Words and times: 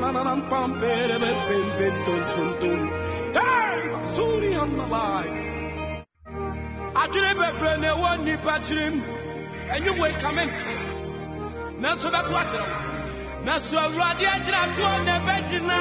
pam 0.00 0.78
pem 0.80 1.94
tum 2.04 2.22
tum 2.34 2.50
tum. 2.60 2.88
Hey, 3.34 3.78
suri 4.14 4.56
on 4.60 4.76
the 4.76 4.86
light. 4.86 5.44
Adwene 6.94 7.34
bebree 7.40 7.80
na 7.80 7.88
ɛwɔ 7.94 8.10
nnipa 8.18 8.54
kyirim 8.66 8.94
ɛnyɛ 9.74 9.92
wei 10.00 10.14
kame 10.22 10.44
nto 10.46 10.72
nanso 11.82 12.08
bɛto 12.14 12.34
akyerɛ 12.42 12.66
wo 12.70 12.78
nanso 13.44 13.76
awurade 13.84 14.26
agyina 14.34 14.62
toɔ 14.76 15.04
na 15.06 15.14
ɛbɛgyina 15.18 15.78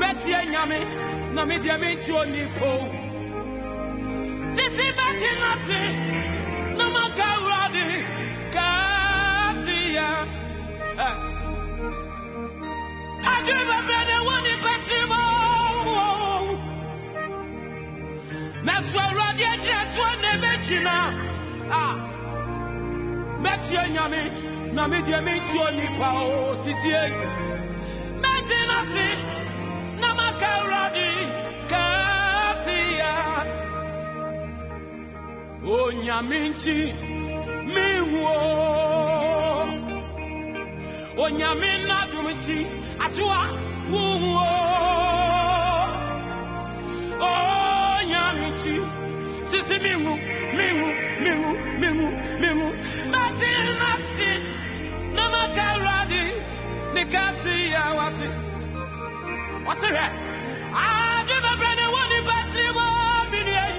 mɛtie 0.00 0.40
nyame 0.52 0.80
na 1.34 1.42
medeɛ 1.44 1.76
mente 1.80 2.12
onipo 2.20 2.70
sisi 4.54 4.86
bɛgyina 4.98 5.50
se 5.66 5.80
na 6.76 6.84
maka 6.94 7.24
awurade 7.34 8.20
mɛtie 23.42 23.82
nyame 23.94 24.22
na 24.74 24.82
medeɛ 24.90 25.18
mentie 25.26 25.60
onipa 25.66 26.08
o 26.24 26.54
sisie 26.62 27.02
mɛgyina 28.22 28.78
se 28.92 29.06
na 30.00 30.08
maka 30.18 30.46
awurade 30.56 31.08
kaseɛ 31.70 33.12
onyame 35.78 36.38
nkyi 36.50 36.76
menwuo 37.74 38.34
onyame 41.24 41.70
nnadom 41.80 42.26
nkyi 42.36 42.58
atoa 43.04 43.40
wowuo 43.92 44.44
onyame 47.30 48.46
nkyi 48.50 48.74
sisi 49.48 49.76
menwu 49.84 50.12
menwu 50.56 50.88
menwu 51.24 51.50
menwu 51.80 52.08
menwu 52.40 52.68
mɛgyina 53.12 53.90
se 54.14 54.30
na 55.16 55.24
maka 55.34 55.62
awurade 55.72 56.22
ne 56.94 57.02
kaseɛ 57.12 57.82
wate 57.98 58.28
ɔse 59.70 59.88
hwɛ 59.94 60.06
ade 60.84 61.36
bebree 61.44 61.74
ne 61.78 61.84
wɔ 61.94 62.02
nipa 62.10 62.36
tirim 62.52 62.78
menua 63.32 63.64
yi 63.70 63.78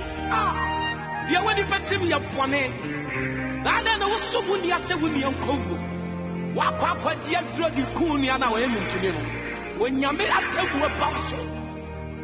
deɛ 1.29 1.39
wɔ 1.45 1.51
nipa 1.57 1.77
tirim 1.85 2.03
yɛ 2.11 2.17
bɔne 2.33 2.61
na 3.63 3.69
adɛn 3.79 3.99
na 3.99 4.05
woso 4.11 4.39
wo 4.47 4.55
nnia 4.57 4.77
sɛ 4.87 4.93
wo 5.01 5.07
nnia 5.07 5.29
nkɔwu 5.35 5.90
wakɔ 6.55 6.85
akɔgye 6.93 7.35
aduro 7.39 7.69
de 7.75 7.83
kuu 7.95 8.17
nnia 8.17 8.37
no 8.39 8.47
wɔyɛ 8.53 8.67
mentumi 8.73 9.09
no 9.15 9.21
onyame 9.85 10.25
atamuo 10.37 10.87
ba 10.99 11.07
wo 11.13 11.19
so 11.29 11.37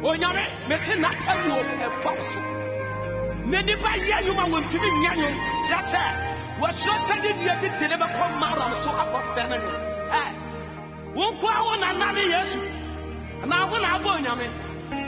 onyame 0.08 0.42
mese 0.68 0.94
n'atamuo 1.02 1.60
ɛba 1.86 2.10
wo 2.16 2.22
so 2.30 2.40
na 3.50 3.58
nipa 3.62 3.90
yɛ 4.08 4.16
nnwom 4.22 4.40
a 4.42 4.44
wɔntumi 4.52 4.88
nyɛ 5.02 5.12
nnwom 5.16 5.36
kyerɛ 5.66 5.82
sɛ 5.92 6.02
wɔhyerɛ 6.60 6.94
sɛ 7.06 7.14
ne 7.22 7.30
dua 7.38 7.54
bi 7.60 7.68
te 7.78 7.86
ne 7.88 7.96
bɛkɔ 7.96 8.24
maram 8.40 8.72
so 8.82 8.90
akɔsɛ 8.90 9.42
no 9.50 9.56
no 9.56 9.72
ɛ 10.20 10.22
wo 11.14 11.24
nko 11.32 11.46
a 11.48 11.64
wo 11.64 11.74
nana 11.76 12.12
ne 12.12 12.22
yesu? 12.34 12.60
Anaa 13.42 13.70
wo 13.70 13.78
na 13.78 13.88
abɔ 13.98 14.08
onyame 14.18 14.46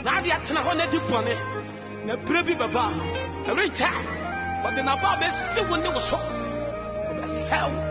na 0.03 0.17
ade 0.17 0.29
atena 0.31 0.61
hɔ 0.65 0.77
na 0.77 0.85
di 0.87 0.97
bɔne 0.97 1.35
na 2.05 2.15
berɛ 2.25 2.41
bi 2.47 2.53
bɛba 2.55 2.83
a 2.89 3.51
ɛrenkyɛ 3.51 3.89
wɔde 4.63 4.83
naba 4.83 5.07
a 5.13 5.17
bɛsi 5.21 5.69
wo 5.69 5.75
ne 5.75 5.89
wo 5.89 5.99
so. 5.99 6.17
Ɔbɛsɛ 7.11 7.59
wo 7.69 7.90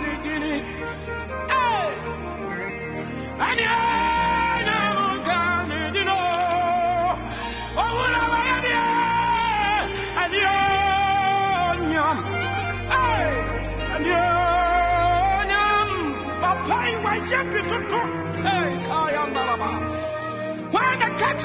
Nidini. 0.00 0.56
Hey! 1.50 1.90
And 3.42 3.58
you're 3.60 3.70
Yamanka, 3.70 4.09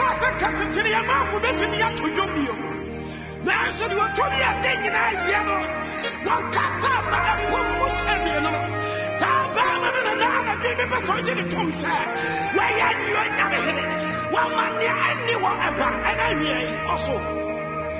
the 0.05 0.29
catch 0.39 0.53
us 0.53 0.61
a 0.61 0.81
capacity, 0.81 0.91
a 0.93 1.01
mouth 1.03 1.33
will 1.33 1.39
be 1.41 1.51
to 1.59 1.67
me 1.69 1.81
up 1.81 1.95
to 1.95 2.07
you 2.07 2.75
nanso 3.45 3.85
deɛ 3.91 3.97
ɔtɔre 4.05 4.37
ade 4.49 4.71
nyinaa 4.81 5.11
yɛ 5.29 5.39
no 5.47 5.55
wɔnkasa 6.25 6.91
ma 7.11 7.17
ɛpo 7.31 7.57
mu 7.77 7.85
kyɛdeɛ 7.99 8.37
no 8.45 8.51
saa 9.19 9.41
bɛrima 9.55 9.89
no 9.95 10.01
nanaa 10.07 10.39
na 10.47 10.53
de 10.61 10.69
mepɛ 10.79 10.97
sɛ 11.05 11.11
ɔgye 11.17 11.33
ne 11.37 11.43
tom 11.53 11.67
sɛ 11.81 11.93
wɔyɛ 12.57 12.87
nneɛ 12.97 13.19
onyame 13.23 13.57
hene 13.65 13.83
wɔma 14.33 14.63
nneɛ 14.73 14.93
ɛnni 15.09 15.33
wɔ 15.43 15.51
ɛba 15.67 15.87
ɛna 16.09 16.27
wie 16.39 16.55
ɔso 16.93 17.15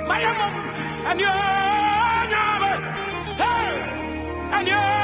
mayɛ 0.08 0.30
mom 0.38 0.54
ɛneɛ 1.10 1.30
nyame 2.32 2.70
ɛneɛ 4.56 4.95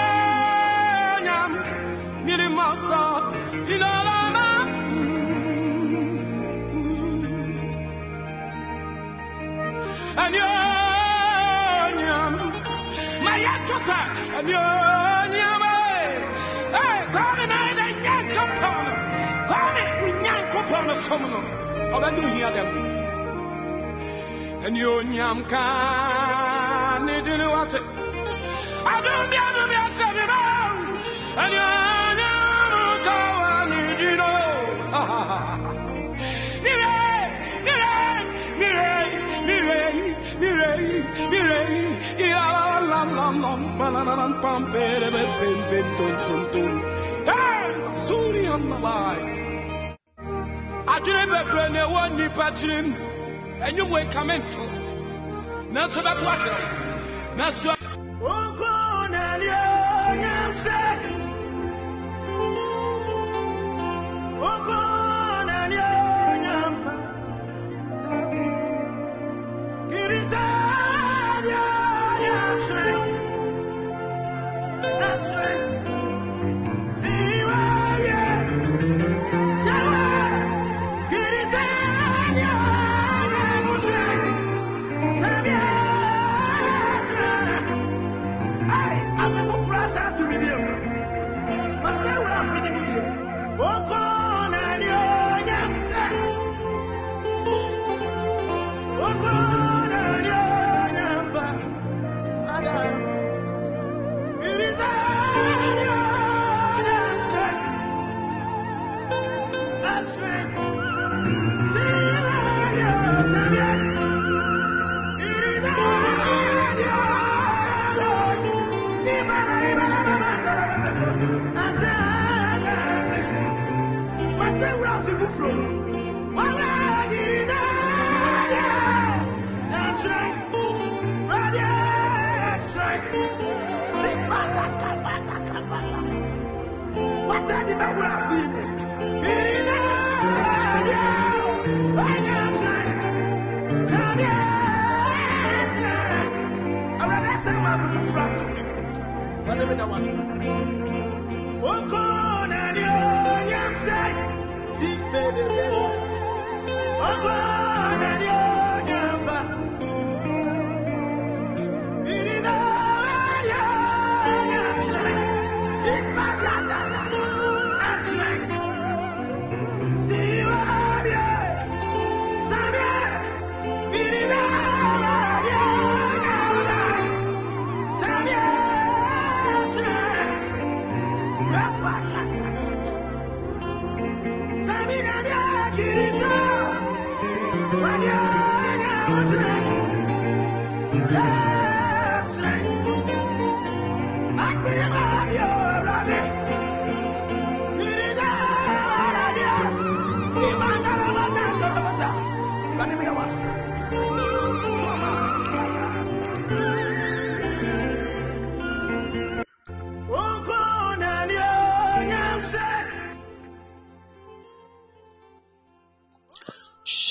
That 22.00 22.16
you 22.16 22.26
hear 22.28 22.50
them. 22.50 22.68
Anyonyam 24.64 25.48
can 25.48 27.08
it 27.08 27.24
do 27.24 27.36
what? 27.50 27.74
I 28.84 29.00
don't 29.04 29.30
be 29.30 29.36
able 29.36 29.54
to 29.60 29.68
be 29.68 29.74
a 29.74 29.86
seven. 29.98 30.30
Anyonyam 31.44 32.24
can 33.04 33.72
it 33.72 33.98
do 33.98 34.10
know. 34.16 34.42
Adwene 51.02 51.26
bebree 51.26 51.68
na 51.72 51.80
ɛwɔ 51.86 52.02
nnipa 52.10 52.46
tirim 52.56 52.88
ɛnyɛ 53.66 53.82
mu 53.88 53.96
ekame 54.02 54.34
nto. 54.38 54.62
Nanso 55.72 56.00
bɛto 56.06 56.26
akyerɛ 56.32 56.62
nanso 57.36 57.70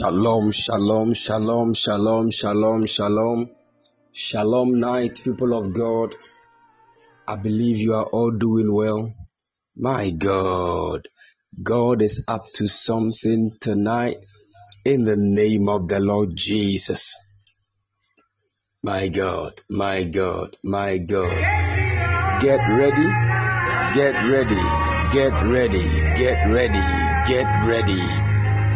Shalom, 0.01 0.51
shalom, 0.51 1.13
shalom, 1.13 1.75
shalom, 1.75 2.31
shalom, 2.31 2.87
shalom. 2.87 3.51
Shalom 4.11 4.79
night, 4.79 5.21
people 5.23 5.53
of 5.55 5.73
God. 5.73 6.15
I 7.27 7.35
believe 7.35 7.77
you 7.77 7.93
are 7.93 8.07
all 8.07 8.31
doing 8.31 8.73
well. 8.73 9.13
My 9.77 10.09
God, 10.09 11.07
God 11.61 12.01
is 12.01 12.25
up 12.27 12.45
to 12.55 12.67
something 12.67 13.51
tonight 13.61 14.25
in 14.85 15.03
the 15.03 15.17
name 15.17 15.69
of 15.69 15.87
the 15.87 15.99
Lord 15.99 16.31
Jesus. 16.33 17.15
My 18.81 19.07
God, 19.07 19.61
my 19.69 20.03
God, 20.05 20.57
my 20.63 20.97
God. 20.97 21.37
Get 22.41 22.59
ready, 22.73 23.07
get 23.93 24.15
ready, 24.33 24.63
get 25.13 25.43
ready, 25.43 25.85
get 26.17 26.49
ready, 26.49 26.85
get 27.27 27.67
ready. 27.67 28.30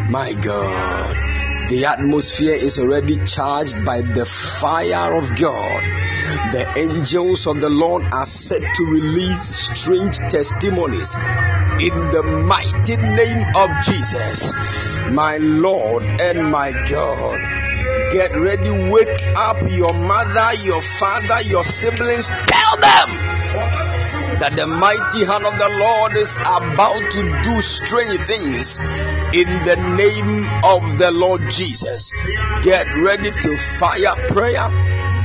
My 0.09 0.33
God. 0.33 1.15
The 1.69 1.85
atmosphere 1.85 2.53
is 2.53 2.77
already 2.77 3.17
charged 3.25 3.83
by 3.83 4.01
the 4.01 4.25
fire 4.25 5.17
of 5.17 5.27
God. 5.39 5.81
The 6.53 6.73
angels 6.77 7.47
of 7.47 7.59
the 7.59 7.69
Lord 7.69 8.03
are 8.11 8.25
set 8.25 8.61
to 8.61 8.85
release 8.85 9.71
strange 9.73 10.17
testimonies 10.17 11.15
in 11.81 11.93
the 12.11 12.21
mighty 12.45 12.97
name 12.97 13.45
of 13.55 13.71
Jesus, 13.83 14.53
my 15.09 15.37
Lord 15.37 16.03
and 16.03 16.51
my 16.51 16.71
God. 16.87 17.64
Get 18.11 18.35
ready, 18.35 18.69
wake 18.89 19.21
up 19.35 19.61
your 19.69 19.93
mother, 19.93 20.53
your 20.63 20.81
father, 20.81 21.41
your 21.43 21.63
siblings. 21.63 22.27
Tell 22.27 22.77
them 22.77 23.07
that 24.39 24.53
the 24.55 24.67
mighty 24.67 25.25
hand 25.25 25.45
of 25.45 25.57
the 25.57 25.69
Lord 25.79 26.15
is 26.15 26.37
about 26.37 26.99
to 27.11 27.21
do 27.43 27.61
strange 27.61 28.21
things 28.27 28.77
in 29.33 29.47
the 29.65 29.75
name 29.97 30.29
of 30.63 30.99
the 30.99 31.11
Lord 31.11 31.41
Jesus. 31.51 32.11
Get 32.63 32.87
ready 32.97 33.31
to 33.31 33.57
fire 33.57 34.15
prayer. 34.29 34.69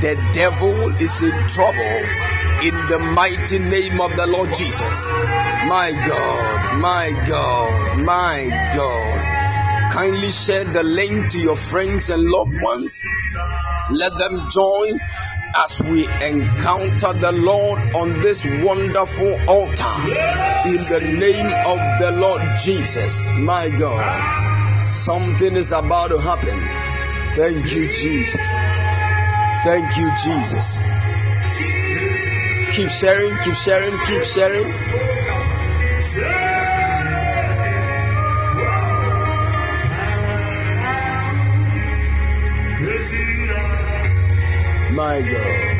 The 0.01 0.15
devil 0.33 0.89
is 0.89 1.23
in 1.23 1.31
trouble 1.47 2.31
in 2.63 2.75
the 2.89 2.99
mighty 3.13 3.59
name 3.59 4.01
of 4.01 4.15
the 4.15 4.27
Lord 4.27 4.49
Jesus. 4.53 5.09
My 5.67 5.91
God, 6.07 6.79
my 6.79 7.11
God, 7.27 8.03
my 8.03 8.71
God. 8.75 9.40
Kindly 9.91 10.31
share 10.31 10.63
the 10.63 10.83
link 10.83 11.31
to 11.31 11.39
your 11.39 11.57
friends 11.57 12.09
and 12.09 12.23
loved 12.23 12.61
ones. 12.61 13.03
Let 13.91 14.17
them 14.17 14.49
join 14.49 14.99
as 15.53 15.81
we 15.81 16.07
encounter 16.07 17.11
the 17.11 17.33
Lord 17.33 17.79
on 17.93 18.13
this 18.21 18.45
wonderful 18.45 19.37
altar 19.49 19.93
in 20.65 20.79
the 20.79 21.17
name 21.19 21.45
of 21.67 21.79
the 21.99 22.11
Lord 22.15 22.41
Jesus. 22.63 23.27
My 23.37 23.67
God, 23.67 24.79
something 24.79 25.57
is 25.57 25.73
about 25.73 26.07
to 26.07 26.19
happen. 26.19 26.59
Thank 27.35 27.73
you, 27.73 27.87
Jesus. 27.93 28.55
Thank 29.65 29.97
you, 29.97 30.09
Jesus. 30.23 30.79
Keep 32.75 32.89
sharing, 32.89 33.37
keep 33.43 33.55
sharing, 33.55 33.97
keep 34.07 34.23
sharing. 34.23 34.65
My 44.91 45.21
God. 45.21 45.77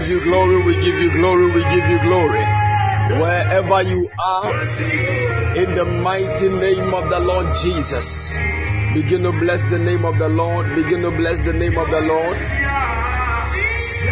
Give 0.00 0.08
you 0.08 0.20
glory, 0.24 0.56
we 0.64 0.74
give 0.76 1.00
you 1.00 1.12
glory, 1.12 1.46
we 1.46 1.62
give 1.62 1.86
you 1.90 2.00
glory. 2.02 2.44
Wherever 3.20 3.82
you 3.82 4.08
are, 4.18 4.46
in 5.56 5.74
the 5.74 5.84
mighty 6.02 6.48
name 6.48 6.94
of 6.94 7.10
the 7.10 7.20
Lord 7.20 7.46
Jesus, 7.62 8.34
begin 8.94 9.22
to 9.24 9.32
bless 9.32 9.62
the 9.64 9.78
name 9.78 10.04
of 10.04 10.18
the 10.18 10.28
Lord, 10.28 10.66
begin 10.74 11.02
to 11.02 11.10
bless 11.10 11.38
the 11.40 11.52
name 11.52 11.76
of 11.76 11.90
the 11.90 12.00
Lord, 12.00 12.38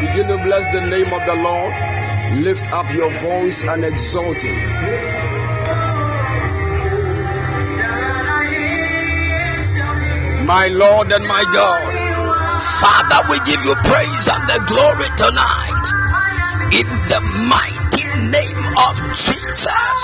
begin 0.01 0.29
to 0.29 0.39
bless 0.45 0.71
the 0.75 0.91
name 0.91 1.13
of 1.13 1.25
the 1.25 1.35
Lord. 1.43 1.73
Lift 2.45 2.71
up 2.71 2.93
your 2.93 3.11
voice 3.11 3.65
and 3.65 3.85
exalt 3.87 4.37
Him. 4.37 4.55
My 10.45 10.69
Lord 10.69 11.11
and 11.13 11.27
my 11.27 11.45
God, 11.53 11.98
Father, 12.59 13.21
we 13.31 13.39
give 13.47 13.63
you 13.63 13.75
praise 13.87 14.27
and 14.27 14.45
the 14.51 14.59
glory 14.67 15.11
tonight 15.15 15.87
in 16.75 16.89
the 17.07 17.21
mighty 17.47 18.07
name 18.35 18.63
of 18.83 18.95
Jesus. 19.15 20.03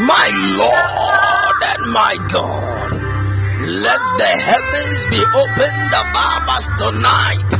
My 0.00 0.28
Lord 0.56 1.58
and 1.76 1.92
my 1.92 2.14
God, 2.32 2.92
let 3.68 4.00
the 4.16 4.32
heavens 4.32 5.00
be 5.12 5.22
opened 5.28 5.92
above 5.92 6.44
us 6.56 6.66
tonight 6.80 7.50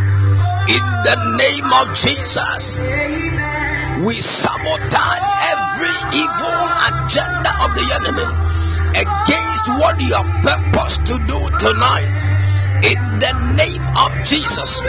in 0.72 0.84
the 1.04 1.16
name 1.36 1.68
of 1.72 1.86
Jesus. 1.96 2.78
We 4.04 4.20
sabotage 4.20 5.28
every 5.52 5.96
evil 6.16 6.60
agenda 6.90 7.52
of 7.60 7.70
the 7.76 7.86
enemy 8.00 8.28
against 9.00 9.68
what 9.80 10.00
you 10.00 10.14
have 10.16 10.30
purposed 10.42 11.06
to 11.06 11.18
do 11.26 11.40
tonight 11.58 12.55
in 12.82 13.00
the 13.18 13.32
name 13.56 13.84
of 13.96 14.12
Jesus. 14.24 14.80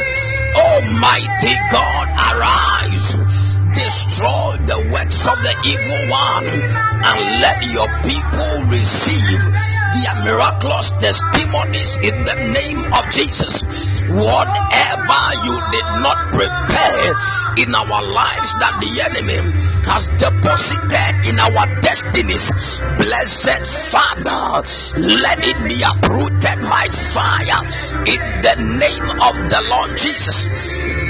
Almighty 0.56 1.56
God, 1.72 2.08
arise, 2.34 3.60
destroy 3.76 4.56
the 4.66 4.90
works 4.92 5.22
of 5.28 5.38
the 5.44 5.56
evil 5.64 6.10
one, 6.12 6.48
and 6.48 7.20
let 7.42 7.64
your 7.72 7.88
people 8.04 8.66
receive 8.72 9.77
their 10.04 10.18
miraculous 10.24 10.92
testimonies 11.02 11.98
in 11.98 12.16
the 12.26 12.38
name 12.54 12.82
of 12.94 13.04
Jesus. 13.12 13.64
Whatever 14.10 15.24
you 15.44 15.56
did 15.74 15.88
not 16.02 16.20
prepare 16.32 17.14
in 17.58 17.74
our 17.74 18.02
lives 18.06 18.50
that 18.62 18.78
the 18.80 18.92
enemy 19.10 19.40
has 19.88 20.08
deposited 20.20 21.14
in 21.28 21.40
our 21.40 21.66
destinies, 21.82 22.52
blessed 23.00 23.64
Father, 23.92 24.64
let 25.00 25.40
it 25.42 25.58
be 25.66 25.78
uprooted 25.82 26.60
by 26.68 26.88
fire 26.92 27.62
in 28.06 28.22
the 28.44 28.56
name 28.78 29.08
of 29.24 29.36
the 29.50 29.62
Lord 29.70 29.92
Jesus. 29.98 30.48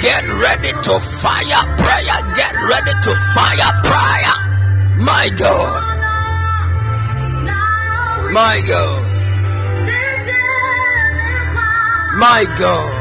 Get 0.01 0.23
ready 0.25 0.71
to 0.71 0.93
fire 0.99 1.63
prayer, 1.77 2.19
get 2.35 2.53
ready 2.55 2.93
to 3.03 3.11
fire 3.33 3.73
prayer. 3.83 4.35
My 4.97 5.29
God, 5.37 5.96
my 8.33 8.61
God, 8.67 9.03
my 12.19 12.45
God. 12.59 12.96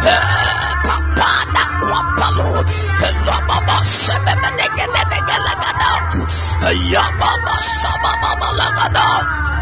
Sevratimo, 0.00 0.16
Papa 0.86 1.32
Naquapalo, 1.52 2.64
Elababa 3.08 3.78
Sebebe 3.84 4.50
Balagada. 8.40 9.61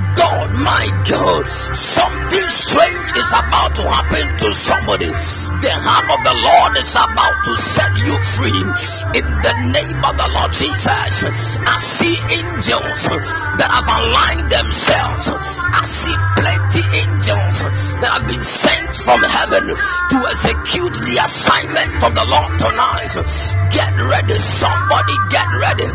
god 0.15 0.49
my 0.63 0.85
god 1.07 1.47
something 1.47 2.49
strange 2.49 3.11
is 3.17 3.31
about 3.31 3.75
to 3.75 3.83
happen 3.83 4.25
to 4.39 4.49
somebody. 4.55 5.11
The 5.11 5.73
hand 5.73 6.07
of 6.11 6.21
the 6.23 6.35
lord 6.35 6.73
is 6.77 6.91
about 6.95 7.37
to 7.47 7.53
set 7.55 7.93
you 7.99 8.15
free. 8.35 8.61
In 9.19 9.27
the 9.27 9.55
name 9.75 9.99
of 10.03 10.13
the 10.15 10.29
lord 10.35 10.51
jesus 10.53 11.57
i 11.59 11.77
see 11.77 12.15
angels 12.31 13.01
that 13.59 13.69
have 13.71 13.87
aligned 13.87 14.47
themselves. 14.51 15.27
I 15.73 15.83
see 15.85 16.17
plenty 16.39 16.83
angels 17.03 17.50
that 18.01 18.11
have 18.19 18.27
been 18.27 18.43
sent 18.43 18.91
from 19.05 19.21
heaven 19.23 19.63
to 19.71 20.17
execute 20.27 20.95
the 21.07 21.15
assignment 21.23 21.91
of 22.03 22.11
the 22.13 22.25
Lord 22.27 22.51
tonight. 22.59 23.15
Get 23.71 23.93
ready, 24.11 24.35
somebody 24.39 25.15
get 25.31 25.47
ready. 25.55 25.87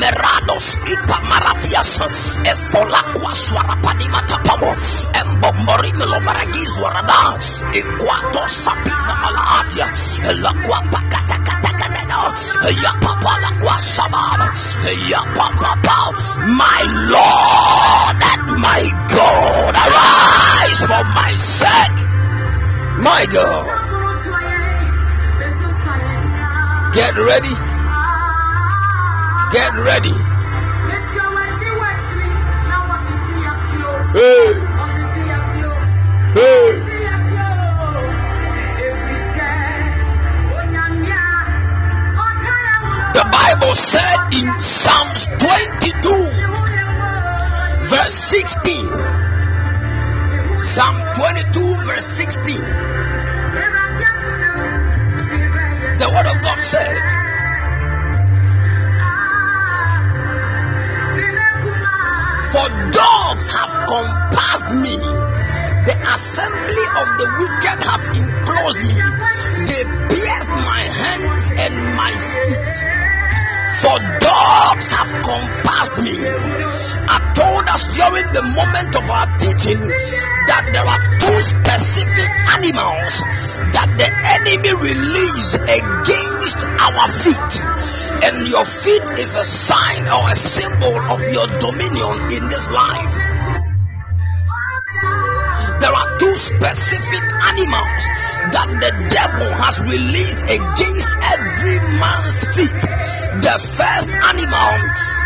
Merados 0.00 0.78
ipa 0.88 1.18
maratias 1.28 2.00
efola 2.44 3.02
kwaswara 3.20 3.76
panima 3.82 4.22
tapamo 4.22 4.72
embombori 5.20 5.92
melo 5.92 6.20
maragiz 6.20 6.72
warada 6.82 7.36
ikwato 7.72 8.48
sapiza 8.48 9.14
malaatia 9.22 9.86
la 10.42 10.52
kwa 10.66 10.82
my 16.58 16.82
Lord 17.14 18.16
and 18.30 18.60
my 18.60 18.82
God 19.08 19.74
arise 19.74 20.80
for 20.86 21.04
my 21.14 21.32
sake 21.38 21.98
my 23.02 23.26
God 23.32 23.88
Get 26.94 27.14
ready. 27.16 27.54
Get 29.52 29.72
ready. 29.84 30.14
Hey. 34.14 34.54
Hey. 36.34 36.87
Bible 43.68 43.82
said 43.82 44.32
in 44.32 44.48
Psalms 44.62 45.26
22, 45.26 46.08
verse 47.84 48.14
16. 48.14 48.88
Psalm 50.56 50.96
22, 51.12 51.74
verse 51.84 52.06
16. 52.16 52.56
The 55.98 56.08
word 56.08 56.26
of 56.32 56.40
God 56.40 56.60
said, 56.62 56.96
For 62.48 62.68
dogs 62.90 63.50
have 63.52 63.72
compassed 63.84 64.72
me, 64.80 64.96
the 65.84 65.96
assembly 66.14 66.84
of 66.96 67.08
the 67.20 67.28
wicked 67.36 67.84
have 67.84 68.04
enclosed 68.16 68.80
me, 68.80 68.96
they 69.68 69.84
pierced 70.08 70.48
my 70.48 70.80
hands 70.88 71.52
and 71.52 71.74
my 71.98 72.12
feet. 72.16 73.17
For 73.78 73.94
dogs 73.94 74.90
have 74.90 75.12
compassed 75.22 76.02
me. 76.02 76.18
I 76.18 77.18
told 77.30 77.62
us 77.70 77.86
during 77.94 78.26
the 78.34 78.42
moment 78.42 78.90
of 78.98 79.06
our 79.06 79.30
teaching 79.38 79.78
that 80.50 80.64
there 80.74 80.82
are 80.82 81.02
two 81.22 81.38
specific 81.46 82.30
animals 82.58 83.14
that 83.70 83.86
the 83.94 84.10
enemy 84.10 84.74
released 84.82 85.62
against 85.62 86.58
our 86.58 87.06
feet. 87.22 87.50
And 88.26 88.50
your 88.50 88.66
feet 88.66 89.06
is 89.22 89.36
a 89.36 89.44
sign 89.44 90.08
or 90.10 90.26
a 90.26 90.34
symbol 90.34 90.98
of 91.14 91.22
your 91.30 91.46
dominion 91.46 92.34
in 92.34 92.50
this 92.50 92.68
life. 92.70 93.14
There 95.80 95.94
are 95.94 96.08
two 96.18 96.34
specific 96.36 97.24
animals 97.54 98.02
that 98.54 98.68
the 98.80 98.92
devil 99.12 99.48
has 99.54 99.76
released 99.84 100.42
against 100.46 101.10
every 101.28 101.78
man's 101.98 102.40
feet. 102.54 102.80
The 103.44 103.56
first 103.76 104.10
animal 104.10 104.72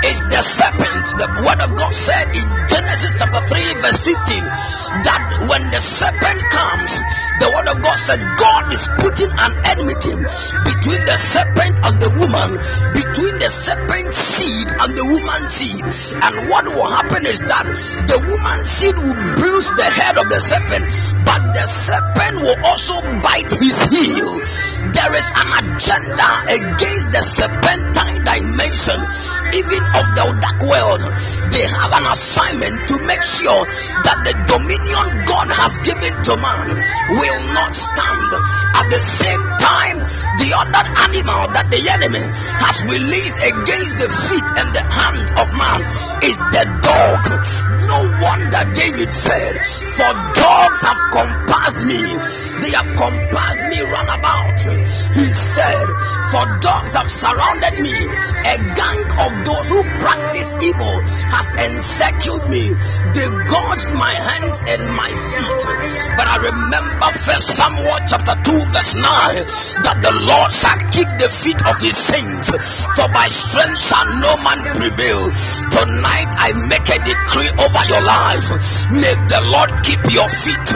is 0.09 0.19
the 0.29 0.43
serpent. 0.43 1.07
The 1.17 1.29
word 1.47 1.61
of 1.63 1.71
God 1.79 1.95
said 1.95 2.29
in 2.35 2.47
Genesis 2.69 3.13
chapter 3.19 3.43
3, 3.47 3.83
verse 3.83 4.01
15, 4.03 5.07
that 5.07 5.23
when 5.49 5.63
the 5.71 5.81
serpent 5.81 6.41
comes, 6.51 6.93
the 7.41 7.49
word 7.51 7.69
of 7.71 7.79
God 7.83 7.99
said 7.99 8.21
God 8.39 8.65
is 8.73 8.85
putting 9.03 9.31
an 9.31 9.53
enmity 9.77 10.15
between 10.67 11.03
the 11.07 11.19
serpent 11.19 11.77
and 11.87 11.95
the 12.03 12.11
woman, 12.19 12.51
between 12.95 13.35
the 13.39 13.51
serpent's 13.51 14.17
seed 14.19 14.69
and 14.71 14.91
the 14.95 15.07
woman's 15.07 15.51
seed. 15.53 15.83
And 16.19 16.51
what 16.51 16.67
will 16.67 16.91
happen 16.91 17.23
is 17.27 17.41
that 17.47 17.67
the 18.07 18.19
woman's 18.19 18.69
seed 18.69 18.97
will 18.99 19.19
bruise 19.39 19.71
the 19.75 19.89
head 19.89 20.12
of 20.19 20.29
the 20.29 20.41
serpent, 20.41 20.89
but 21.25 21.43
the 21.55 21.67
serpent 21.67 22.37
will 22.43 22.61
also 22.67 22.97
bite 23.23 23.53
his 23.53 23.79
heel. 23.89 24.33
There 24.93 25.13
is 25.15 25.29
an 25.37 25.49
agenda 25.63 26.31
against 26.49 27.09
the 27.13 27.23
serpentine 27.23 28.21
dimension, 28.25 29.01
even 29.57 29.83
of 29.97 30.07
the 30.17 30.27
dark 30.41 30.59
world. 30.65 31.03
They 31.53 31.65
have 31.65 31.93
an 31.93 32.07
assignment 32.09 32.77
to 32.89 32.97
make 33.07 33.25
sure 33.25 33.63
that 34.05 34.19
the 34.25 34.35
dominion 34.49 35.07
God 35.29 35.49
has 35.53 35.79
given 35.85 36.15
to 36.29 36.35
man 36.41 36.67
will 37.13 37.43
not 37.53 37.73
stand. 37.73 38.29
At 38.75 38.87
the 38.89 39.03
same 39.03 39.45
time, 39.61 39.99
the 40.41 40.51
other 40.57 40.85
animal 41.09 41.43
that 41.53 41.69
the 41.71 41.81
enemy 41.81 42.25
has 42.59 42.77
released 42.89 43.39
against 43.39 43.95
the 44.01 44.11
feet 44.11 44.49
and 44.61 44.69
the 44.75 44.85
hand 44.85 45.27
of 45.39 45.47
man 45.57 45.81
is 46.25 46.37
the 46.37 46.65
dog. 46.83 47.23
No 47.87 47.99
wonder 48.25 48.63
David 48.75 49.11
said, 49.11 49.57
For 50.03 50.15
dogs 50.35 50.83
have 50.83 51.03
compassed 51.15 51.87
me, 51.87 52.03
they 52.59 52.75
have 52.75 52.91
compassed 52.99 53.63
me 53.71 53.79
round 53.87 54.11
about. 54.11 54.59
He 55.15 55.23
said, 55.23 55.87
For 56.35 56.43
dogs 56.59 56.93
have 56.99 57.07
surrounded 57.07 57.79
me, 57.79 57.95
a 58.51 58.57
gang 58.75 58.99
of 59.23 59.31
those 59.47 59.62
who 59.73 59.81
practice 60.05 60.61
evil 60.61 61.01
has 61.33 61.49
encircled 61.57 62.45
me. 62.53 62.77
They 63.17 63.29
gorged 63.49 63.89
my 63.97 64.13
hands 64.13 64.61
and 64.69 64.83
my 64.93 65.09
feet. 65.09 65.61
But 66.21 66.29
I 66.29 66.37
remember 66.45 67.09
First 67.25 67.57
Samuel 67.57 67.97
chapter 68.05 68.37
2, 68.37 68.53
verse 68.69 68.95
9, 69.01 69.89
that 69.89 69.99
the 70.05 70.13
Lord 70.29 70.53
shall 70.53 70.77
keep 70.93 71.09
the 71.17 71.33
feet 71.33 71.57
of 71.65 71.81
his 71.81 71.97
saints, 71.97 72.53
for 72.93 73.09
by 73.17 73.25
strength 73.33 73.81
shall 73.81 74.05
no 74.21 74.33
man 74.45 74.61
prevail. 74.77 75.33
Tonight 75.73 76.31
I 76.37 76.53
make 76.69 76.89
a 76.93 77.01
decree 77.01 77.53
over 77.57 77.83
your 77.89 78.05
life. 78.05 78.49
May 78.93 79.15
the 79.33 79.41
Lord 79.49 79.73
keep 79.89 80.05
your 80.13 80.29
feet 80.29 80.69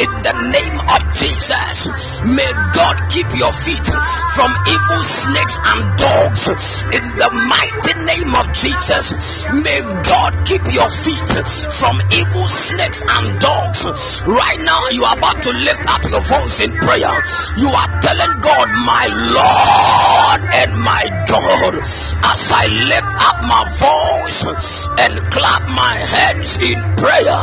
in 0.00 0.12
the 0.24 0.34
name 0.56 0.76
of 0.88 1.00
Jesus. 1.12 2.24
May 2.24 2.48
God 2.72 2.96
keep 3.12 3.28
your 3.36 3.52
feet 3.52 3.84
from 3.84 4.50
evil 4.64 5.02
snakes 5.04 5.56
and 5.60 5.80
dogs 6.00 6.48
in 6.96 7.04
the 7.20 7.28
mighty 7.28 7.94
name 8.08 8.37
of 8.38 8.54
Jesus. 8.54 9.44
May 9.50 9.80
God 10.06 10.32
keep 10.46 10.62
your 10.70 10.90
feet 10.90 11.30
from 11.74 11.98
evil 12.14 12.46
snakes 12.46 13.02
and 13.02 13.40
dogs. 13.40 14.22
Right 14.26 14.60
now, 14.62 14.88
you 14.94 15.02
are 15.04 15.16
about 15.18 15.42
to 15.42 15.50
lift 15.50 15.84
up 15.90 16.02
your 16.06 16.22
voice 16.22 16.60
in 16.62 16.72
prayer. 16.78 17.14
You 17.58 17.70
are 17.74 17.90
telling 18.00 18.34
God, 18.40 18.68
My 18.86 19.06
Lord 19.10 20.40
and 20.54 20.70
my 20.86 21.04
God, 21.26 21.74
as 21.82 22.42
I 22.52 22.66
lift 22.68 23.14
up 23.18 23.38
my 23.42 23.64
voice 23.74 24.88
and 25.02 25.14
clap 25.32 25.62
my 25.74 25.96
hands 25.98 26.56
in 26.62 26.78
prayer, 26.96 27.42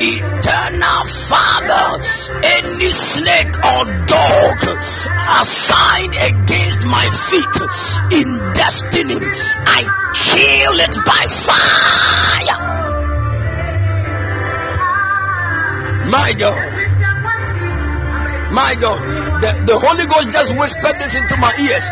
eternal 0.00 1.02
Father, 1.28 1.86
any 2.44 2.92
snake 2.92 3.54
or 3.60 3.84
dog 4.08 4.58
assigned 5.40 6.16
against 6.16 6.86
my 6.86 7.06
feet 7.28 7.56
in 8.20 8.28
destiny, 8.54 9.20
I 9.66 10.10
kill 10.28 10.76
it 10.84 10.96
by 11.06 11.24
fire. 11.28 12.58
My 16.10 16.34
God. 16.36 16.58
My 18.52 18.74
God. 18.80 18.98
The, 19.40 19.50
the 19.64 19.76
Holy 19.78 20.04
Ghost 20.10 20.28
just 20.34 20.50
whispered 20.58 20.96
this 20.98 21.14
into 21.14 21.36
my 21.38 21.54
ears. 21.62 21.86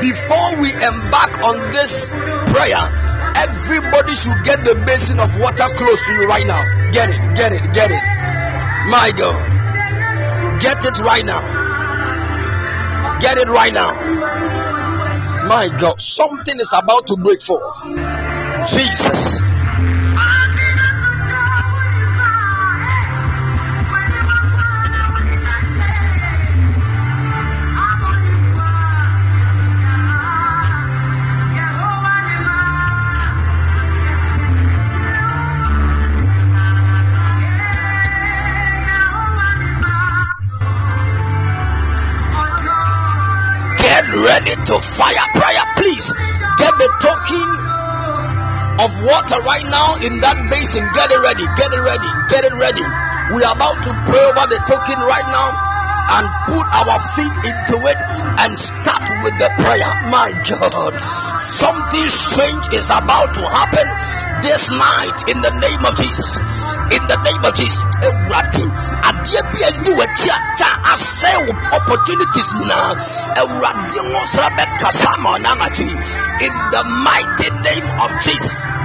Before 0.00 0.50
we 0.62 0.70
embark 0.72 1.32
on 1.42 1.58
this 1.74 2.14
prayer, 2.54 2.84
everybody 3.36 4.14
should 4.14 4.38
get 4.44 4.64
the 4.64 4.78
basin 4.86 5.18
of 5.18 5.28
water 5.40 5.68
close 5.76 6.00
to 6.06 6.12
you 6.14 6.24
right 6.24 6.46
now. 6.46 6.62
Get 6.92 7.10
it, 7.10 7.20
get 7.36 7.52
it, 7.52 7.62
get 7.74 7.90
it. 7.90 8.02
My 8.88 9.10
God. 9.16 9.36
Get 10.60 10.84
it 10.84 10.98
right 11.02 11.24
now. 11.24 11.42
Get 13.20 13.38
it 13.38 13.48
right 13.48 13.72
now. 13.72 14.73
My 15.46 15.68
God. 15.68 16.00
Something 16.00 16.58
is 16.58 16.74
about 16.76 17.06
to 17.08 17.16
break 17.16 17.40
forth. 17.42 17.84
Jesus. 18.68 19.42
Of 48.84 48.92
water 49.00 49.40
right 49.48 49.64
now 49.72 49.96
in 50.04 50.20
that 50.20 50.36
basin. 50.52 50.84
Get 50.92 51.08
it 51.08 51.20
ready. 51.24 51.46
Get 51.56 51.72
it 51.72 51.80
ready. 51.80 52.10
Get 52.28 52.44
it 52.44 52.54
ready. 52.60 52.84
We 53.32 53.40
are 53.40 53.56
about 53.56 53.80
to 53.80 53.90
pray 54.04 54.24
over 54.28 54.44
the 54.52 54.60
token 54.68 55.00
right 55.08 55.24
now 55.32 55.73
and 56.10 56.24
put 56.48 56.66
our 56.68 56.98
feet 57.16 57.36
into 57.48 57.76
it 57.88 57.98
and 58.44 58.52
start 58.58 59.06
with 59.24 59.36
the 59.40 59.50
prayer. 59.62 59.92
My 60.12 60.28
God, 60.44 60.94
something 61.38 62.08
strange 62.08 62.66
is 62.76 62.88
about 62.90 63.32
to 63.34 63.44
happen 63.48 63.86
this 64.44 64.70
night 64.70 65.16
in 65.32 65.40
the 65.40 65.52
name 65.60 65.82
of 65.84 65.96
Jesus. 65.96 66.36
In 66.92 67.02
the 67.08 67.18
name 67.24 67.42
of 67.44 67.54
Jesus. 67.56 67.84
Opportunities 71.74 72.52
yi. 75.80 75.88
In 76.46 76.54
the 76.70 76.82
mighty 77.04 77.50
name 77.64 77.86
of 78.00 78.10
Jesus. 78.22 78.83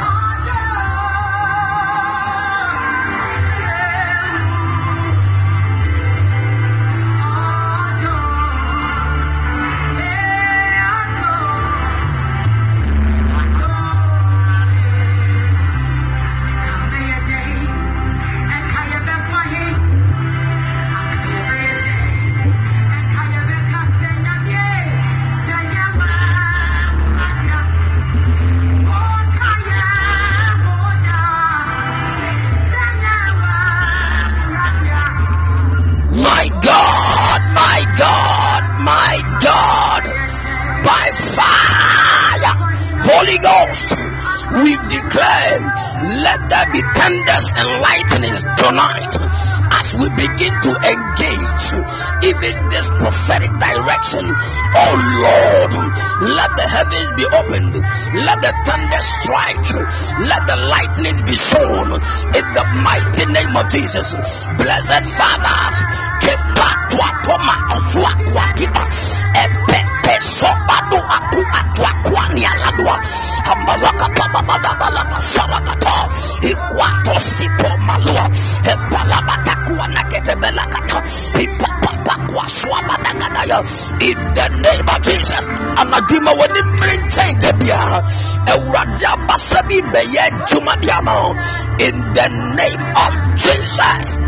Blessed 64.57 65.05
Father, 65.17 65.61
kepa 66.21 66.69
tua 66.89 67.09
toma 67.23 67.55
osua 67.75 68.11
watiba 68.35 68.83
epepe 69.43 70.13
soba 70.21 70.77
do 70.91 70.97
aku 70.97 71.41
atua 71.59 71.91
kwani 72.03 72.45
aladua 72.45 72.99
amalaka 73.51 74.07
papa 74.17 74.41
bada 74.47 74.73
balaba 74.79 75.21
sarakata 75.21 76.09
ikwato 76.41 77.19
sipo 77.19 77.77
malua 77.77 78.29
epalabata 78.63 79.55
kuana 79.67 80.03
ketebela 80.03 80.65
kata 80.65 81.01
ipapapa 81.41 82.15
kwa 82.33 82.49
swaba 82.49 82.97
dagadaya 83.03 83.59
in 84.01 84.17
the 84.33 84.47
name 84.49 84.87
of 84.89 85.01
Jesus 85.01 85.47
amadima 85.77 86.31
wani 86.31 86.61
mrinchen 86.61 87.39
debia 87.39 88.03
ewurade 88.53 89.05
abasa 89.07 89.63
bi 89.67 89.81
bɛyɛ 89.81 90.25
ntoma 90.33 90.75
de 90.81 90.91
ama 90.91 91.13
wo. 91.13 91.31
in 91.79 91.95
the 92.13 92.27
name 92.57 92.83
of 92.95 93.13
Jesus 93.35 94.18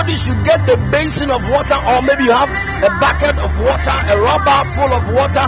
everybody 0.00 0.16
should 0.16 0.44
get 0.46 0.64
the 0.64 0.76
basin 0.90 1.30
of 1.30 1.42
water 1.50 1.76
or 1.76 2.00
maybe 2.00 2.24
you 2.24 2.32
have 2.32 2.48
a 2.48 2.90
bucket 3.00 3.36
of 3.36 3.52
water 3.60 3.92
a 4.08 4.16
rubber 4.16 4.64
full 4.72 4.92
of 4.96 5.04
water. 5.12 5.44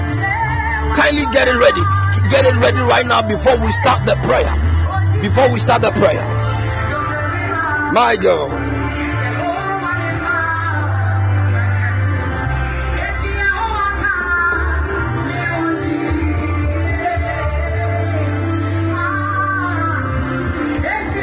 Kindly 0.93 1.25
get 1.33 1.49
it 1.49 1.57
ready. 1.57 1.81
Get 2.29 2.45
it 2.45 2.57
ready 2.61 2.77
right 2.85 3.07
now 3.07 3.23
before 3.23 3.57
we 3.57 3.73
start 3.73 4.05
the 4.05 4.17
prayer. 4.23 4.53
Before 5.23 5.51
we 5.51 5.59
start 5.59 5.81
the 5.81 5.91
prayer. 5.93 6.21
My 7.93 8.17
god. 8.21 8.51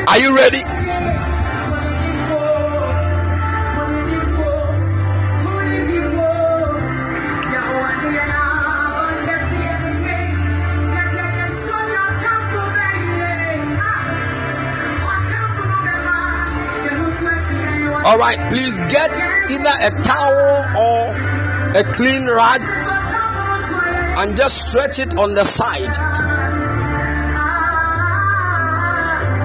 Are 0.08 0.18
you 0.18 0.36
ready 0.36 0.69
clean 21.93 22.25
rag 22.28 22.62
and 24.19 24.38
just 24.38 24.69
stretch 24.69 24.99
it 24.99 25.17
on 25.17 25.34
the 25.34 25.43
side 25.43 25.95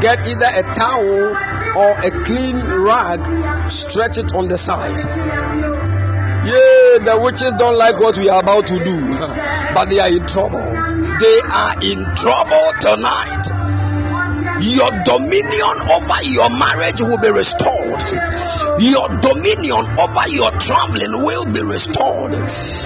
get 0.04 0.28
either 0.28 0.50
a 0.52 0.62
towel 0.74 1.34
or 1.76 1.98
a 1.98 2.10
clean 2.24 2.56
rag, 2.84 3.70
stretch 3.70 4.18
it 4.18 4.34
on 4.34 4.48
the 4.48 4.58
side. 4.58 5.00
Yeah, 6.44 6.98
the 7.00 7.18
witches 7.22 7.54
don't 7.54 7.78
like 7.78 7.98
what 7.98 8.18
we 8.18 8.28
are 8.28 8.40
about 8.40 8.66
to 8.66 8.84
do, 8.84 9.00
but 9.72 9.88
they 9.88 9.98
are 9.98 10.10
in 10.10 10.26
trouble. 10.26 10.60
They 10.60 11.40
are 11.40 11.74
in 11.80 12.04
trouble 12.20 12.66
tonight. 12.84 13.48
Your 14.60 14.92
dominion 15.08 15.76
over 15.88 16.22
your 16.22 16.50
marriage 16.50 17.00
will 17.00 17.18
be 17.18 17.30
restored. 17.30 18.04
Your 18.78 19.06
dominion 19.22 19.86
over 19.98 20.26
your 20.34 20.50
traveling 20.58 21.14
will 21.22 21.46
be 21.46 21.62
restored. 21.62 22.34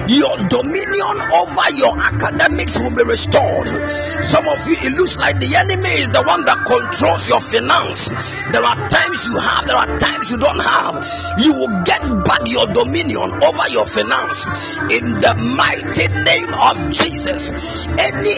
Your 0.05 0.37
dominion 0.37 1.15
over 1.33 1.67
your 1.73 1.97
academics 1.97 2.77
will 2.77 2.93
be 2.93 3.03
restored. 3.09 3.67
Some 4.21 4.45
of 4.45 4.59
you, 4.69 4.77
it 4.85 4.93
looks 4.93 5.17
like 5.17 5.41
the 5.41 5.49
enemy 5.57 6.05
is 6.05 6.09
the 6.13 6.21
one 6.21 6.45
that 6.45 6.61
controls 6.61 7.25
your 7.25 7.41
finance. 7.41 8.05
There 8.53 8.61
are 8.61 8.77
times 8.85 9.19
you 9.33 9.37
have, 9.41 9.65
there 9.65 9.77
are 9.81 9.91
times 9.97 10.29
you 10.29 10.37
don't 10.37 10.61
have. 10.61 11.01
You 11.41 11.51
will 11.57 11.81
get 11.81 12.05
back 12.29 12.45
your 12.45 12.69
dominion 12.69 13.25
over 13.41 13.65
your 13.73 13.89
finance 13.89 14.77
in 14.93 15.17
the 15.17 15.33
mighty 15.57 16.05
name 16.13 16.53
of 16.53 16.93
Jesus. 16.93 17.89
Any 17.97 18.37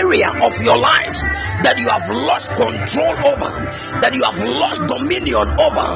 area 0.00 0.32
of 0.32 0.56
your 0.64 0.80
life 0.80 1.20
that 1.60 1.76
you 1.76 1.88
have 1.92 2.08
lost 2.08 2.48
control 2.56 3.14
over, 3.28 3.52
that 4.00 4.16
you 4.16 4.24
have 4.24 4.40
lost 4.40 4.80
dominion 4.88 5.44
over, 5.44 5.88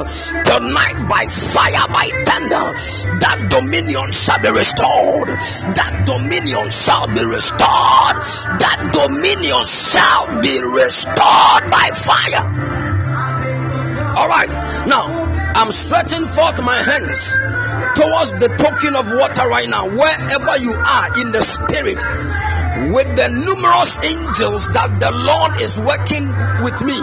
tonight 0.45 0.99
by 1.09 1.25
fire, 1.25 1.89
by 1.89 2.05
thunder, 2.21 2.69
that 3.17 3.49
dominion 3.49 4.13
shall 4.13 4.37
be 4.37 4.53
restored. 4.53 5.33
That 5.73 6.05
dominion 6.05 6.69
shall 6.69 7.09
be 7.09 7.25
restored. 7.25 8.21
That 8.61 8.93
dominion 8.93 9.65
shall 9.65 10.37
be 10.37 10.53
restored 10.61 11.63
by 11.73 11.89
fire. 11.97 12.45
All 14.13 14.29
right, 14.29 14.85
now 14.85 15.22
I'm 15.55 15.71
stretching 15.71 16.25
forth 16.27 16.57
my 16.65 16.77
hands 16.81 17.33
towards 17.93 18.33
the 18.41 18.49
token 18.57 18.95
of 18.97 19.05
water 19.05 19.47
right 19.47 19.69
now, 19.69 19.85
wherever 19.85 20.53
you 20.57 20.73
are 20.73 21.07
in 21.21 21.29
the 21.31 21.45
spirit, 21.45 22.01
with 22.89 23.09
the 23.13 23.29
numerous 23.29 23.93
angels 24.01 24.65
that 24.73 24.97
the 24.97 25.13
Lord 25.13 25.61
is 25.61 25.77
working 25.77 26.25
with 26.65 26.81
me. 26.81 26.97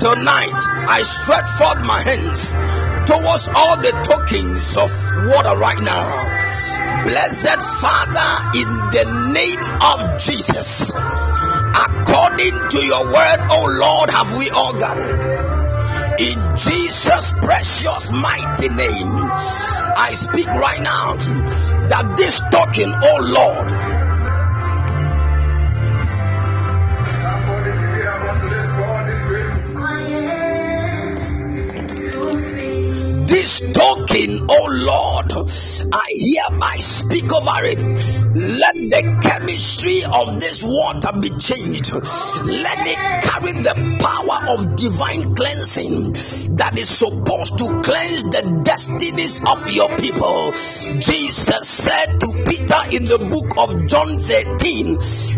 Tonight, 0.00 0.60
I 0.88 1.04
stretch 1.04 1.50
forth 1.60 1.84
my 1.84 2.00
hands 2.00 2.56
towards 3.04 3.48
all 3.52 3.76
the 3.76 3.92
tokens 4.00 4.76
of 4.80 4.88
water 5.28 5.52
right 5.60 5.80
now. 5.84 6.08
Blessed 7.04 7.60
Father, 7.84 8.32
in 8.56 8.68
the 8.96 9.04
name 9.36 9.60
of 9.92 10.18
Jesus, 10.18 10.88
according 10.88 12.56
to 12.70 12.80
your 12.80 13.04
word, 13.12 13.40
O 13.52 13.60
Lord, 13.68 14.08
have 14.08 14.38
we 14.38 14.48
all 14.48 14.72
gathered 14.72 15.51
in 16.18 16.56
Jesus' 16.56 17.32
precious 17.40 18.12
mighty 18.12 18.68
name. 18.68 19.30
I 19.96 20.12
speak 20.14 20.46
right 20.46 20.80
now 20.82 21.16
that 21.16 22.14
this 22.16 22.40
token, 22.50 22.92
oh 22.94 23.18
Lord, 23.32 24.01
this 33.42 33.58
token, 33.72 34.46
oh 34.48 34.68
Lord, 34.70 35.32
I 35.92 36.06
hereby 36.14 36.76
speak 36.78 37.26
over 37.32 37.64
it. 37.64 37.78
Let 37.80 38.74
the 38.74 39.18
chemistry 39.20 40.04
of 40.06 40.38
this 40.38 40.62
water 40.62 41.10
be 41.18 41.30
changed. 41.30 41.92
Let 41.92 42.86
it 42.86 42.98
carry 43.26 43.52
the 43.66 43.74
power 43.98 44.54
of 44.54 44.76
divine 44.76 45.34
cleansing 45.34 46.12
that 46.56 46.78
is 46.78 46.88
supposed 46.88 47.58
to 47.58 47.82
cleanse 47.82 48.24
the 48.30 48.62
destinies 48.64 49.42
of 49.42 49.68
your 49.72 49.90
people. 49.98 50.52
Jesus 50.52 51.66
said 51.66 52.20
to 52.20 52.28
Peter 52.46 52.82
in 52.94 53.08
the 53.10 53.18
book 53.18 53.58
of 53.58 53.88
John 53.88 54.18
13, 54.18 54.86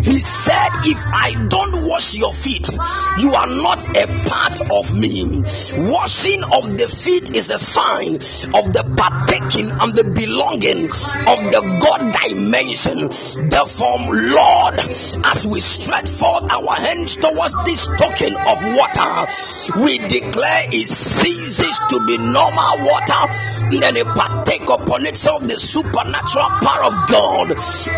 He 0.04 0.18
said, 0.18 0.70
If 0.84 1.00
I 1.08 1.46
don't 1.48 1.86
wash 1.88 2.16
your 2.16 2.34
feet, 2.34 2.68
you 3.18 3.32
are 3.32 3.48
not 3.48 3.96
a 3.96 4.06
part 4.28 4.60
of 4.60 4.92
me. 4.92 5.40
Washing 5.88 6.44
of 6.44 6.76
the 6.76 6.88
feet 6.88 7.34
is 7.34 7.48
a 7.48 7.58
sign 7.58 7.93
of 7.94 8.72
the 8.72 8.82
partaking 8.96 9.70
and 9.70 9.94
the 9.94 10.02
belonging 10.02 10.90
of 10.90 11.38
the 11.54 11.62
God 11.78 12.02
dimension. 12.10 13.06
Therefore, 13.48 14.10
Lord, 14.10 14.80
as 14.80 15.46
we 15.46 15.60
stretch 15.60 16.10
forth 16.10 16.50
our 16.50 16.74
hands 16.74 17.16
towards 17.16 17.54
this 17.64 17.86
token 17.86 18.34
of 18.34 18.58
water, 18.74 19.30
we 19.78 19.98
declare 19.98 20.66
it 20.72 20.88
ceases 20.88 21.78
to 21.90 22.04
be 22.06 22.18
normal 22.18 22.82
water, 22.82 23.22
then 23.70 23.96
it 23.96 24.06
partake 24.06 24.68
upon 24.68 25.06
itself 25.06 25.42
the 25.42 25.58
supernatural 25.58 26.50
power 26.62 26.84
of 26.90 26.94
God. 27.08 27.46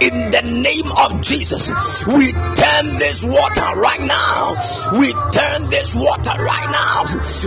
In 0.02 0.30
the 0.30 0.42
name 0.44 0.92
of 0.92 1.22
Jesus, 1.22 1.72
we 2.04 2.32
turn 2.32 2.98
this 2.98 3.24
water 3.24 3.80
right 3.80 4.00
now. 4.00 4.56
We 4.92 5.12
turn 5.32 5.70
this 5.70 5.94
water 5.94 6.36
right 6.36 6.68
now. 6.70 7.04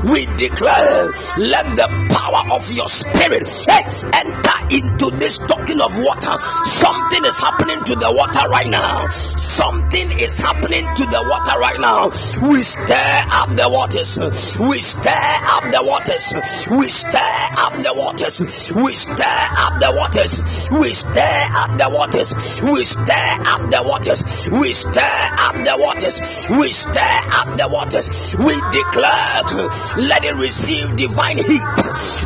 We 0.10 0.26
declare, 0.38 1.12
let 1.38 1.76
the 1.76 1.88
power 2.10 2.39
of 2.52 2.72
your 2.72 2.88
spirit 2.88 3.50
Let's 3.68 4.04
enter 4.04 4.60
into 4.72 5.10
this 5.18 5.38
token 5.38 5.82
of 5.82 5.92
water. 6.04 6.40
Something 6.40 7.26
is 7.26 7.40
happening 7.40 7.84
to 7.86 7.96
the 7.96 8.12
water 8.12 8.48
right 8.50 8.68
now. 8.68 9.08
Something 9.10 10.12
is 10.20 10.38
happening 10.38 10.84
to 10.84 11.06
the 11.06 11.22
water 11.30 11.60
right 11.60 11.80
now. 11.80 12.06
We 12.48 12.62
stir 12.62 13.26
up 13.32 13.50
the 13.56 13.70
waters. 13.70 14.18
We 14.58 14.82
stir 14.82 15.10
up 15.10 15.72
the 15.72 15.84
waters. 15.84 16.34
We 16.70 16.90
stir 16.90 17.40
up 17.58 17.74
the 17.82 17.94
waters. 17.96 18.72
We 18.76 18.96
stir 18.96 19.42
up 19.58 19.80
the 19.80 19.92
waters. 19.96 20.70
We 20.70 20.94
stir 20.94 21.40
up 21.56 21.78
the 21.78 21.90
waters. 21.90 22.62
We 22.62 22.84
stir 22.86 23.30
up 23.46 23.70
the 23.70 23.82
waters. 23.84 24.50
We 24.52 24.74
stir 24.74 25.26
up 25.38 25.54
the 25.66 25.78
waters. 25.78 26.48
We 26.50 26.72
stir 26.72 27.18
up 27.30 27.58
the 27.58 27.68
waters. 27.70 28.36
We 28.38 28.54
declare, 28.72 30.08
let 30.08 30.26
it 30.26 30.36
receive 30.36 30.96
divine 30.96 31.38
heat. 31.38 31.64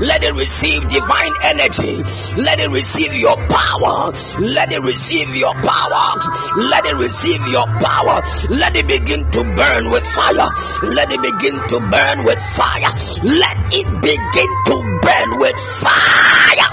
Let 0.03 0.21
it 0.23 0.33
receive 0.33 0.87
divine 0.89 1.33
energy. 1.43 2.03
Let 2.35 2.59
it 2.59 2.69
receive 2.69 3.15
your 3.15 3.37
power. 3.47 4.11
Let 4.37 4.73
it 4.73 4.81
receive 4.81 5.33
your 5.35 5.53
power. 5.53 6.19
Let 6.57 6.85
it 6.85 6.95
receive 6.95 7.39
your 7.47 7.65
power. 7.65 8.19
Let 8.49 8.75
it 8.75 8.85
begin 8.87 9.23
to 9.31 9.43
burn 9.55 9.89
with 9.91 10.03
fire. 10.03 10.49
Let 10.83 11.07
it 11.09 11.21
begin 11.23 11.55
to 11.55 11.79
burn 11.79 12.25
with 12.25 12.39
fire. 12.41 12.91
Let 13.23 13.57
it 13.71 13.87
begin 14.03 14.51
to 14.67 14.75
burn 15.07 15.39
with 15.39 15.55
fire. 15.79 16.67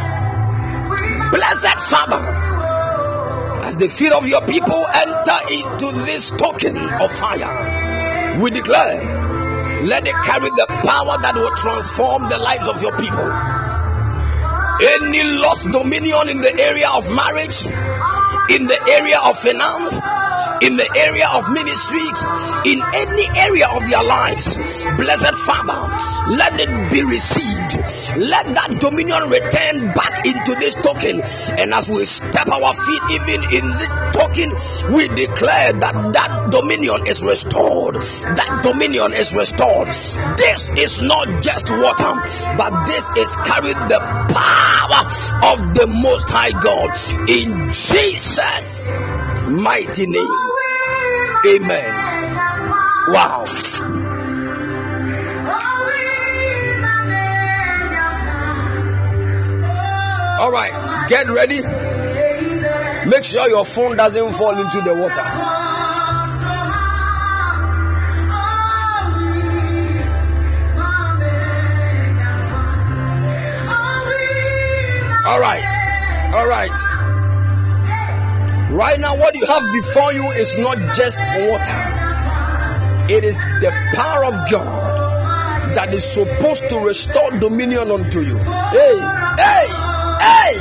Blessed 1.31 1.81
Father, 1.87 2.23
as 3.63 3.77
the 3.77 3.89
feet 3.89 4.13
of 4.13 4.27
your 4.27 4.43
people 4.43 4.85
enter 4.93 5.39
into 5.55 6.05
this 6.05 6.31
token 6.31 6.77
of 6.77 7.13
fire, 7.13 8.41
we 8.43 8.51
declare, 8.51 9.20
let 9.87 10.07
it 10.07 10.15
carry 10.25 10.51
the 10.51 10.67
power 10.69 11.17
that 11.23 11.35
will 11.35 11.55
transform 11.57 12.29
the 12.29 12.39
lives 12.39 12.69
of 12.69 12.83
your 12.83 12.93
people. 12.99 13.29
Any 14.81 15.23
lost 15.41 15.71
dominion 15.71 16.29
in 16.29 16.41
the 16.41 16.53
area 16.59 16.89
of 16.89 17.09
marriage, 17.13 17.65
in 18.51 18.67
the 18.67 18.79
area 18.99 19.19
of 19.19 19.39
finance, 19.39 20.03
in 20.63 20.77
the 20.77 20.89
area 20.97 21.29
of 21.31 21.47
ministry, 21.53 22.03
in 22.67 22.79
any 22.83 23.25
area 23.39 23.67
of 23.71 23.83
your 23.89 24.05
lives. 24.05 24.85
Blessed 24.99 25.37
Father, 25.47 25.81
let 26.35 26.59
it 26.61 26.71
be 26.91 27.03
received. 27.05 27.81
Let 28.19 28.47
that 28.55 28.77
dominion 28.81 29.31
return 29.31 29.95
back 29.95 30.27
into 30.27 30.55
this 30.59 30.75
token. 30.75 31.23
And 31.59 31.73
as 31.73 31.89
we 31.89 32.05
step 32.05 32.49
our 32.49 32.75
feet, 32.75 33.03
even 33.15 33.41
in 33.55 33.65
the 33.71 33.89
token, 34.13 34.51
we 34.95 35.09
declare 35.09 35.73
that 35.81 35.95
that 36.13 36.51
dominion 36.51 37.07
is 37.07 37.23
restored. 37.23 37.97
That 37.97 38.61
dominion 38.63 39.13
is 39.15 39.33
restored. 39.33 39.89
This 39.89 40.71
is 40.77 41.01
not 41.01 41.43
just 41.43 41.71
water, 41.71 42.13
but 42.59 42.73
this 42.87 43.07
is 43.17 43.31
carried 43.47 43.81
the 43.89 44.01
power 44.35 45.03
of 45.55 45.75
the 45.75 45.87
Most 45.87 46.29
High 46.29 46.53
God 46.61 46.91
in 47.29 47.73
Jesus' 47.73 48.20
mighty 49.49 50.07
name. 50.07 50.29
Amen. 51.47 52.37
Wow. 53.09 53.45
All 60.41 60.53
right, 60.53 61.07
get 61.09 61.29
ready. 61.29 61.63
Make 63.09 63.25
sure 63.25 63.49
your 63.49 63.65
phone 63.65 63.97
doesn't 63.97 64.35
fall 64.35 64.57
into 64.59 64.81
the 64.83 64.95
water. 64.95 65.71
All 75.27 75.39
right. 75.39 76.33
All 76.35 76.49
right. 76.49 77.00
Right 78.71 79.01
now, 79.01 79.17
what 79.17 79.35
you 79.35 79.47
have 79.47 79.63
before 79.73 80.13
you 80.13 80.31
is 80.31 80.57
not 80.57 80.79
just 80.95 81.19
water, 81.19 81.81
it 83.13 83.25
is 83.25 83.37
the 83.37 83.73
power 83.95 84.25
of 84.27 84.49
God 84.49 85.75
that 85.75 85.93
is 85.93 86.05
supposed 86.05 86.69
to 86.71 86.79
restore 86.79 87.33
dominion 87.33 87.91
unto 87.91 88.21
you. 88.21 88.39
Hey, 88.39 88.97
hey, 89.39 89.67
hey! 90.21 90.55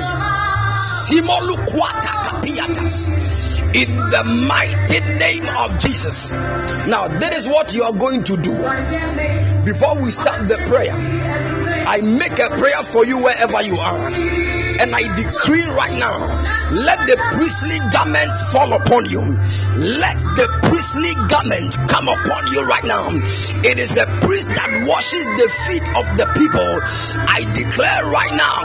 In 3.75 3.95
the 3.95 4.23
mighty 4.47 4.99
name 5.19 5.47
of 5.57 5.79
Jesus. 5.79 6.31
Now, 6.31 7.07
that 7.07 7.35
is 7.35 7.45
what 7.45 7.75
you 7.75 7.83
are 7.83 7.93
going 7.93 8.23
to 8.23 8.37
do. 8.37 8.53
Before 9.65 10.01
we 10.01 10.09
start 10.09 10.47
the 10.47 10.57
prayer, 10.67 10.93
I 11.87 12.01
make 12.01 12.39
a 12.39 12.49
prayer 12.57 12.81
for 12.83 13.05
you 13.05 13.19
wherever 13.19 13.61
you 13.61 13.77
are. 13.77 14.58
And 14.79 14.95
I 14.95 15.03
decree 15.15 15.67
right 15.75 15.97
now, 15.99 16.39
let 16.71 17.03
the 17.03 17.19
priestly 17.35 17.79
garment 17.91 18.31
fall 18.55 18.71
upon 18.71 19.11
you. 19.11 19.19
Let 19.75 20.15
the 20.39 20.47
priestly 20.63 21.11
garment 21.27 21.75
come 21.91 22.07
upon 22.07 22.47
you 22.47 22.63
right 22.63 22.87
now. 22.87 23.11
It 23.67 23.75
is 23.75 23.99
a 23.99 24.07
priest 24.23 24.47
that 24.47 24.87
washes 24.87 25.27
the 25.35 25.49
feet 25.67 25.87
of 25.99 26.05
the 26.15 26.27
people. 26.39 26.71
I 27.27 27.43
declare 27.51 28.07
right 28.07 28.31
now, 28.31 28.63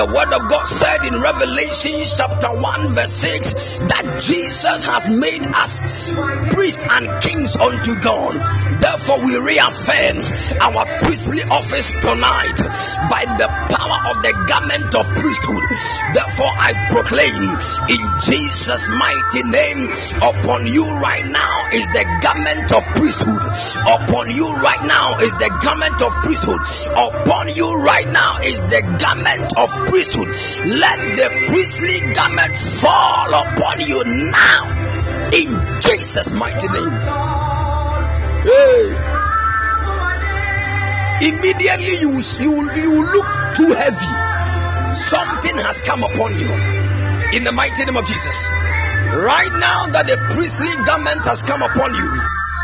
the 0.00 0.06
word 0.08 0.32
of 0.32 0.48
God 0.48 0.64
said 0.64 1.04
in 1.04 1.20
Revelation 1.20 2.08
chapter 2.08 2.56
1, 2.56 2.96
verse 2.96 3.12
6, 3.12 3.84
that 3.92 4.24
Jesus 4.24 4.80
has 4.88 5.12
made 5.12 5.44
us 5.44 6.08
priests 6.56 6.86
and 6.88 7.04
kings 7.20 7.52
unto 7.56 8.00
God. 8.00 8.32
Therefore, 8.80 9.20
we 9.20 9.36
reaffirm 9.36 10.24
our 10.64 10.88
priestly 11.04 11.44
office 11.52 11.92
tonight 12.00 12.56
by 13.12 13.28
the 13.36 13.48
power 13.68 13.79
of 14.10 14.22
the 14.22 14.34
garment 14.50 14.90
of 14.94 15.06
priesthood. 15.06 15.62
Therefore, 16.14 16.50
I 16.58 16.74
proclaim 16.90 17.54
in 17.94 18.02
Jesus' 18.26 18.88
mighty 18.90 19.42
name 19.46 19.86
upon 20.18 20.66
you 20.66 20.82
right 20.98 21.26
now 21.26 21.54
is 21.70 21.86
the 21.94 22.04
garment 22.18 22.72
of 22.74 22.82
priesthood. 22.98 23.42
Upon 23.86 24.30
you 24.30 24.50
right 24.58 24.82
now 24.82 25.18
is 25.18 25.30
the 25.38 25.50
garment 25.62 26.02
of 26.02 26.10
priesthood. 26.26 26.60
Upon 26.90 27.54
you 27.54 27.70
right 27.82 28.08
now 28.10 28.38
is 28.42 28.58
the 28.58 28.82
garment 28.98 29.46
of 29.56 29.70
priesthood. 29.86 30.28
Let 30.66 30.98
the 31.16 31.28
priestly 31.46 32.00
garment 32.12 32.56
fall 32.82 33.30
upon 33.30 33.80
you 33.80 34.02
now 34.34 35.30
in 35.30 35.48
Jesus' 35.80 36.32
mighty 36.32 36.66
name. 36.68 36.98
Hey. 38.42 39.09
Immediately 41.20 42.00
you 42.00 42.16
you 42.40 42.52
you 42.80 42.92
look 43.04 43.28
too 43.56 43.70
heavy. 43.76 44.12
Something 44.96 45.56
has 45.60 45.82
come 45.82 46.02
upon 46.02 46.38
you 46.40 46.48
in 47.36 47.44
the 47.44 47.52
mighty 47.52 47.84
name 47.84 47.96
of 47.96 48.06
Jesus. 48.06 48.48
Right 49.12 49.52
now 49.52 49.86
that 49.92 50.06
the 50.08 50.16
priestly 50.32 50.72
garment 50.86 51.20
has 51.26 51.42
come 51.42 51.60
upon 51.60 51.92
you, 51.92 52.08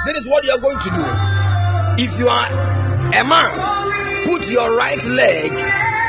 this 0.06 0.24
is 0.24 0.26
what 0.26 0.44
you 0.44 0.52
are 0.52 0.62
going 0.62 0.78
to 0.78 0.90
do. 0.90 1.04
If 2.00 2.18
you 2.18 2.28
are 2.28 2.48
a 3.12 3.22
man, 3.28 4.24
put 4.24 4.48
your 4.48 4.74
right 4.76 5.04
leg 5.04 5.52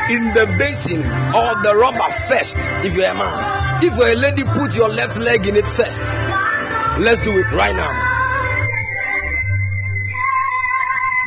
in 0.08 0.32
the 0.32 0.46
basin 0.58 1.04
or 1.36 1.52
the 1.60 1.76
rubber 1.76 2.10
first. 2.32 2.56
If 2.80 2.94
you're 2.96 3.10
a 3.10 3.14
man, 3.14 3.84
if 3.84 3.92
you're 3.92 4.08
a 4.08 4.16
lady, 4.16 4.44
put 4.56 4.74
your 4.74 4.88
left 4.88 5.20
leg 5.20 5.46
in 5.46 5.56
it 5.56 5.66
first. 5.66 6.00
Let's 6.98 7.20
do 7.20 7.36
it 7.36 7.50
right 7.52 7.76
now. 7.76 7.92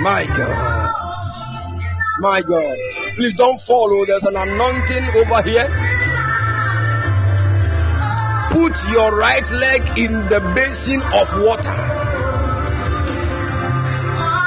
My 0.01 0.25
God. 0.25 0.70
My 2.21 2.43
God. 2.43 2.77
Please 3.15 3.33
don't 3.33 3.59
follow. 3.59 3.95
Oh, 3.95 4.05
there's 4.05 4.25
an 4.25 4.35
anointing 4.35 5.05
over 5.17 5.41
here. 5.41 5.65
Put 8.51 8.77
your 8.93 9.17
right 9.17 9.49
leg 9.49 9.97
in 9.97 10.13
the 10.29 10.39
basin 10.53 11.01
of 11.01 11.33
water. 11.41 11.73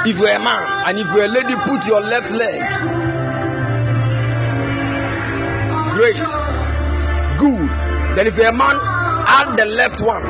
If 0.07 0.17
you're 0.17 0.35
a 0.35 0.39
man 0.39 0.87
and 0.87 0.99
if 0.99 1.07
you're 1.13 1.25
a 1.25 1.27
lady, 1.27 1.53
put 1.67 1.85
your 1.85 1.99
left 1.99 2.31
leg. 2.31 2.63
Great. 5.91 6.31
Good. 7.37 7.69
Then 8.15 8.27
if 8.27 8.37
you're 8.37 8.47
a 8.47 8.55
man, 8.55 8.79
add 9.27 9.57
the 9.57 9.65
left 9.65 9.99
one. 9.99 10.23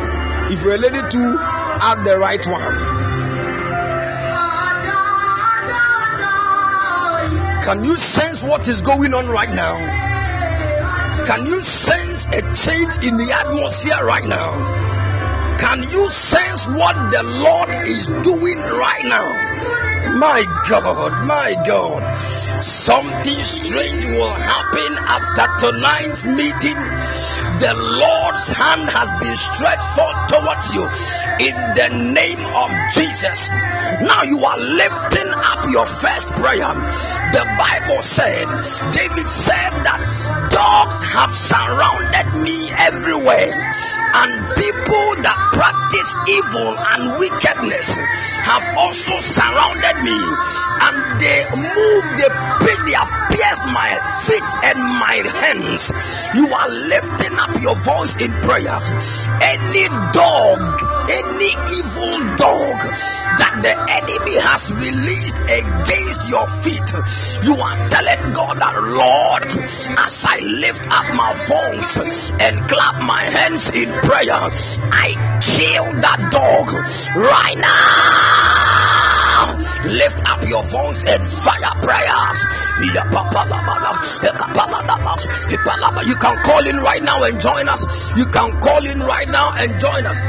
If 0.51 0.63
you're 0.63 0.73
a 0.73 0.77
lady 0.79 1.01
too, 1.11 1.37
add 1.37 2.03
the 2.05 2.17
right 2.17 2.43
one. 2.47 2.94
Can 7.65 7.83
you 7.83 7.97
sense 7.97 8.43
what 8.43 8.67
is 8.67 8.83
going 8.83 9.11
on 9.11 9.25
right 9.33 9.49
now? 9.49 9.73
Can 11.25 11.41
you 11.47 11.63
sense 11.63 12.27
a 12.27 12.41
change 12.53 13.09
in 13.09 13.17
the 13.17 13.25
atmosphere 13.41 14.05
right 14.05 14.23
now? 14.23 14.53
Can 15.57 15.79
you 15.79 16.11
sense 16.11 16.67
what 16.69 16.93
the 17.09 17.23
Lord 17.41 17.87
is 17.89 18.05
doing 18.05 18.59
right 18.77 19.05
now? 19.05 19.55
My 20.13 20.45
God, 20.69 21.25
my 21.25 21.55
God. 21.65 22.05
Something 22.61 23.43
strange 23.43 24.05
will 24.13 24.29
happen 24.29 24.91
after 25.01 25.65
tonight's 25.65 26.27
meeting. 26.27 26.77
The 27.57 27.73
Lord's 27.97 28.49
hand 28.53 28.85
has 28.93 29.09
been 29.17 29.35
stretched 29.35 29.89
forth 29.97 30.24
towards 30.27 30.65
you 30.73 30.83
in 31.39 31.55
the 31.75 31.89
name 32.13 32.43
of 32.55 32.69
Jesus. 32.93 33.49
Now 34.01 34.23
you 34.23 34.39
are 34.43 34.59
lifting 34.59 35.31
up 35.31 35.69
your 35.69 35.85
first 35.85 36.33
prayer. 36.35 36.71
The 37.35 37.45
Bible 37.57 38.01
said, 38.01 38.47
David 38.93 39.29
said 39.29 39.73
that 39.85 40.01
dogs 40.51 40.99
have 41.03 41.31
surrounded 41.33 42.27
me 42.41 42.71
everywhere, 42.75 43.51
and 43.53 44.31
people 44.57 45.07
that 45.23 45.37
practice 45.53 46.09
evil 46.29 46.71
and 46.75 47.01
wickedness 47.19 47.87
have 48.45 48.65
also 48.77 49.19
surrounded 49.19 49.97
me, 50.03 50.19
and 50.85 50.95
they 51.21 51.39
move, 51.55 52.03
they 52.17 52.29
they 52.85 52.93
have 52.93 53.09
pierced 53.33 53.65
my 53.73 53.89
feet 54.29 54.47
and 54.69 54.77
my 54.77 55.17
hands. 55.25 55.89
You 56.37 56.45
are 56.53 56.69
lifting 56.69 57.33
up 57.33 57.57
your 57.61 57.75
voice 57.75 58.13
in 58.21 58.31
prayer. 58.45 58.77
Any 59.41 59.89
dog, 60.15 60.59
any 61.11 61.51
evil 61.75 62.15
dog 62.39 62.79
that 63.35 63.59
the 63.59 63.75
enemy 63.99 64.35
has 64.39 64.71
released 64.71 65.39
against 65.43 66.31
your 66.31 66.47
feet, 66.63 66.87
you 67.43 67.55
are 67.59 67.77
telling 67.91 68.31
God 68.31 68.55
that 68.55 68.75
Lord, 68.79 69.51
as 69.99 70.25
I 70.27 70.39
lift 70.39 70.87
up 70.87 71.07
my 71.13 71.35
voice 71.35 72.31
and 72.39 72.63
clap 72.69 72.95
my 73.03 73.23
hands 73.27 73.67
in 73.75 73.91
prayer, 73.91 74.47
I 74.95 75.11
kill 75.43 75.85
that 75.99 76.31
dog 76.31 76.71
right 77.19 77.57
now. 77.59 78.94
Lift 79.85 80.21
up 80.29 80.41
your 80.49 80.63
voice 80.65 81.05
and 81.05 81.21
fire 81.21 81.75
prayer. 81.81 82.25
You 86.05 86.15
can 86.15 86.35
call 86.43 86.67
in 86.67 86.77
right 86.77 87.01
now 87.01 87.23
and 87.23 87.39
join 87.39 87.69
us. 87.69 88.11
You 88.17 88.25
can 88.25 88.59
call 88.61 88.85
in 88.85 88.99
right 88.99 89.27
now 89.29 89.53
and 89.57 89.79
join 89.79 90.05
us. 90.05 90.19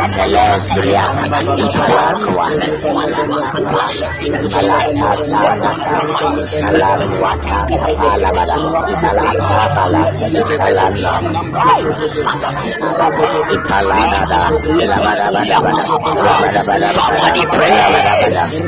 pray. 17.45 17.71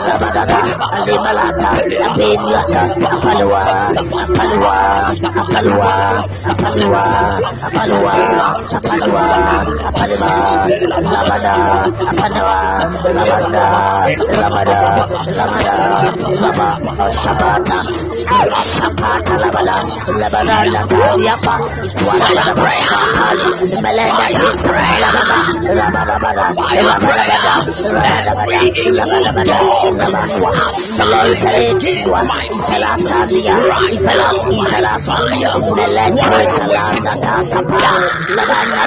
Rabadaba, 0.08 0.58
Alimalata, 0.96 1.70
Apeliata, 2.06 2.82
Apalua, 3.10 3.62
Apalua, 4.22 4.76
Apalua, 5.34 5.94
Apalua, 6.48 7.04
Apalua, 7.58 7.77
Apalua, 7.78 8.10
Apalua, 8.74 9.22
Labada, 10.98 11.54
Apalua, 12.10 12.58
Labada, 13.14 13.66
Labada, 14.34 14.78
Labada, 15.38 15.74
Laba, 16.42 16.68
Shabata, 17.14 17.78
Shabata, 18.18 19.34
Labada, 19.38 19.76
Labada, 20.18 20.56
Labada, 20.74 21.06
Wada, 22.02 22.42
Melenda, 23.78 24.26
Labada, 24.34 25.38
Labada, 25.78 26.10
Labada, 26.82 27.06
Labada, 27.06 27.62
Labada, 28.88 29.38
Labada, 29.38 30.18
Labada, 37.68 38.78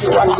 Ipala, 0.00 0.39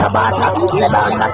Sabata, 0.00 0.46
Lebanda 0.72 1.30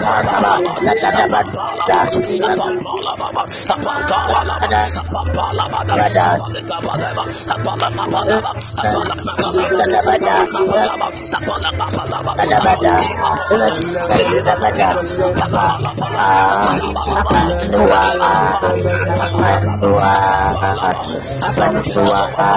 Saba, 21.87 22.16
Latabat, 22.17 22.57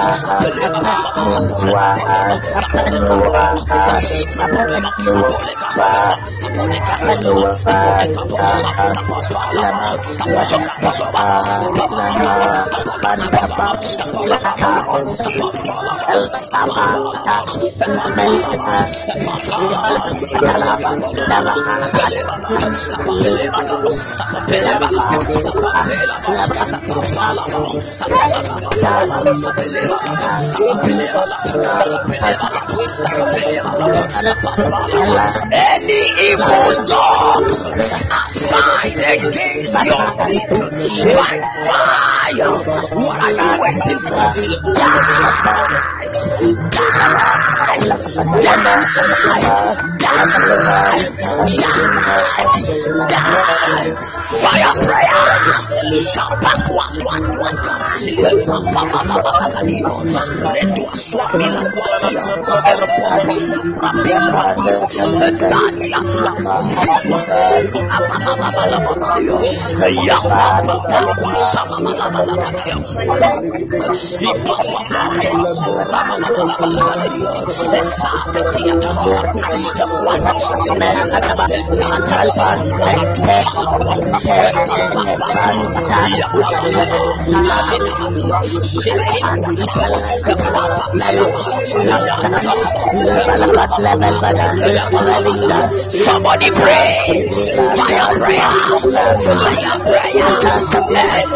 Any 35.52 36.02
evil 36.28 36.86
dog 36.86 37.42
assigned 38.26 39.02
against 39.02 39.74
your 39.84 40.06
feet 40.22 40.50
by 41.16 41.40
fire. 41.66 42.54
What 42.94 43.18
are 43.20 43.32
you 43.32 43.50
waiting 43.60 44.00
for? 44.06 44.26
Die! 44.74 45.99
Fire 54.40 54.74
prayer! 54.82 55.20
Somebody 95.90 96.50
pray. 96.50 97.28
Fire 97.76 98.14
prayer. 98.18 98.50
Fire 99.20 99.76
prayer. 99.84 100.10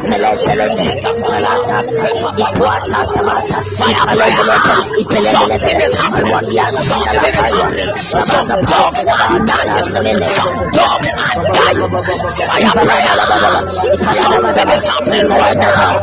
Jesus. 0.00 0.11
Is 0.12 0.20
happening. 5.94 6.36
Some 7.96 8.48
dogs 8.62 9.06
are 9.06 9.38
dying. 9.46 10.22
Some 10.22 10.70
dogs 10.72 11.14
are 11.16 11.40
dying. 11.52 12.02
Something 14.04 14.68
is 14.68 14.84
happening 14.84 15.28
right 15.28 15.56
now. 15.56 16.02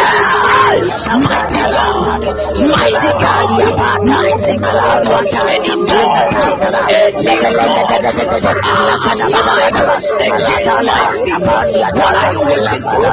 Mighty 0.71 0.87
God, 0.87 2.23
mighty 2.63 3.11
God, 3.19 4.07
mighty 4.07 4.55
God, 4.63 5.03
against 7.01 7.43
my 10.81 11.11
feet. 11.19 11.43
What 11.91 12.15
are 12.15 12.31
you 12.31 12.43
waiting 12.47 12.83
for? 12.87 12.91
Die 12.91 13.03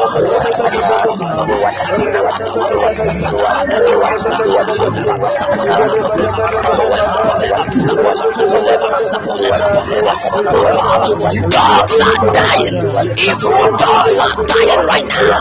Dogs 11.51 11.93
are 12.01 12.31
dying. 12.33 12.81
Evil 13.13 13.77
dogs 13.77 14.17
are 14.17 14.41
dying 14.47 14.83
right 14.89 15.05
now. 15.05 15.37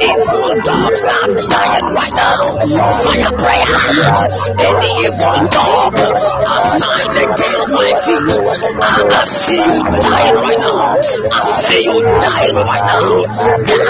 Evil 0.00 0.48
dogs 0.64 1.04
are 1.04 1.28
dying 1.48 1.88
right 1.92 2.14
now. 2.16 2.56
Fire 3.04 3.36
prayer. 3.36 3.76
Any 4.64 4.90
evil 5.04 5.38
dog 5.52 5.92
assigned 5.92 7.16
against 7.20 7.68
my 7.68 7.90
feet. 8.00 8.28
I, 8.80 9.04
I 9.10 9.24
see 9.24 9.60
you 9.60 9.82
dying 10.00 10.36
right 10.40 10.58
now. 10.58 10.96
I 10.96 11.44
see 11.60 11.84
you 11.84 12.00
dying 12.00 12.56
right 12.56 12.84
now. 12.88 13.89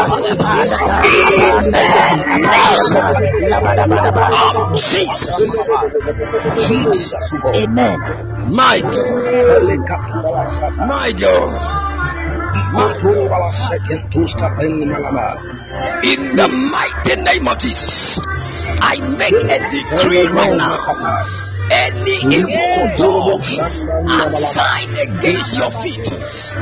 Jesus. 4.97 5.61
Amen. 7.55 7.99
My 8.51 8.81
God. 8.81 9.23
My 10.87 11.11
God. 11.19 11.51
In 16.03 16.35
the 16.35 16.47
mighty 16.71 17.15
name 17.21 17.47
of 17.47 17.57
Jesus, 17.59 18.19
I 18.81 18.97
make 19.17 19.33
a 19.33 19.59
decree 19.69 20.27
right 20.27 20.57
now. 20.57 20.77
Any 21.71 22.19
evil 22.35 22.83
dog 22.99 23.39
assigned 23.47 24.91
against 24.91 25.55
your 25.55 25.71
feet, 25.71 26.03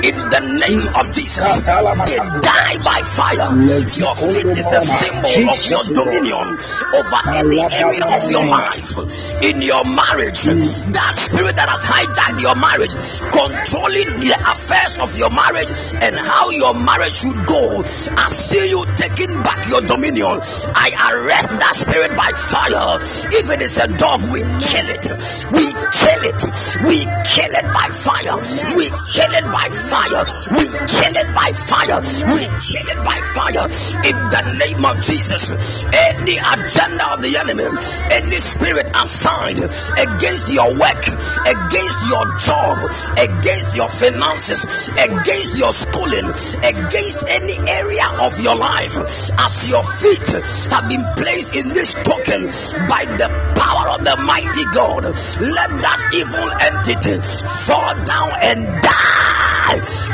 in 0.05 0.15
the 0.29 0.41
name 0.61 0.85
of 0.93 1.09
Jesus, 1.17 1.49
they 1.65 2.21
die 2.45 2.77
by 2.85 3.01
fire. 3.01 3.57
Your 3.97 4.13
feet 4.13 4.53
is 4.53 4.69
a 4.69 4.81
symbol 4.85 5.49
of 5.49 5.59
your 5.65 5.83
dominion 5.97 6.45
over 6.93 7.19
any 7.41 7.57
area 7.57 8.05
of 8.05 8.29
your 8.29 8.45
life. 8.45 8.93
In 9.41 9.61
your 9.65 9.81
marriage, 9.83 10.45
that 10.93 11.13
spirit 11.17 11.55
that 11.57 11.69
has 11.73 11.81
hijacked 11.89 12.41
your 12.45 12.53
marriage, 12.61 12.93
controlling 13.33 14.21
the 14.21 14.37
affairs 14.45 15.01
of 15.01 15.17
your 15.17 15.33
marriage 15.33 15.73
and 16.05 16.13
how 16.21 16.53
your 16.53 16.77
marriage 16.77 17.17
should 17.17 17.39
go. 17.49 17.81
I 17.81 18.29
see 18.29 18.69
you 18.69 18.85
taking 18.93 19.41
back 19.41 19.65
your 19.69 19.81
dominion. 19.81 20.37
I 20.77 20.93
arrest 21.17 21.49
that 21.49 21.73
spirit 21.73 22.13
by 22.13 22.29
fire. 22.37 23.01
If 23.33 23.49
it 23.49 23.61
is 23.61 23.77
a 23.81 23.87
dog, 23.97 24.21
we 24.29 24.41
kill 24.61 24.85
it. 24.85 24.98
We 24.99 25.63
kill 25.95 26.21
it. 26.27 26.41
We 26.83 26.97
kill 27.23 27.53
it 27.55 27.67
by 27.71 27.87
fire. 27.87 28.35
We 28.75 28.91
kill 29.15 29.31
it 29.31 29.47
by 29.47 29.67
fire. 29.71 30.23
We 30.51 30.65
kill 30.67 31.15
it 31.15 31.29
by 31.31 31.49
fire. 31.55 32.01
We 32.03 32.43
kill 32.59 32.87
it 32.91 32.99
by 33.07 33.19
fire. 33.31 33.65
In 34.03 34.17
the 34.27 34.43
name 34.59 34.83
of 34.83 34.99
Jesus. 35.01 35.83
Any 35.87 36.35
agenda 36.35 37.05
of 37.15 37.21
the 37.23 37.31
enemy, 37.39 37.63
any 38.11 38.39
spirit 38.43 38.91
assigned 38.91 39.63
against 39.63 40.51
your 40.51 40.75
work, 40.75 41.03
against 41.47 41.99
your 42.11 42.25
job, 42.43 42.77
against 43.15 43.75
your 43.75 43.89
finances, 43.89 44.89
against 44.99 45.55
your 45.55 45.71
schooling, 45.71 46.27
against 46.27 47.23
any 47.27 47.55
area 47.71 48.07
of 48.19 48.35
your 48.43 48.55
life, 48.55 48.95
as 48.99 49.53
your 49.71 49.83
feet 49.83 50.27
have 50.71 50.89
been 50.89 51.05
placed 51.15 51.55
in 51.55 51.69
this 51.69 51.93
token 52.03 52.51
by 52.91 53.07
the 53.15 53.29
power 53.55 53.95
of 53.95 54.03
the 54.03 54.15
mighty 54.25 54.65
God, 54.73 54.88
let 54.97 55.69
that 55.85 55.99
evil 56.17 56.49
entity 56.65 57.21
fall 57.21 57.93
down 58.03 58.31
and 58.41 58.81
die. 58.81 59.29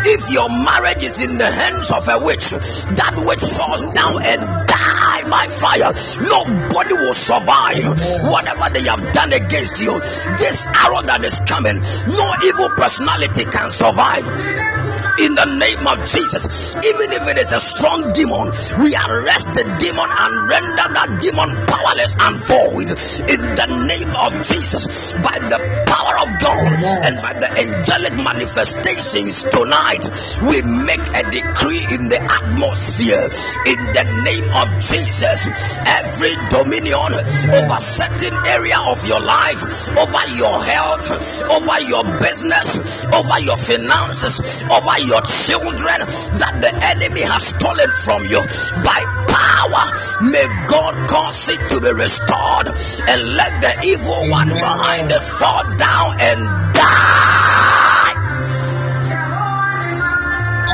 If 0.03 0.29
your 0.29 0.49
marriage 0.49 1.03
is 1.03 1.23
in 1.23 1.37
the 1.37 1.47
hands 1.47 1.91
of 1.91 2.03
a 2.09 2.25
witch, 2.25 2.51
that 2.51 3.15
witch 3.15 3.43
falls 3.55 3.83
down 3.93 4.19
and 4.19 4.41
die 4.67 5.23
by 5.29 5.47
fire. 5.47 5.95
Nobody 6.19 6.93
will 6.93 7.13
survive. 7.13 7.87
Whatever 8.27 8.67
they 8.73 8.83
have 8.89 9.13
done 9.13 9.31
against 9.31 9.79
you, 9.79 9.93
this 10.37 10.67
arrow 10.67 11.01
that 11.07 11.23
is 11.23 11.39
coming, 11.47 11.79
no 12.11 12.27
evil 12.43 12.69
personality 12.75 13.45
can 13.45 13.71
survive 13.71 14.94
in 15.19 15.35
the 15.35 15.47
name 15.57 15.85
of 15.87 16.05
Jesus. 16.07 16.75
Even 16.75 17.07
if 17.13 17.23
it 17.27 17.37
is 17.39 17.51
a 17.51 17.59
strong 17.59 18.11
demon, 18.13 18.51
we 18.81 18.95
arrest 18.95 19.47
the 19.53 19.65
demon 19.79 20.09
and 20.09 20.33
render 20.49 20.87
that 20.93 21.09
demon 21.21 21.49
powerless 21.67 22.13
and 22.19 22.35
void 22.41 22.89
in 23.29 23.41
the 23.55 23.67
name 23.87 24.11
of 24.15 24.31
Jesus 24.45 25.13
by 25.21 25.37
the 25.49 25.59
power 25.85 26.15
of 26.21 26.29
God 26.41 26.73
and 27.05 27.15
by 27.21 27.33
the 27.37 27.49
angelic 27.53 28.15
manifestations 28.19 29.43
tonight. 29.43 30.03
We 30.41 30.61
make 30.61 31.05
a 31.13 31.23
decree 31.29 31.83
in 31.93 32.09
the 32.09 32.19
atmosphere 32.21 33.29
in 33.69 33.79
the 33.93 34.05
name 34.25 34.47
of 34.53 34.67
Jesus. 34.81 35.77
Every 35.85 36.35
dominion 36.49 37.13
over 37.53 37.79
certain 37.79 38.35
area 38.47 38.77
of 38.87 38.99
your 39.07 39.21
life, 39.21 39.61
over 39.97 40.23
your 40.35 40.57
health, 40.63 41.07
over 41.45 41.77
your 41.81 42.03
business, 42.19 43.05
over 43.13 43.39
your 43.39 43.57
finances, 43.57 44.63
over 44.69 44.94
your 44.99 45.21
children 45.21 45.99
that 46.39 46.55
the 46.61 46.71
enemy 46.71 47.21
has 47.21 47.47
stolen 47.47 47.89
from 48.03 48.23
you 48.25 48.41
by 48.83 48.99
power. 49.27 49.85
May 50.23 50.45
God 50.67 51.09
cause 51.09 51.49
it 51.49 51.59
to 51.69 51.81
be 51.81 51.91
restored 51.91 52.67
and 52.67 53.19
let 53.35 53.61
the 53.61 53.73
evil 53.85 54.29
one 54.29 54.49
behind 54.49 55.11
it 55.11 55.23
fall 55.23 55.63
down 55.75 56.17
and 56.19 56.39
die. 56.73 58.15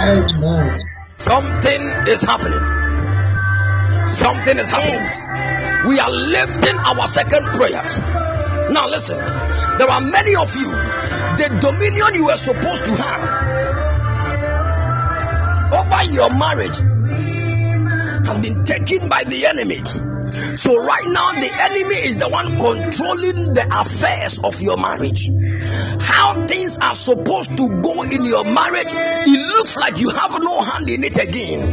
Amen. 0.02 0.80
Something 1.02 1.82
is 2.08 2.22
happening. 2.22 2.62
Something 4.10 4.58
is 4.60 4.70
happening. 4.70 5.06
We 5.88 6.00
are 6.00 6.12
lifting 6.12 6.78
our 6.78 7.08
second 7.08 7.46
prayer. 7.58 7.82
Now, 8.72 8.88
listen, 8.88 9.18
there 9.18 9.90
are 9.90 10.02
many 10.02 10.36
of 10.36 10.54
you, 10.56 10.70
the 11.38 11.58
dominion 11.60 12.14
you 12.14 12.26
were 12.26 12.38
supposed 12.38 12.86
to 12.86 12.96
have 12.96 13.51
over 15.72 16.04
your 16.14 16.30
marriage 16.38 16.78
has 18.28 18.38
been 18.48 18.64
taken 18.66 19.10
by 19.10 19.24
the 19.24 19.46
enemy. 19.48 20.11
So, 20.56 20.76
right 20.78 21.06
now, 21.08 21.32
the 21.39 21.52
enemy 21.52 21.96
is 22.08 22.18
the 22.18 22.30
one 22.30 22.58
controlling 22.58 23.54
the 23.54 23.66
affairs 23.72 24.39
of 24.44 24.62
your 24.62 24.78
marriage. 24.78 25.30
How 26.02 26.48
things 26.48 26.78
are 26.80 26.96
supposed 26.96 27.58
to 27.58 27.82
go 27.82 28.04
in 28.04 28.26
your 28.26 28.44
marriage, 28.44 28.92
it 28.92 29.39
looks 29.58 29.78
like 29.78 30.00
you 30.00 30.10
have 30.10 30.42
no 30.42 30.62
hand 30.62 30.89
in 30.89 31.04
it 31.04 31.18
again. 31.18 31.72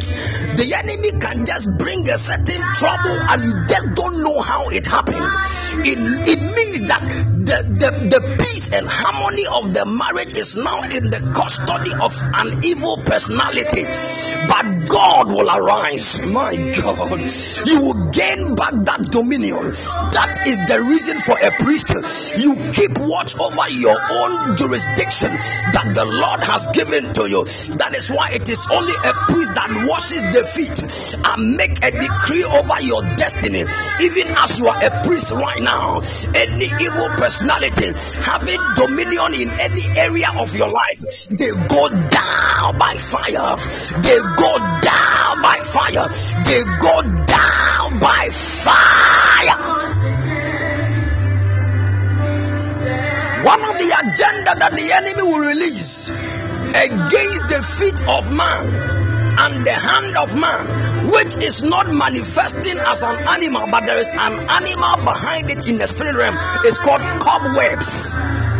The 0.58 0.66
enemy 0.74 1.10
can 1.20 1.46
just 1.46 1.70
bring 1.78 2.08
a 2.08 2.18
certain 2.18 2.62
trouble 2.74 3.16
and 3.30 3.44
you 3.44 3.54
just 3.66 3.94
don't 3.94 4.22
know 4.22 4.40
how 4.40 4.68
it 4.68 4.86
happened. 4.86 5.24
It, 5.86 5.98
it 6.28 6.40
means 6.42 6.82
that 6.88 7.02
the, 7.48 7.58
the, 7.80 7.90
the 8.18 8.20
peace 8.36 8.68
and 8.68 8.86
harmony 8.88 9.46
of 9.46 9.72
the 9.72 9.86
marriage 9.86 10.34
is 10.36 10.56
now 10.56 10.82
in 10.82 11.08
the 11.08 11.32
custody 11.32 11.92
of 11.96 12.12
an 12.34 12.64
evil 12.64 12.98
personality. 13.00 13.86
But 14.48 14.88
God 14.88 15.32
will 15.32 15.48
arise. 15.48 16.20
My 16.26 16.56
God. 16.56 17.20
You 17.64 17.78
will 17.80 18.10
gain 18.10 18.57
back 18.58 18.74
that 18.90 19.02
dominion. 19.14 19.70
That 20.10 20.32
is 20.42 20.58
the 20.66 20.82
reason 20.82 21.22
for 21.22 21.38
a 21.38 21.50
priest. 21.62 21.94
You 22.34 22.58
keep 22.74 22.98
watch 22.98 23.38
over 23.38 23.66
your 23.70 23.94
own 23.94 24.58
jurisdiction 24.58 25.30
that 25.72 25.94
the 25.94 26.04
Lord 26.04 26.42
has 26.42 26.66
given 26.74 27.14
to 27.14 27.30
you. 27.30 27.46
That 27.78 27.94
is 27.94 28.10
why 28.10 28.34
it 28.34 28.48
is 28.50 28.58
only 28.74 28.96
a 29.06 29.12
priest 29.30 29.54
that 29.54 29.70
washes 29.86 30.22
the 30.34 30.42
feet 30.42 30.74
and 31.22 31.54
make 31.54 31.78
a 31.86 31.90
decree 31.94 32.44
over 32.44 32.78
your 32.82 33.02
destiny. 33.14 33.62
Even 34.02 34.26
as 34.34 34.58
you 34.58 34.66
are 34.66 34.80
a 34.82 34.90
priest 35.06 35.30
right 35.30 35.62
now, 35.62 36.02
any 36.34 36.66
evil 36.66 37.08
personality 37.14 37.94
having 38.18 38.58
dominion 38.74 39.38
in 39.38 39.48
any 39.62 39.86
area 39.94 40.34
of 40.34 40.50
your 40.58 40.68
life, 40.68 41.00
they 41.30 41.54
go 41.70 41.82
down 42.10 42.74
by 42.74 42.98
fire. 42.98 43.54
They 44.02 44.18
go 44.18 44.52
down 44.82 45.32
by 45.46 45.62
fire. 45.62 46.10
They 46.42 46.62
go 46.82 46.96
down 47.24 47.67
by 48.00 48.28
fire. 48.30 49.78
One 53.44 53.64
of 53.64 53.78
the 53.78 53.90
agenda 54.02 54.52
that 54.58 54.72
the 54.76 54.92
enemy 54.92 55.22
will 55.24 55.40
release 55.40 56.10
against 56.10 57.42
the 57.48 57.62
feet 57.64 58.00
of 58.08 58.28
man 58.34 58.98
and 59.40 59.64
the 59.64 59.72
hand 59.72 60.16
of 60.18 60.34
man, 60.38 61.10
which 61.10 61.36
is 61.38 61.62
not 61.62 61.86
manifesting 61.86 62.78
as 62.80 63.02
an 63.02 63.16
animal, 63.28 63.66
but 63.70 63.86
there 63.86 63.98
is 63.98 64.10
an 64.12 64.34
animal 64.34 65.04
behind 65.04 65.50
it 65.50 65.70
in 65.70 65.78
the 65.78 65.86
spirit 65.86 66.16
realm, 66.16 66.36
is 66.66 66.78
called 66.78 67.00
cobwebs. 67.22 68.57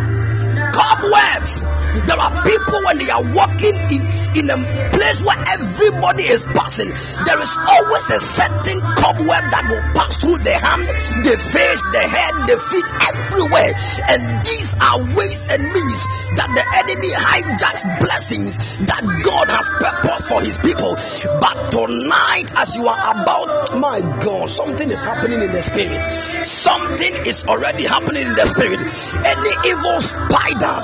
Cobwebs. 0.79 1.67
There 2.07 2.21
are 2.21 2.33
people 2.47 2.79
when 2.87 2.99
they 3.03 3.11
are 3.11 3.27
walking 3.35 3.75
in, 3.91 4.03
in 4.39 4.47
a 4.47 4.59
place 4.95 5.19
where 5.27 5.41
everybody 5.51 6.23
is 6.31 6.47
passing, 6.55 6.95
there 7.27 7.41
is 7.43 7.53
always 7.59 8.07
a 8.15 8.21
certain 8.23 8.79
cobweb 8.95 9.43
that 9.51 9.65
will 9.67 9.83
pass 9.99 10.15
through 10.23 10.39
the 10.47 10.55
hand, 10.55 10.87
the 11.29 11.37
face, 11.37 11.83
the 11.93 12.05
head, 12.09 12.35
the 12.49 12.57
feet, 12.57 12.89
everywhere. 13.13 13.73
And 14.09 14.41
these 14.49 14.73
are 14.81 14.97
ways 15.13 15.45
and 15.53 15.61
means 15.61 16.01
that 16.41 16.49
the 16.57 16.65
enemy 16.81 17.11
hijacks 17.13 17.85
blessings 18.01 18.57
that 18.89 19.05
God 19.05 19.47
has 19.53 19.69
purposed 19.77 20.27
for 20.33 20.41
his 20.41 20.57
people. 20.57 20.97
But 21.37 21.69
tonight, 21.69 22.49
as 22.57 22.73
you 22.81 22.89
are 22.89 23.01
about, 23.13 23.77
my 23.77 24.01
God, 24.25 24.49
something 24.49 24.89
is 24.89 25.03
happening 25.05 25.43
in 25.45 25.53
the 25.53 25.61
spirit. 25.61 26.01
Something 26.49 27.15
is 27.29 27.45
already 27.45 27.85
happening 27.85 28.25
in 28.25 28.33
the 28.33 28.49
spirit. 28.49 28.89
Any 29.21 29.53
evil 29.69 30.01
spider 30.01 30.77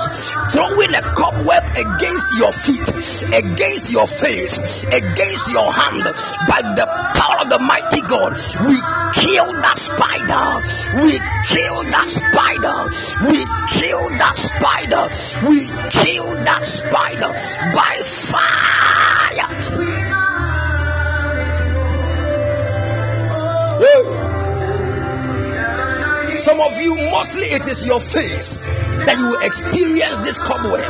throwing 0.53 0.93
a 0.93 1.01
cobweb 1.17 1.65
against 1.73 2.37
your 2.37 2.53
feet, 2.53 2.89
against 3.33 3.89
your 3.89 4.05
face, 4.05 4.85
against 4.85 5.45
your 5.49 5.73
hand, 5.73 6.05
by 6.45 6.61
the 6.77 6.85
power 7.17 7.41
of 7.41 7.49
the 7.49 7.59
mighty 7.65 8.05
God, 8.05 8.37
we 8.69 8.77
kill 9.17 9.49
that 9.65 9.77
spider. 9.77 10.34
We 10.35 11.15
kill 11.47 11.83
that 11.91 12.09
spider. 12.09 12.89
We 13.25 13.37
kill 13.71 14.09
that 14.17 14.35
spider. 14.35 15.07
We 15.47 15.69
kill 15.89 16.27
that 16.43 16.65
spider 16.65 17.31
by 17.73 18.01
fire. 18.03 18.45
Some 26.45 26.61
of 26.61 26.77
you, 26.77 26.93
mostly 27.09 27.49
it 27.57 27.65
is 27.65 27.87
your 27.87 27.97
face 27.99 28.69
that 28.69 29.17
you 29.17 29.33
will 29.33 29.41
experience 29.41 30.21
this 30.21 30.37
cobweb. 30.37 30.85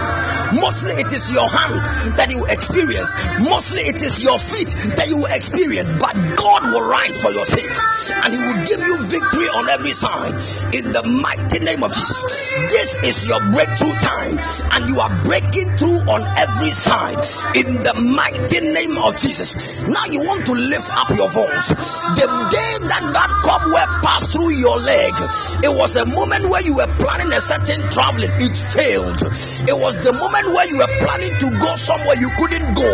Mostly 0.59 0.99
it 0.99 1.07
is 1.07 1.31
your 1.31 1.47
hand 1.47 1.79
that 2.19 2.27
you 2.27 2.43
will 2.43 2.51
experience. 2.51 3.15
Mostly 3.39 3.87
it 3.87 3.95
is 4.03 4.19
your 4.19 4.35
feet 4.35 4.67
that 4.99 5.07
you 5.07 5.23
will 5.23 5.31
experience. 5.31 5.87
But 5.95 6.11
God 6.35 6.67
will 6.67 6.83
rise 6.83 7.15
for 7.23 7.31
your 7.31 7.47
sake 7.47 7.71
and 8.19 8.35
He 8.35 8.39
will 8.43 8.67
give 8.67 8.83
you 8.83 8.95
victory 9.07 9.47
on 9.47 9.71
every 9.71 9.95
side 9.95 10.35
in 10.75 10.91
the 10.91 11.03
mighty 11.23 11.63
name 11.63 11.87
of 11.87 11.95
Jesus. 11.95 12.51
This 12.67 12.99
is 13.07 13.23
your 13.23 13.39
breakthrough 13.55 13.95
time 13.95 14.35
and 14.75 14.91
you 14.91 14.99
are 14.99 15.13
breaking 15.23 15.71
through 15.79 16.03
on 16.11 16.19
every 16.35 16.75
side 16.75 17.23
in 17.55 17.79
the 17.79 17.95
mighty 17.95 18.59
name 18.59 18.99
of 18.99 19.15
Jesus. 19.15 19.87
Now 19.87 20.03
you 20.11 20.19
want 20.19 20.43
to 20.51 20.53
lift 20.53 20.91
up 20.91 21.15
your 21.15 21.31
voice. 21.31 21.71
The 22.19 22.27
day 22.27 22.71
that 22.91 23.03
that 23.15 23.31
cobweb 23.47 23.89
passed 24.03 24.35
through 24.35 24.51
your 24.51 24.83
leg, 24.83 25.15
it 25.61 25.73
was 25.73 25.95
a 25.95 26.05
moment 26.15 26.49
where 26.49 26.63
you 26.63 26.75
were 26.75 26.89
planning 26.97 27.31
a 27.31 27.41
certain 27.41 27.85
traveling, 27.91 28.31
it 28.41 28.55
failed. 28.55 29.21
It 29.21 29.77
was 29.77 29.93
the 30.01 30.13
moment 30.13 30.47
where 30.55 30.65
you 30.65 30.77
were 30.81 30.93
planning 30.97 31.33
to 31.39 31.47
go 31.61 31.71
somewhere 31.77 32.17
you 32.17 32.29
couldn't 32.33 32.73
go. 32.73 32.91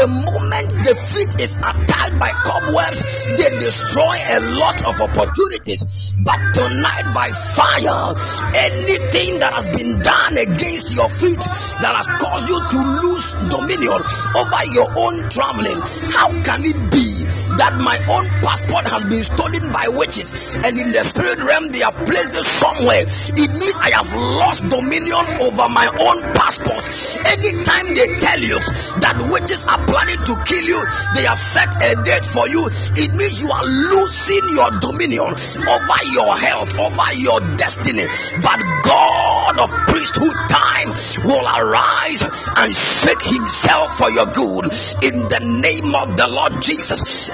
The 0.00 0.08
moment 0.08 0.68
the 0.88 0.94
feet 0.96 1.32
is 1.36 1.60
attacked 1.60 2.16
by 2.16 2.32
cobwebs, 2.48 3.28
they 3.36 3.50
destroy 3.60 4.16
a 4.16 4.38
lot 4.56 4.78
of 4.88 4.94
opportunities. 5.04 6.16
But 6.16 6.40
tonight, 6.56 7.06
by 7.12 7.28
fire, 7.28 8.16
anything 8.56 9.44
that 9.44 9.52
has 9.52 9.68
been 9.68 10.00
done 10.00 10.38
against 10.40 10.96
your 10.96 11.10
feet 11.12 11.42
that 11.84 11.92
has 11.92 12.08
caused 12.16 12.48
you 12.48 12.56
to 12.56 12.78
lose 12.80 13.26
dominion 13.52 14.00
over 14.38 14.62
your 14.72 14.88
own 14.96 15.16
traveling, 15.28 15.80
how 16.08 16.32
can 16.40 16.64
it 16.64 16.78
be 16.88 17.12
that 17.58 17.76
my 17.78 17.98
own 18.08 18.26
passport 18.40 18.86
has 18.88 19.04
been 19.04 19.22
stolen 19.22 19.72
by 19.72 19.86
witches 19.88 20.54
and 20.56 20.78
in 20.78 20.92
the 20.92 21.02
spirit 21.04 21.38
realm 21.38 21.68
they 21.68 21.81
have 21.82 21.98
placed 22.06 22.34
it 22.38 22.46
somewhere? 22.46 23.04
It 23.04 23.50
means 23.50 23.76
I 23.82 23.90
have 23.98 24.10
lost 24.14 24.62
dominion 24.70 25.24
over 25.42 25.66
my 25.68 25.86
own 25.90 26.18
passport. 26.34 26.82
Anytime 27.26 27.86
they 27.94 28.08
tell 28.22 28.40
you 28.40 28.58
that 29.02 29.18
witches 29.30 29.66
are 29.66 29.82
planning 29.86 30.22
to 30.22 30.34
kill 30.46 30.66
you, 30.66 30.80
they 31.18 31.26
have 31.26 31.38
set 31.38 31.70
a 31.82 31.98
date 32.02 32.26
for 32.26 32.46
you. 32.48 32.62
It 32.96 33.10
means 33.14 33.42
you 33.42 33.50
are 33.50 33.66
losing 33.66 34.46
your 34.54 34.70
dominion 34.78 35.34
over 35.34 36.00
your 36.14 36.32
health, 36.38 36.70
over 36.78 37.08
your 37.18 37.38
destiny. 37.58 38.06
But 38.42 38.58
God 38.86 39.54
of 39.58 39.70
priesthood 39.90 40.38
time 40.48 40.90
will 41.26 41.46
arise 41.46 42.22
and 42.22 42.70
shake 42.70 43.22
himself 43.26 43.98
for 43.98 44.10
your 44.10 44.26
good 44.32 44.70
in 45.02 45.16
the 45.26 45.40
name 45.60 45.90
of 45.94 46.16
the 46.16 46.28
Lord 46.30 46.62
Jesus. 46.62 47.30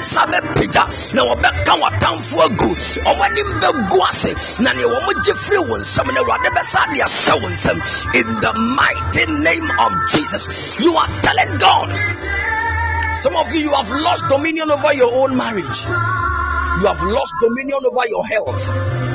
Nsa 0.00 0.22
bɛpagya 0.30 0.84
na 1.14 1.22
wɔbɛka 1.28 1.72
w'atamfo 1.80 2.38
agu 2.46 2.70
ɔmo 3.08 3.22
anim 3.24 3.50
bɛgu 3.60 3.98
ase 4.08 4.60
na 4.60 4.72
nea 4.72 4.86
wɔn 4.86 5.16
gye 5.24 5.34
firi 5.34 5.60
wo 5.68 5.76
nsam 5.78 6.06
na 6.14 6.20
awurade 6.20 6.50
bɛsa 6.56 6.80
de 6.92 7.00
ahyɛ 7.00 7.42
wo 7.42 7.48
nsam 7.48 7.78
in 8.14 8.28
the 8.40 8.52
mighty 8.76 9.24
name 9.46 9.68
of 9.84 9.92
Jesus 10.10 10.78
you 10.78 10.94
are 10.94 11.10
telling 11.20 11.58
God 11.58 11.88
some 13.16 13.36
of 13.36 13.52
you 13.54 13.60
you 13.60 13.72
have 13.72 13.90
lost 13.90 14.28
dominion 14.28 14.70
over 14.70 14.94
your 14.94 15.12
own 15.14 15.36
marriage 15.36 15.80
you 16.80 16.86
have 16.86 17.02
lost 17.02 17.34
dominion 17.40 17.80
over 17.84 18.04
your 18.08 18.24
health 18.26 19.08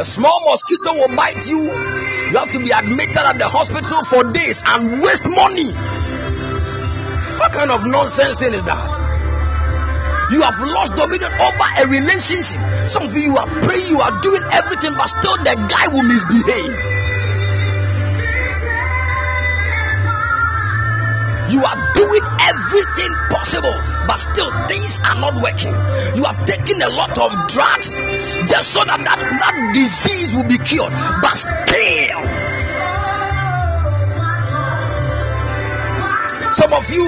a 0.00 0.04
small 0.04 0.40
mosquito 0.46 0.94
will 0.94 1.14
bite 1.14 1.46
you. 1.46 1.60
You 1.60 2.36
have 2.38 2.50
to 2.52 2.58
be 2.58 2.70
admitted 2.70 3.20
at 3.20 3.38
the 3.38 3.48
hospital 3.48 4.00
for 4.08 4.32
days 4.32 4.62
and 4.64 5.02
waste 5.02 5.28
money. 5.28 5.72
What 7.36 7.52
kind 7.52 7.70
of 7.70 7.84
nonsense 7.84 8.36
thing 8.36 8.54
is 8.54 8.62
that? 8.62 9.09
You 10.30 10.40
have 10.42 10.58
lost 10.60 10.94
dominion 10.94 11.32
over 11.42 11.68
a 11.82 11.88
relationship. 11.90 12.62
Some 12.90 13.02
of 13.02 13.16
you, 13.16 13.34
are 13.36 13.46
praying, 13.46 13.90
you 13.90 13.98
are 13.98 14.14
doing 14.22 14.42
everything, 14.52 14.94
but 14.94 15.10
still 15.10 15.36
the 15.42 15.58
guy 15.66 15.90
will 15.90 16.06
misbehave. 16.06 17.00
You 21.50 21.58
are 21.58 21.78
doing 21.98 22.24
everything 22.46 23.12
possible, 23.34 23.74
but 24.06 24.18
still 24.22 24.50
things 24.68 25.00
are 25.02 25.18
not 25.18 25.34
working. 25.42 25.74
You 26.14 26.22
have 26.22 26.46
taken 26.46 26.80
a 26.80 26.90
lot 26.94 27.10
of 27.18 27.30
drugs 27.50 27.90
just 28.46 28.70
so 28.70 28.84
that 28.86 29.02
that, 29.02 29.18
that 29.18 29.72
disease 29.74 30.32
will 30.32 30.46
be 30.46 30.58
cured, 30.58 30.92
but 30.94 31.34
still. 31.34 32.59
Some 36.60 36.74
of 36.74 36.90
you, 36.90 37.04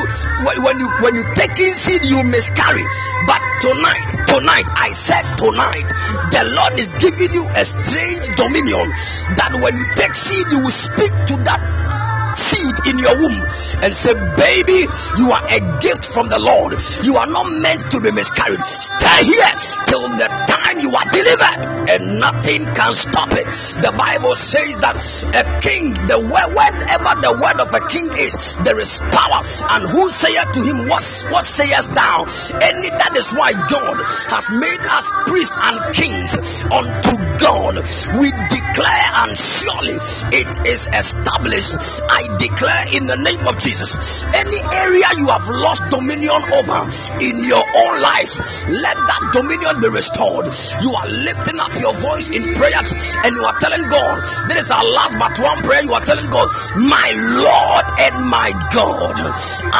when 0.64 0.78
you 0.78 0.88
when 1.04 1.14
you 1.14 1.24
take 1.34 1.58
in 1.60 1.72
seed, 1.72 2.00
you 2.08 2.24
miscarry. 2.24 2.84
But 3.26 3.42
tonight, 3.60 4.08
tonight, 4.26 4.64
I 4.72 4.92
said 4.92 5.20
tonight, 5.36 5.92
the 6.32 6.56
Lord 6.56 6.80
is 6.80 6.94
giving 6.94 7.36
you 7.36 7.44
a 7.52 7.62
strange 7.62 8.32
dominion 8.32 8.88
that 9.36 9.52
when 9.60 9.76
you 9.76 9.84
take 9.94 10.14
seed, 10.14 10.46
you 10.52 10.60
will 10.64 10.70
speak 10.72 11.12
to 11.28 11.36
that 11.44 11.91
seed 12.36 12.76
in 12.90 12.98
your 12.98 13.14
womb 13.16 13.40
and 13.82 13.92
say, 13.94 14.12
Baby, 14.36 14.88
you 15.18 15.30
are 15.30 15.44
a 15.46 15.60
gift 15.80 16.08
from 16.12 16.28
the 16.28 16.40
Lord. 16.40 16.76
You 17.04 17.16
are 17.16 17.30
not 17.30 17.46
meant 17.60 17.82
to 17.92 18.00
be 18.00 18.10
miscarried. 18.12 18.64
Stay 18.64 19.24
here 19.24 19.54
till 19.86 20.06
the 20.16 20.28
time 20.48 20.78
you 20.80 20.90
are 20.92 21.08
delivered, 21.12 21.58
and 21.92 22.20
nothing 22.20 22.62
can 22.74 22.94
stop 22.94 23.30
it. 23.32 23.48
The 23.82 23.92
Bible 23.94 24.34
says 24.36 24.76
that 24.82 24.96
a 25.34 25.44
king, 25.60 25.94
the 26.08 26.18
whenever 26.20 27.12
the 27.20 27.32
word 27.38 27.58
of 27.60 27.70
a 27.72 27.82
king 27.88 28.08
is, 28.18 28.58
there 28.64 28.78
is 28.78 29.00
power. 29.12 29.42
And 29.72 29.88
who 29.88 30.10
saith 30.10 30.52
to 30.52 30.60
him, 30.62 30.88
What, 30.88 31.04
what 31.30 31.44
sayest 31.44 31.94
thou? 31.94 32.24
Any 32.60 32.90
that 32.90 33.14
is 33.16 33.32
why 33.32 33.52
God 33.52 33.98
has 34.30 34.50
made 34.50 34.82
us 34.88 35.06
priests 35.26 35.56
and 35.56 35.76
kings 35.94 36.30
unto 36.68 37.31
God. 37.38 37.76
We 38.18 38.28
declare, 38.28 39.08
and 39.24 39.32
surely 39.36 39.96
it 40.34 40.50
is 40.68 40.88
established. 40.92 42.02
I 42.08 42.26
declare 42.36 42.84
in 42.92 43.06
the 43.06 43.16
name 43.16 43.44
of 43.48 43.58
Jesus, 43.58 44.22
any 44.36 44.60
area 44.60 45.08
you 45.16 45.26
have 45.32 45.46
lost 45.48 45.88
dominion 45.88 46.42
over 46.52 46.80
in 47.22 47.44
your 47.44 47.62
own 47.62 47.94
life, 48.00 48.34
let 48.68 48.96
that 48.96 49.22
dominion 49.32 49.80
be 49.80 49.88
restored. 49.88 50.52
You 50.82 50.90
are 50.92 51.08
lifting 51.08 51.58
up 51.60 51.72
your 51.80 51.94
voice 51.96 52.28
in 52.34 52.54
prayer 52.56 52.82
and 52.82 53.32
you 53.32 53.44
are 53.44 53.58
telling 53.60 53.84
God, 53.88 54.24
this 54.50 54.68
is 54.68 54.70
our 54.70 54.84
last 54.84 55.16
but 55.18 55.34
one 55.38 55.60
prayer. 55.64 55.82
You 55.84 55.94
are 55.94 56.04
telling 56.04 56.28
God, 56.28 56.48
my 56.76 57.08
Lord 57.40 57.84
and 58.00 58.16
my 58.28 58.50
God, 58.74 59.16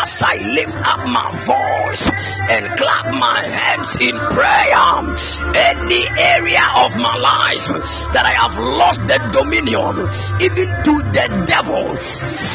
as 0.01 0.23
I 0.25 0.37
lift 0.41 0.79
up 0.81 1.03
my 1.09 1.29
voice 1.45 2.09
and 2.49 2.65
clap 2.79 3.07
my 3.17 3.41
hands 3.45 3.97
in 4.01 4.15
prayer, 4.17 4.89
any 5.77 6.03
area 6.37 6.65
of 6.85 6.97
my 6.97 7.17
life 7.17 7.52
that 7.53 8.25
I 8.25 8.33
have 8.33 8.57
lost 8.57 9.05
the 9.05 9.21
dominion, 9.29 9.93
even 10.41 10.69
to 10.89 10.95
the 11.13 11.45
devil, 11.45 11.85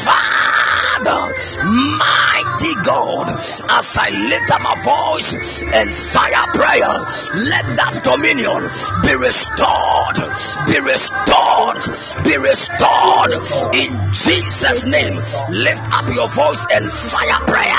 Father, 0.02 1.22
mighty 1.62 2.74
God, 2.82 3.30
as 3.30 3.94
I 3.94 4.10
lift 4.10 4.50
up 4.50 4.58
my 4.58 4.74
voice 4.82 5.62
and 5.62 5.94
fire 5.94 6.50
prayer, 6.50 6.98
let 7.46 7.78
that 7.78 8.02
dominion 8.02 8.66
be 9.06 9.14
restored, 9.22 10.18
be 10.66 10.82
restored, 10.82 11.78
be 12.26 12.34
restored 12.42 13.38
in 13.78 13.94
Jesus' 14.10 14.82
name. 14.82 15.14
Lift 15.54 15.84
up 15.94 16.10
your 16.10 16.26
voice 16.34 16.66
and 16.74 16.90
fire 16.90 17.38
prayer. 17.46 17.78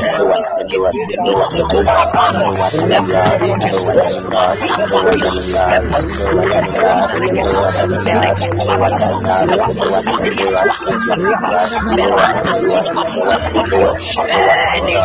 Any 0.01 0.17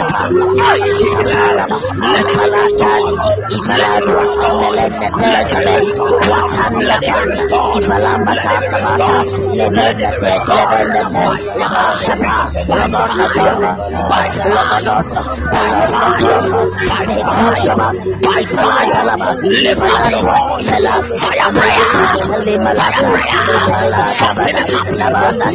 Something 23.96 24.56
is 24.56 24.68
happening. 24.68 25.06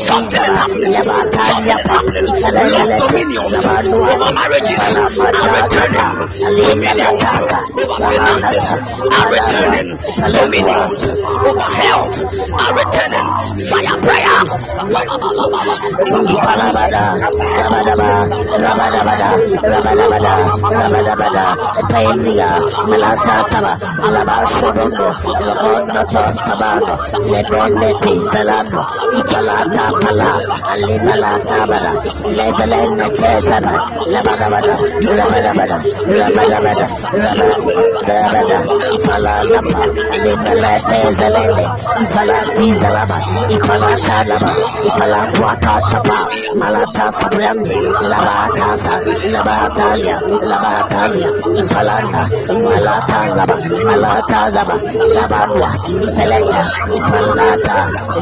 Something 0.01 0.41
is 0.41 1.07
happening. 1.37 1.90
Lost 2.11 2.91
dominions 3.07 3.93
over 3.95 4.31
marriages 4.33 4.83
are 4.91 5.47
returning. 5.63 6.27
Dominions 6.27 7.23
over 7.71 7.99
finances 8.03 8.99
are 9.15 9.29
returning. 9.31 9.95
Dominions 10.19 11.01
over 11.39 11.71
health 11.71 12.19
are 12.51 12.73
returning. 12.75 13.27
Fire 13.71 13.95
prayer. 14.01 14.43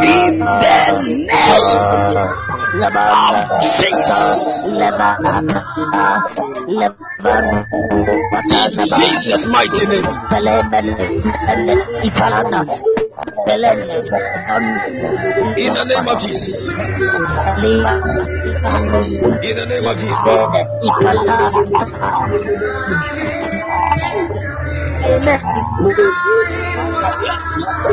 In 0.00 0.38
the 2.78 2.88
name. 2.90 3.27
In 8.50 8.84
Jesus' 8.86 9.46
mighty 9.48 9.84
name. 9.86 10.04
In 15.56 15.74
the 15.74 15.84
name 15.84 16.08
of 16.08 16.18
Jesus. 16.20 16.68
In 19.44 19.54
the 19.56 19.64
name 19.68 19.86
of 19.86 19.96
Jesus. 19.98 21.38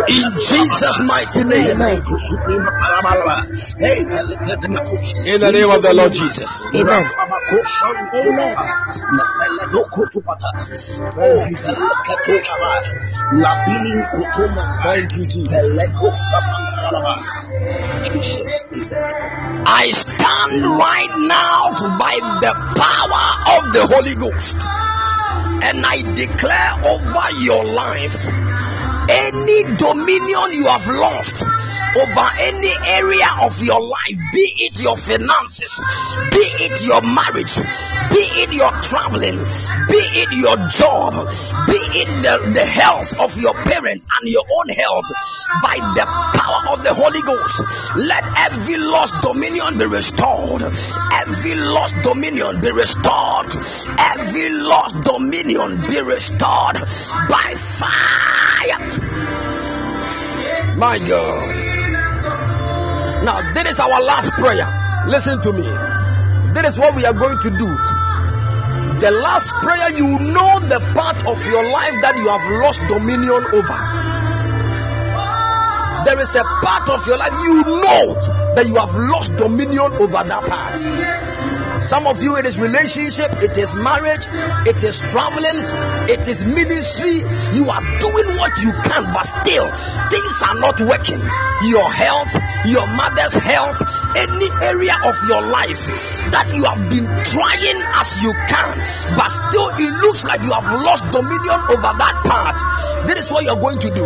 In 0.08 0.32
Jesus' 0.39 1.01
mighty 1.06 1.43
name. 1.43 1.78
In 5.26 5.41
the 5.41 5.51
name 5.51 5.70
of 5.70 5.82
the 5.82 5.93
Lord 5.93 6.14
Jesus. 6.14 6.64
Amen. 6.74 7.06
I 19.68 19.89
stand 19.91 20.64
right 20.78 21.14
now 21.28 21.72
by 21.99 22.16
the 22.41 22.53
power 22.78 23.26
of 23.58 23.74
the 23.74 23.84
Holy 23.88 24.16
Ghost 24.16 24.58
and 25.64 25.86
I 25.86 26.01
declare 26.16 26.74
over 26.84 27.32
your 27.39 27.64
life 27.66 28.28
any 29.10 29.64
dominion 29.78 30.51
you 30.51 30.66
have 30.68 30.88
lost 30.88 31.43
over 31.95 32.27
any 32.39 32.73
area 32.91 33.27
of 33.41 33.55
your 33.63 33.79
life, 33.79 34.19
be 34.33 34.45
it 34.67 34.81
your 34.83 34.97
finances, 34.97 35.79
be 36.31 36.43
it 36.67 36.75
your 36.83 37.01
marriage, 37.01 37.55
be 38.11 38.23
it 38.43 38.51
your 38.53 38.71
traveling, 38.83 39.39
be 39.87 40.01
it 40.19 40.31
your 40.35 40.59
job, 40.67 41.13
be 41.71 41.79
it 41.95 42.09
the, 42.21 42.51
the 42.53 42.65
health 42.65 43.15
of 43.19 43.35
your 43.39 43.53
parents 43.53 44.07
and 44.19 44.29
your 44.29 44.43
own 44.43 44.69
health, 44.75 45.07
by 45.63 45.75
the 45.95 46.05
power 46.05 46.75
of 46.75 46.83
the 46.83 46.93
Holy 46.93 47.21
Ghost, 47.23 47.63
let 47.95 48.23
every 48.51 48.77
lost 48.77 49.15
dominion 49.23 49.77
be 49.77 49.85
restored, 49.85 50.61
every 50.61 51.55
lost 51.55 51.95
dominion 52.03 52.59
be 52.59 52.71
restored, 52.71 53.55
every 53.99 54.49
lost 54.67 54.99
dominion 55.03 55.79
be 55.87 56.01
restored 56.01 56.75
by 57.29 57.55
fire. 57.55 58.45
My 60.77 60.99
God. 60.99 61.64
Now, 63.26 63.41
this 63.53 63.71
is 63.71 63.80
our 63.80 64.03
last 64.05 64.32
prayer. 64.34 64.69
Listen 65.09 65.41
to 65.41 65.51
me. 65.51 65.65
This 66.53 66.69
is 66.69 66.78
what 66.78 66.95
we 66.95 67.05
are 67.05 67.13
going 67.13 67.39
to 67.41 67.49
do. 67.49 67.65
The 69.01 69.09
last 69.09 69.49
prayer, 69.65 69.97
you 69.97 70.19
know 70.30 70.59
the 70.61 70.78
part 70.93 71.17
of 71.26 71.43
your 71.49 71.65
life 71.65 71.95
that 72.05 72.13
you 72.21 72.30
have 72.30 72.45
lost 72.61 72.82
dominion 72.86 73.41
over. 73.49 73.80
There 76.05 76.21
is 76.21 76.36
a 76.36 76.43
part 76.61 76.88
of 76.88 77.01
your 77.07 77.17
life 77.17 77.34
you 77.41 77.65
know 77.65 78.13
that 78.53 78.65
you 78.67 78.76
have 78.76 78.93
lost 78.93 79.36
dominion 79.38 79.91
over 79.97 80.21
that 80.21 80.45
part. 80.45 81.55
Some 81.86 82.07
of 82.07 82.17
you, 82.17 82.36
it 82.36 82.47
is 82.47 82.57
relationship, 82.57 83.29
it 83.45 83.55
is 83.61 83.75
marriage, 83.77 84.25
it 84.65 84.81
is 84.81 84.97
traveling, 84.97 85.61
it 86.09 86.27
is 86.27 86.41
ministry. 86.43 87.21
You 87.53 87.69
are 87.69 87.83
doing 88.01 88.29
what 88.41 88.57
you 88.57 88.73
can, 88.73 89.05
but 89.13 89.21
still 89.21 89.69
things 90.09 90.36
are 90.49 90.57
not 90.57 90.81
working. 90.81 91.21
Your 91.69 91.86
health, 91.93 92.33
your 92.65 92.89
mother's 92.89 93.38
health, 93.38 93.86
any 94.17 94.49
area 94.65 94.97
of 95.05 95.13
your 95.29 95.45
life 95.45 95.86
that 96.33 96.49
you 96.57 96.65
have 96.65 96.89
been 96.89 97.05
trying 97.05 97.79
as 98.01 98.09
you 98.25 98.33
can, 98.49 98.81
but 99.13 99.29
still 99.29 99.69
it 99.77 99.93
looks 100.09 100.25
like 100.25 100.41
you 100.41 100.49
have 100.57 100.65
lost 100.65 101.05
dominion 101.13 101.59
over 101.69 101.93
that 102.01 102.15
part. 102.25 102.57
This 103.05 103.29
is 103.29 103.31
what 103.31 103.45
you're 103.45 103.61
going 103.61 103.77
to 103.77 103.93
do. 103.93 104.05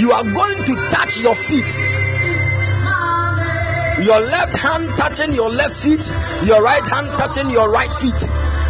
You 0.00 0.12
are 0.12 0.24
going 0.24 0.64
to 0.72 0.74
touch 0.88 1.20
your 1.20 1.34
feet 1.34 1.68
your 4.02 4.20
left 4.20 4.54
hand 4.56 4.88
touching 4.96 5.32
your 5.32 5.50
left 5.50 5.76
feet, 5.76 6.04
your 6.44 6.60
right 6.60 6.86
hand 6.86 7.08
touching 7.16 7.50
your 7.50 7.70
right 7.70 7.92
feet. 7.94 8.20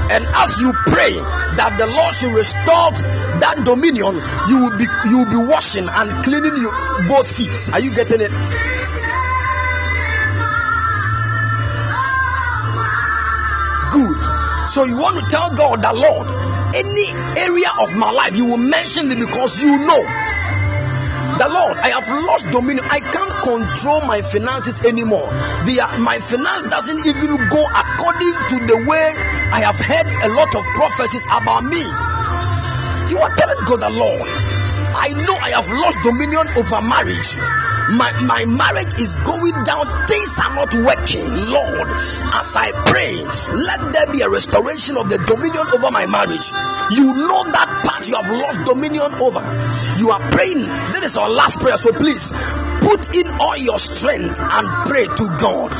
And 0.08 0.22
as 0.24 0.60
you 0.60 0.72
pray 0.86 1.14
that 1.58 1.74
the 1.78 1.86
Lord 1.86 2.14
should 2.14 2.30
restore 2.30 2.94
that 3.42 3.62
dominion, 3.64 4.22
you 4.46 4.56
will 4.62 4.78
be 4.78 4.86
you 5.10 5.18
will 5.18 5.30
be 5.30 5.42
washing 5.50 5.88
and 5.90 6.08
cleaning 6.22 6.56
you 6.56 6.70
both 7.08 7.26
feet. 7.26 7.74
Are 7.74 7.80
you 7.80 7.90
getting 7.90 8.20
it? 8.20 8.30
Good. 13.90 14.68
So 14.70 14.84
you 14.84 14.96
want 14.96 15.18
to 15.18 15.24
tell 15.26 15.50
God 15.56 15.82
that 15.82 15.96
Lord, 15.96 16.26
any 16.74 17.10
area 17.42 17.70
of 17.80 17.96
my 17.96 18.10
life, 18.10 18.36
you 18.36 18.44
will 18.44 18.62
mention 18.62 19.10
it 19.10 19.18
because 19.18 19.58
you 19.58 19.74
know 19.74 20.02
the 21.38 21.48
Lord, 21.48 21.76
I 21.78 21.88
have 21.92 22.08
lost 22.08 22.48
dominion. 22.50 22.84
I 22.88 23.00
can't 23.00 23.34
control 23.44 24.00
my 24.08 24.20
finances 24.22 24.82
anymore. 24.82 25.28
The, 25.68 25.80
uh, 25.84 25.98
my 26.00 26.18
finance 26.18 26.68
doesn't 26.72 27.00
even 27.04 27.36
go 27.48 27.62
according 27.68 28.34
to 28.52 28.56
the 28.64 28.78
way 28.88 29.06
I 29.52 29.60
have 29.60 29.76
heard 29.76 30.08
a 30.08 30.30
lot 30.32 30.50
of 30.56 30.64
prophecies 30.74 31.26
about 31.28 31.62
me. 31.64 31.84
You 33.12 33.20
are 33.20 33.32
telling 33.36 33.60
God 33.68 33.80
the 33.80 33.92
Lord, 33.92 34.26
I 34.96 35.12
know 35.12 35.36
I 35.36 35.50
have 35.60 35.68
lost 35.68 35.98
dominion 36.02 36.48
over 36.56 36.80
marriage. 36.80 37.36
My, 37.92 38.10
my 38.26 38.42
marriage 38.48 38.98
is 38.98 39.14
going 39.22 39.54
down. 39.62 39.84
Things 40.08 40.32
are 40.42 40.54
not 40.56 40.72
working. 40.74 41.28
Lord, 41.52 41.86
as 42.34 42.56
I 42.56 42.72
pray, 42.88 43.14
let 43.54 43.92
there 43.92 44.10
be 44.10 44.22
a 44.22 44.30
restoration 44.30 44.96
of 44.96 45.08
the 45.08 45.18
dominion 45.22 45.66
over 45.76 45.92
my 45.92 46.06
marriage. 46.06 46.50
You 46.90 47.14
know 47.14 47.44
that 47.44 47.68
part 47.86 48.08
you 48.08 48.16
have 48.16 48.26
lost 48.26 48.66
dominion 48.66 49.14
over. 49.22 49.44
You 50.00 50.10
are 50.10 50.22
praying. 50.32 50.66
This 50.96 51.12
is 51.12 51.16
our 51.16 51.30
last 51.30 51.60
prayer. 51.60 51.78
So 51.78 51.92
please 51.92 52.32
put 52.82 53.14
in 53.14 53.26
all 53.38 53.58
your 53.58 53.78
strength 53.78 54.38
and 54.38 54.66
pray 54.86 55.06
to 55.06 55.26
God. 55.38 55.70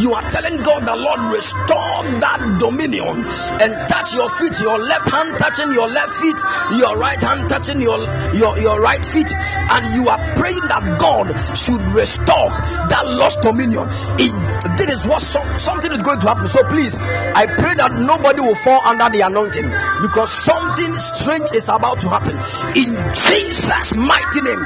You 0.00 0.12
are 0.16 0.24
telling 0.28 0.60
God 0.64 0.84
the 0.84 0.96
Lord 0.96 1.32
restore 1.32 2.04
that 2.24 2.40
dominion 2.60 3.24
and 3.60 3.70
touch 3.88 4.16
your 4.16 4.28
feet, 4.36 4.56
your 4.60 4.78
left 4.80 5.08
hand 5.12 5.36
touching 5.36 5.72
your 5.72 5.88
left 5.88 6.14
feet, 6.20 6.40
your 6.76 6.96
right 6.96 7.20
hand 7.20 7.48
touching 7.48 7.80
your 7.80 8.00
your, 8.32 8.47
your, 8.56 8.58
your 8.58 8.80
right 8.80 9.04
feet 9.04 9.30
and 9.32 9.82
you 9.94 10.08
are 10.08 10.18
praying 10.36 10.64
that 10.68 10.96
God 11.00 11.28
should 11.56 11.82
restore 11.92 12.48
that 12.88 13.04
lost 13.04 13.40
dominion. 13.42 13.84
In 14.20 14.32
this 14.76 14.88
is 14.88 15.06
what 15.06 15.20
so, 15.20 15.40
something 15.58 15.90
is 15.92 16.02
going 16.02 16.20
to 16.20 16.28
happen. 16.28 16.48
So 16.48 16.62
please, 16.68 16.96
I 16.98 17.46
pray 17.46 17.74
that 17.76 17.92
nobody 17.98 18.40
will 18.40 18.54
fall 18.54 18.80
under 18.86 19.08
the 19.10 19.26
anointing 19.26 19.68
because 20.00 20.30
something 20.32 20.92
strange 20.96 21.50
is 21.54 21.68
about 21.68 22.00
to 22.00 22.08
happen. 22.08 22.36
In 22.78 22.94
Jesus' 23.12 23.96
mighty 23.96 24.40
name, 24.44 24.62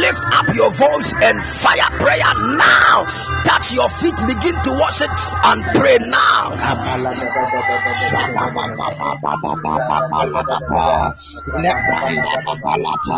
lift 0.00 0.24
up 0.32 0.48
your 0.54 0.70
voice 0.72 1.12
and 1.20 1.36
fire 1.42 1.90
prayer 2.00 2.32
now. 2.56 3.04
Touch 3.44 3.72
your 3.74 3.88
feet, 3.90 4.16
begin 4.26 4.56
to 4.64 4.72
wash 4.78 5.02
it 5.02 5.12
and 5.44 5.58
pray 5.76 5.98
now. 6.08 6.54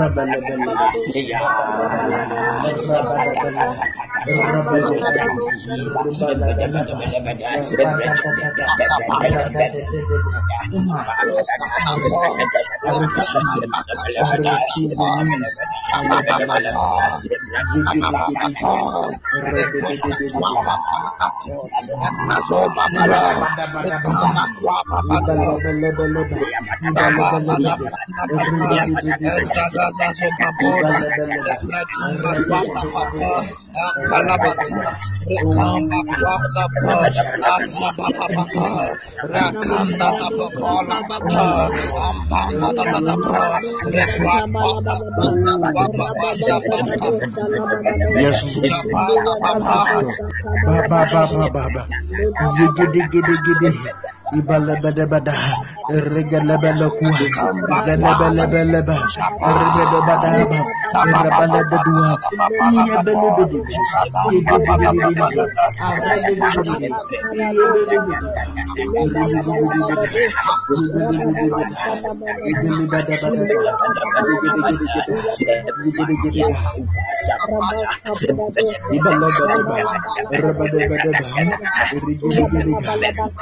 Rabba 0.00 0.22
manusia. 1.28 1.60
Thank 30.62 31.04
you. 31.04 31.09
Yes, 48.20 48.44
Baba 50.66 51.06
Baba 51.12 51.48
Baba 51.52 51.82
ibalebedebeda 54.38 55.34
regelebelekua 56.12 57.18
igelebelebelebe 57.74 58.96
rebedebadaba 59.58 60.60
rebelededua 61.22 62.10
iyebelebede 62.68 63.58
yedebedebede 64.32 65.34
arebedebede 65.86 66.74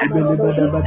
Ibelebedeba, 0.05 0.78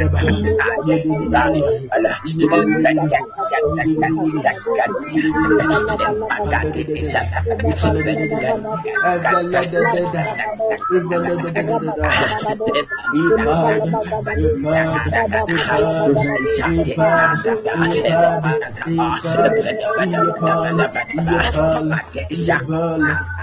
Shaka 22.45 22.81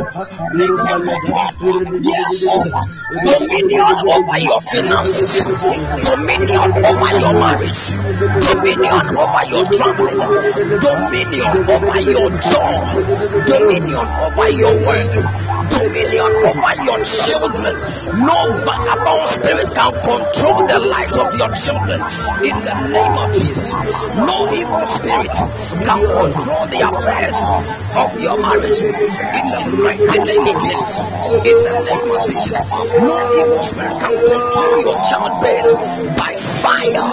Dominion 2.62 3.82
over 4.08 4.38
your 4.38 4.60
finances, 4.60 5.42
dominion 5.42 6.72
over 6.72 7.10
your 7.18 7.34
marriage, 7.34 7.82
dominion 7.92 9.06
over 9.18 9.42
your 9.50 9.64
traveling, 9.72 10.20
dominion 10.80 11.56
over 11.68 12.00
your 12.00 12.30
job, 12.40 12.82
dominion 13.46 14.08
over 14.22 14.48
your 14.50 14.74
work, 14.86 15.12
dominion 15.72 16.32
over 16.46 16.74
your 16.86 17.00
children. 17.04 17.74
No 18.22 18.38
vagabond 18.64 19.28
spirit 19.28 19.68
can 19.74 19.92
control 20.02 20.61
the 20.68 20.78
lives 20.78 21.16
of 21.18 21.30
your 21.38 21.52
children 21.54 22.00
in 22.46 22.56
the 22.62 22.76
name 22.94 23.16
of 23.18 23.28
Jesus. 23.34 23.68
No 24.14 24.46
evil 24.52 24.86
spirit 24.86 25.32
can 25.82 26.00
control 26.06 26.64
the 26.70 26.80
affairs 26.86 27.38
of 27.98 28.10
your 28.22 28.38
marriage 28.38 28.78
in 28.82 28.94
the 28.94 29.60
mighty 29.82 30.18
name 30.22 30.46
of 30.46 30.56
Jesus. 30.62 31.32
In 31.42 31.58
the 31.66 31.74
name 31.82 32.08
of 32.14 32.22
Jesus. 32.30 32.92
No 33.02 33.16
evil 33.34 33.58
spirit 33.58 33.96
can 33.98 34.16
control 34.22 34.76
your 34.86 34.98
childbirth 35.02 35.82
by 36.16 36.32
fire, 36.38 37.08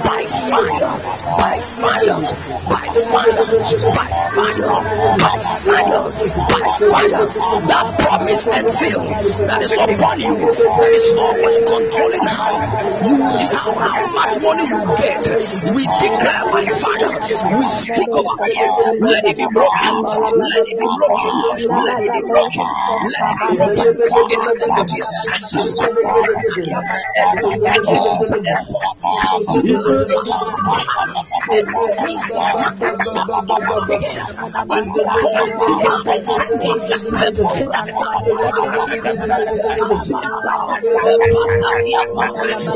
by 0.00 0.22
fire, 0.48 0.92
by 1.36 1.54
fire, 1.60 2.20
by 2.68 2.86
fire, 3.04 3.44
by 3.84 4.08
fire, 4.34 4.74
by 5.20 5.36
fire, 5.64 6.04
by 6.48 6.64
fire. 6.78 7.24
That 7.68 7.86
promise 7.98 8.46
and 8.48 8.66
fail 8.70 9.04
that 9.46 9.60
is 9.62 9.72
upon 9.76 10.20
you, 10.20 10.36
that 10.36 10.92
is 10.92 11.10
always 11.14 11.56
controlling 11.64 12.26
how 12.26 12.54
you 13.02 13.18
how 13.18 14.06
much 14.14 14.38
money 14.38 14.66
you 14.70 14.80
get, 14.94 15.26
we 15.74 15.82
declare 15.82 16.44
by 16.52 16.62
fire, 16.68 17.18
we 17.50 17.64
speak 17.66 18.12
over 18.14 18.46
it, 18.46 19.00
let 19.00 19.24
it 19.24 19.36
be 19.36 19.46
broken, 19.50 19.94
let 20.04 20.54
it 20.54 20.78
be 20.78 20.86
broken, 20.86 21.34
let 21.74 21.98
it 21.98 22.12
be 22.12 22.22
broken, 22.30 22.66
let 23.02 23.26
it 23.26 23.42
be 23.42 23.50
broken, 23.50 24.34
in 24.34 24.40
the 24.40 24.54
name 24.54 24.78
of 24.78 24.86
Jesus. 24.86 25.94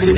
Jesus. 0.02 0.15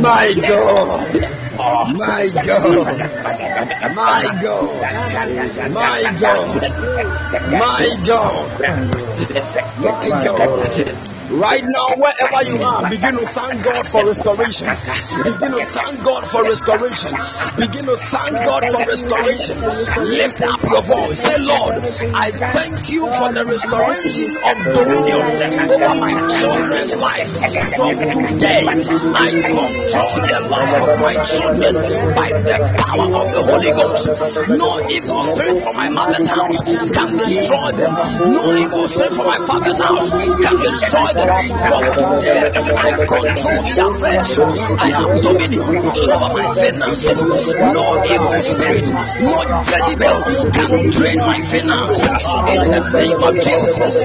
My 0.00 0.30
God. 0.46 1.10
My 1.94 2.28
God. 2.44 2.96
My 3.94 4.24
God. 4.42 4.80
My 5.72 6.00
God. 6.20 6.62
My 7.50 7.86
God. 8.04 8.50
My 9.68 10.24
God. 10.24 10.96
Right 11.26 11.62
now, 11.66 11.88
wherever 11.98 12.40
you 12.46 12.62
are, 12.62 12.88
begin 12.88 13.18
to 13.18 13.26
thank 13.26 13.64
God 13.64 13.82
for 13.90 14.06
restoration. 14.06 14.70
Begin 15.26 15.58
to 15.58 15.64
thank 15.66 15.98
God 16.06 16.22
for 16.22 16.46
restoration. 16.46 17.10
Begin 17.58 17.84
to 17.90 17.96
thank 17.98 18.34
God 18.46 18.62
for 18.70 18.82
restoration. 18.86 19.58
Lift 20.06 20.38
up 20.46 20.62
your 20.62 20.86
voice. 20.86 21.18
Say, 21.18 21.42
Lord, 21.42 21.82
I 22.14 22.30
thank 22.30 22.78
you 22.94 23.10
for 23.10 23.34
the 23.34 23.42
restoration 23.42 24.38
of 24.38 24.54
dominion 24.70 25.22
over 25.66 25.94
my 25.98 26.14
children's 26.30 26.94
life. 26.94 27.26
From 27.74 27.98
today, 27.98 28.62
I 28.70 29.26
control 29.50 30.16
the 30.30 30.40
life 30.46 30.78
of 30.78 30.94
my 31.02 31.14
children 31.26 31.74
by 32.14 32.30
the 32.38 32.56
power 32.86 33.08
of 33.10 33.26
the 33.34 33.42
Holy 33.42 33.72
Ghost. 33.74 34.06
No 34.46 34.78
evil 34.86 35.22
spirit 35.26 35.58
from 35.58 35.74
my 35.74 35.90
mother's 35.90 36.30
house 36.30 36.62
can 36.94 37.18
destroy 37.18 37.74
them. 37.74 37.98
No 38.30 38.54
evil 38.54 38.86
spirit 38.86 39.10
from 39.10 39.26
my 39.26 39.42
father's 39.42 39.82
house 39.82 40.14
can 40.38 40.56
destroy 40.62 41.15
I 41.16 42.92
control 42.92 43.64
the 43.64 43.80
affairs. 43.88 44.36
I 44.76 44.88
have 44.92 45.16
dominion 45.24 45.80
over 45.80 46.28
my 46.36 46.44
finances. 46.52 47.20
No 47.56 48.04
evil 48.04 48.36
spirit, 48.44 48.84
no 49.24 49.36
Jezebel 49.64 50.20
can 50.52 50.90
drain 50.92 51.18
my 51.24 51.40
finance. 51.40 52.04
In 52.52 52.68
the 52.68 52.82
name 53.00 53.20
of 53.24 53.34
Jesus, 53.40 53.96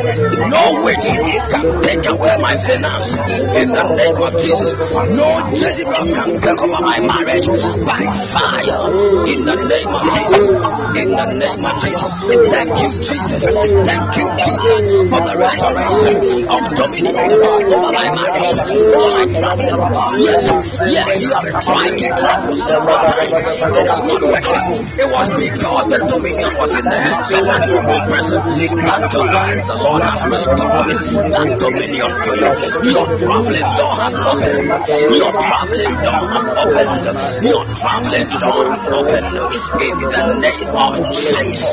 no 0.48 0.64
witch 0.88 1.08
can 1.52 1.68
take 1.84 2.08
away 2.08 2.36
my 2.40 2.56
finance. 2.64 3.12
In 3.60 3.70
the 3.76 3.86
name 3.92 4.20
of 4.24 4.32
Jesus, 4.40 4.96
no 5.12 5.28
Jezebel 5.52 6.16
can 6.16 6.32
take 6.40 6.64
my 6.64 7.00
marriage 7.04 7.48
by 7.84 8.02
fire. 8.32 8.88
In 9.28 9.44
the 9.44 9.58
name 9.68 9.92
of 9.92 10.04
Jesus, 10.16 10.48
in 10.96 11.10
the 11.12 11.28
name 11.36 11.64
of 11.68 11.76
Jesus. 11.84 12.12
Thank 12.56 12.72
you, 12.80 12.92
Jesus. 13.04 13.44
Thank 13.84 14.16
you, 14.16 14.28
Jesus, 14.40 15.12
for 15.12 15.20
the 15.20 15.36
restoration 15.36 16.48
of 16.48 16.62
dominion 16.76 17.01
my 17.02 17.12
marriage, 17.12 17.66
over 17.74 19.10
my 19.12 19.26
travel. 19.34 19.82
Yes, 20.22 20.78
yes, 20.86 21.22
you 21.22 21.30
have 21.34 21.50
tried 21.66 21.98
to 21.98 22.08
travel 22.22 22.56
several 22.58 23.00
times. 23.02 23.62
It 23.62 23.88
not 23.90 24.22
working. 24.22 24.72
It 25.02 25.08
was 25.10 25.28
because 25.34 25.86
the 25.92 26.00
dominion 26.06 26.52
was 26.58 26.72
in 26.78 26.86
the 26.86 27.00
hands 27.02 27.32
of 27.34 27.46
an 27.48 27.62
evil 27.72 28.02
person. 28.06 28.42
But 28.86 29.02
tonight 29.10 29.62
the 29.66 29.78
Lord 29.82 30.02
has 30.04 30.22
restored 30.26 30.88
that 30.92 31.50
dominion 31.58 32.12
to 32.22 32.32
you. 32.38 32.52
Your 32.92 33.08
traveling 33.18 33.70
door 33.80 33.96
has 33.98 34.16
opened. 34.22 34.70
Your 35.12 35.32
traveling 35.32 35.96
door 36.06 36.22
has 36.32 36.48
opened. 36.62 37.06
Your 37.42 37.64
traveling 37.82 38.30
door 38.42 38.62
has 38.70 38.84
opened. 38.92 39.34
In 39.82 39.96
the 40.12 40.24
name 40.42 40.70
of 40.76 40.94
Jesus. 41.12 41.72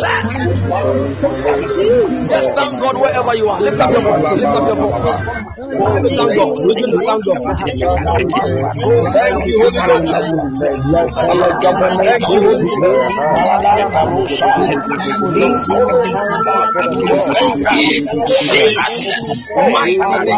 Just 2.28 2.48
thank 2.54 2.80
God 2.80 2.96
wherever 3.00 3.34
you 3.36 3.48
are. 3.48 3.60
Lift 3.60 3.80
up 3.80 3.90
your 3.90 4.02
voice. 4.02 4.32
Lift 4.32 4.46
up 4.46 4.66
your 4.68 4.76
voice. 4.76 5.17
To 5.18 5.47
thank 5.68 6.36
God. 6.36 6.56
Begin 6.64 6.90
to 6.90 6.98
thank 7.04 7.24
God. 7.24 7.38
You, 7.38 7.44
Holy 8.08 8.32
Ghost. 8.32 8.78
Thank 9.12 9.44
you, 9.44 9.60
Holy 9.60 9.78
In 18.58 18.74
Jesus' 18.88 19.62
mighty 19.72 19.98
name. 19.98 20.28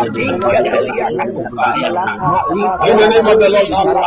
In 2.87 2.97
the 2.97 3.07
name 3.09 3.27
of 3.27 3.39
the 3.39 3.49
Lord 3.51 3.67
Jesus. 3.67 3.99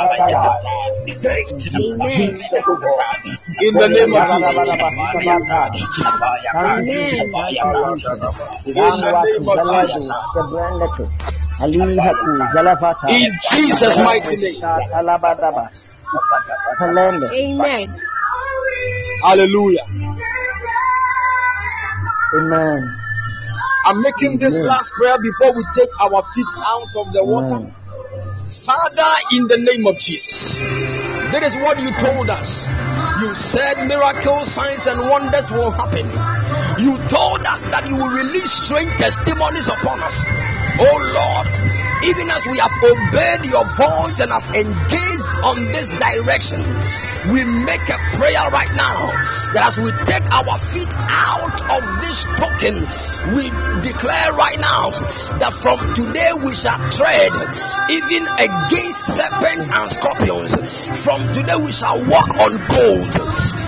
In 3.62 3.74
the 3.74 3.88
name 3.90 4.14
of 4.14 4.26
Jesus. 4.28 4.76
In 8.66 8.76
Jesus' 8.76 9.04
mighty 14.04 14.36
name. 14.36 14.56
Amen. 17.34 17.96
Hallelujah. 19.24 19.86
Amen. 22.36 22.82
I'm 23.86 24.02
making 24.02 24.40
this 24.40 24.56
Amen. 24.56 24.68
last 24.68 24.94
prayer 24.94 25.18
before 25.22 25.54
we 25.56 25.64
take 25.76 25.90
our 26.02 26.24
feet 26.34 26.48
out 26.58 26.96
of 26.98 27.14
the 27.14 27.24
water. 27.24 27.56
Amen. 27.56 27.83
Father, 28.48 29.14
in 29.32 29.48
the 29.48 29.58
name 29.58 29.88
of 29.88 29.98
Jesus, 29.98 30.60
that 30.60 31.44
is 31.44 31.56
what 31.58 31.80
you 31.82 31.90
told 31.98 32.30
us. 32.30 32.68
You 33.22 33.34
said 33.34 33.88
miracles, 33.88 34.52
signs, 34.52 34.86
and 34.88 35.10
wonders 35.10 35.52
will 35.52 35.72
happen. 35.72 36.06
You 36.78 36.98
told 37.08 37.42
us 37.48 37.64
that 37.72 37.88
you 37.90 37.98
will 37.98 38.12
release 38.12 38.52
strange 38.52 38.92
testimonies 38.98 39.68
upon 39.68 40.04
us. 40.04 40.26
Oh 40.80 40.98
Lord, 41.16 41.73
even 42.04 42.28
as 42.30 42.44
we 42.52 42.58
have 42.60 42.76
obeyed 42.84 43.44
your 43.48 43.66
voice 43.80 44.20
and 44.20 44.32
have 44.32 44.48
engaged 44.56 45.32
on 45.44 45.58
this 45.72 45.88
direction, 45.88 46.60
we 47.32 47.44
make 47.64 47.88
a 47.88 48.00
prayer 48.20 48.46
right 48.52 48.72
now 48.76 49.08
that 49.56 49.64
as 49.64 49.80
we 49.80 49.88
take 50.04 50.28
our 50.36 50.60
feet 50.60 50.92
out 51.00 51.58
of 51.64 51.82
this 52.04 52.28
token, 52.36 52.84
we 53.36 53.48
declare 53.88 54.36
right 54.36 54.60
now 54.60 54.92
that 55.40 55.56
from 55.56 55.80
today 55.96 56.32
we 56.44 56.52
shall 56.52 56.80
tread 56.92 57.32
even 57.88 58.24
against 58.36 59.00
serpents 59.16 59.72
and 59.72 59.88
scorpions. 59.88 60.52
From 61.04 61.24
today 61.32 61.56
we 61.64 61.72
shall 61.72 62.04
walk 62.04 62.28
on 62.44 62.52
gold. 62.68 63.14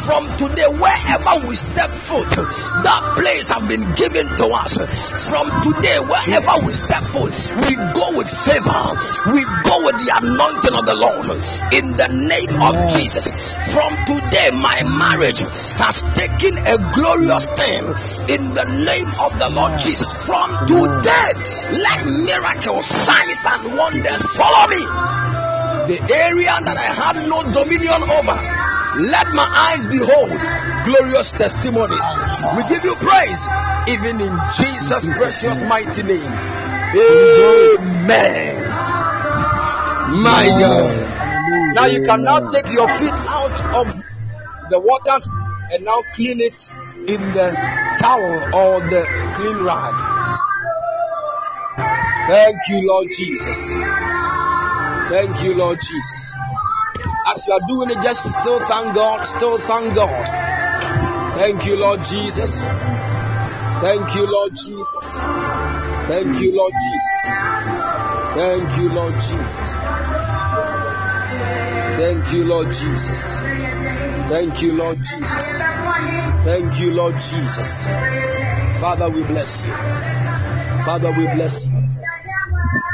From 0.05 0.27
today, 0.37 0.69
wherever 0.77 1.47
we 1.47 1.55
step 1.55 1.89
foot, 2.05 2.29
that 2.29 3.01
place 3.17 3.49
has 3.49 3.63
been 3.65 3.85
given 3.95 4.27
to 4.37 4.45
us. 4.53 4.77
From 5.29 5.49
today, 5.65 5.97
wherever 6.05 6.53
we 6.65 6.73
step 6.73 7.01
foot, 7.09 7.33
we 7.65 7.73
go 7.95 8.13
with 8.13 8.24
favor. 8.25 8.83
We 9.31 9.41
go 9.63 9.85
with 9.85 9.97
the 10.01 10.11
anointing 10.17 10.75
of 10.75 10.85
the 10.85 10.97
Lord. 10.97 11.39
In 11.73 11.85
the 11.97 12.09
name 12.09 12.55
of 12.61 12.73
Jesus. 12.93 13.55
From 13.73 13.91
today, 14.05 14.51
my 14.53 14.81
marriage 14.97 15.39
has 15.79 16.03
taken 16.13 16.57
a 16.59 16.75
glorious 16.93 17.47
turn. 17.55 17.85
In 18.29 18.43
the 18.53 18.67
name 18.85 19.11
of 19.23 19.31
the 19.39 19.49
Lord 19.53 19.79
Jesus. 19.79 20.11
From 20.25 20.49
today, 20.67 21.29
let 21.71 22.05
miracles, 22.05 22.85
signs, 22.85 23.41
and 23.47 23.77
wonders 23.77 24.21
follow 24.35 24.67
me. 24.69 25.54
The 25.85 26.01
area 26.01 26.55
that 26.65 26.77
I 26.77 26.89
had 26.97 27.29
no 27.29 27.45
dominion 27.45 28.01
over. 28.09 28.37
Let 29.05 29.27
my 29.37 29.45
eyes 29.45 29.85
behold 29.85 30.33
glorious 30.85 31.31
testimonies. 31.31 32.07
We 32.57 32.63
give 32.73 32.83
you 32.85 32.95
praise, 32.95 33.43
even 33.93 34.21
in 34.21 34.33
Jesus' 34.55 35.05
precious 35.13 35.61
mighty 35.67 36.03
name. 36.03 36.33
Amen. 36.95 38.65
My 40.23 40.47
God. 40.57 41.05
Now 41.75 41.85
you 41.85 42.01
can 42.03 42.23
now 42.23 42.47
take 42.47 42.71
your 42.71 42.87
feet 42.87 43.13
out 43.13 43.59
of 43.75 44.03
the 44.69 44.79
water 44.79 45.19
and 45.71 45.83
now 45.83 46.01
clean 46.13 46.39
it 46.39 46.69
in 47.05 47.21
the 47.33 47.51
towel 47.99 48.33
or 48.57 48.79
the 48.79 49.05
clean 49.35 49.65
rag. 49.65 49.93
Thank 52.27 52.57
you, 52.69 52.87
Lord 52.87 53.07
Jesus. 53.15 53.75
Thank 55.07 55.43
you, 55.43 55.53
Lord 55.53 55.79
Jesus. 55.79 56.35
As 57.27 57.45
you 57.45 57.53
are 57.53 57.59
doing 57.67 57.89
it, 57.91 58.01
just 58.01 58.27
still 58.41 58.59
thank 58.59 58.95
God, 58.95 59.23
still 59.25 59.57
thank 59.59 59.95
God. 59.95 61.35
Thank 61.35 61.65
you, 61.67 61.77
Lord 61.77 62.03
Jesus. 62.03 62.61
Thank 63.81 64.15
you, 64.15 64.25
Lord 64.25 64.51
Jesus. 64.55 65.19
Thank 66.07 66.39
you, 66.41 66.51
Lord 66.53 66.73
Jesus. 66.73 67.21
Thank 68.33 68.77
you, 68.77 68.89
Lord 68.89 69.13
Jesus. 69.13 69.75
Thank 71.97 72.33
you, 72.33 72.45
Lord 72.45 72.67
Jesus. 72.71 73.39
Thank 74.27 74.61
you, 74.63 74.73
Lord 74.73 74.97
Jesus. 74.97 75.59
Thank 76.43 76.79
you, 76.79 76.91
Lord 76.93 77.13
Jesus. 77.13 77.85
Father, 78.79 79.09
we 79.09 79.23
bless 79.23 79.63
you. 79.65 79.71
Father, 80.83 81.11
we 81.11 81.25
bless 81.35 81.67
you. 81.67 81.73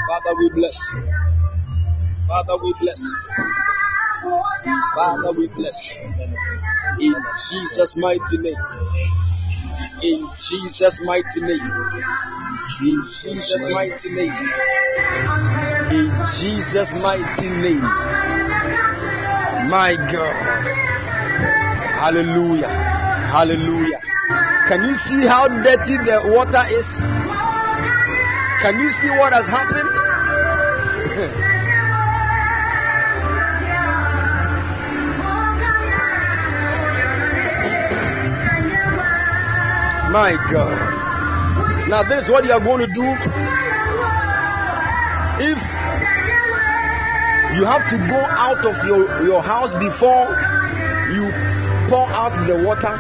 Father, 0.08 0.36
we 0.38 0.50
bless 0.50 0.94
you. 0.94 1.31
Father, 2.32 2.56
we 2.64 2.74
bless 2.80 3.04
you. 3.04 3.18
Father, 4.96 5.32
we 5.38 5.48
bless 5.50 5.94
you. 5.94 6.00
In 7.02 7.16
Jesus' 7.52 7.98
mighty 7.98 8.38
name. 8.38 8.56
In 10.02 10.30
Jesus' 10.38 11.02
mighty 11.04 11.42
name. 11.42 11.72
In 12.80 13.04
Jesus' 13.04 13.68
mighty 13.74 14.14
name. 14.14 14.34
In 15.92 16.10
Jesus' 16.40 16.94
mighty 16.96 17.50
name. 17.50 17.82
My 19.70 19.98
God. 20.10 20.36
Hallelujah. 22.00 22.70
Hallelujah. 22.70 24.00
Can 24.70 24.86
you 24.88 24.96
see 24.96 25.26
how 25.28 25.50
dirty 25.50 25.98
the 25.98 26.22
water 26.34 26.64
is? 26.80 26.96
Can 28.62 28.80
you 28.80 28.90
see 28.90 29.10
what 29.10 29.34
has 29.34 29.48
happened? 29.50 29.90
My 40.12 40.34
God. 40.52 41.88
Now, 41.88 42.04
this 42.04 42.26
is 42.26 42.30
what 42.30 42.44
you 42.44 42.52
are 42.52 42.60
going 42.60 42.86
to 42.86 42.94
do. 42.94 43.04
If 45.44 45.62
you 47.56 47.64
have 47.64 47.88
to 47.90 47.98
go 47.98 48.20
out 48.20 48.66
of 48.66 48.86
your, 48.86 49.24
your 49.26 49.42
house 49.42 49.74
before 49.74 50.28
you 51.16 51.32
pour 51.88 52.08
out 52.10 52.34
the 52.46 52.62
water, 52.66 52.92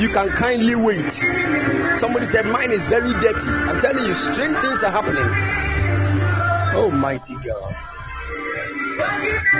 you 0.00 0.08
can 0.08 0.30
kindly 0.30 0.76
wait. 0.76 1.12
Somebody 1.98 2.24
said, 2.24 2.46
Mine 2.46 2.72
is 2.72 2.86
very 2.86 3.12
dirty. 3.12 3.50
I'm 3.50 3.80
telling 3.80 4.06
you, 4.06 4.14
strange 4.14 4.56
things 4.58 4.82
are 4.82 4.92
happening. 4.92 5.28
Oh, 6.74 6.90
mighty 6.90 7.34
God. 7.34 7.76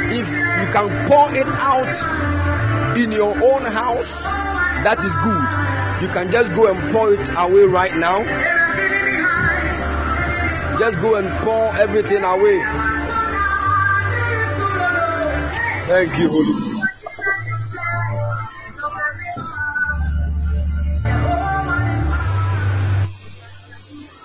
If 0.08 0.28
you 0.28 0.72
can 0.72 1.06
pour 1.08 1.30
it 1.34 1.46
out 1.46 2.96
in 2.96 3.12
your 3.12 3.34
own 3.34 3.62
house, 3.70 4.22
that 4.84 4.98
is 4.98 5.14
good. 5.22 6.02
You 6.02 6.09
can 6.12 6.30
just 6.32 6.54
go 6.54 6.66
and 6.66 6.92
pour 6.92 7.14
it 7.14 7.28
away 7.38 7.64
right 7.66 7.94
now. 7.96 8.18
Just 10.78 11.00
go 11.00 11.14
and 11.16 11.28
pour 11.44 11.74
everything 11.76 12.24
away. 12.24 12.59
Thank 15.86 16.18
you, 16.18 16.28
Holy 16.28 16.52
Spirit. 16.52 16.82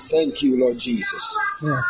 Thank 0.09 0.41
you, 0.41 0.59
Lord 0.59 0.77
Jesus. 0.79 1.37
Yeah. 1.61 1.81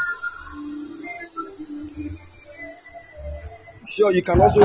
Sure, 3.87 4.11
you 4.11 4.21
can 4.21 4.41
also 4.41 4.61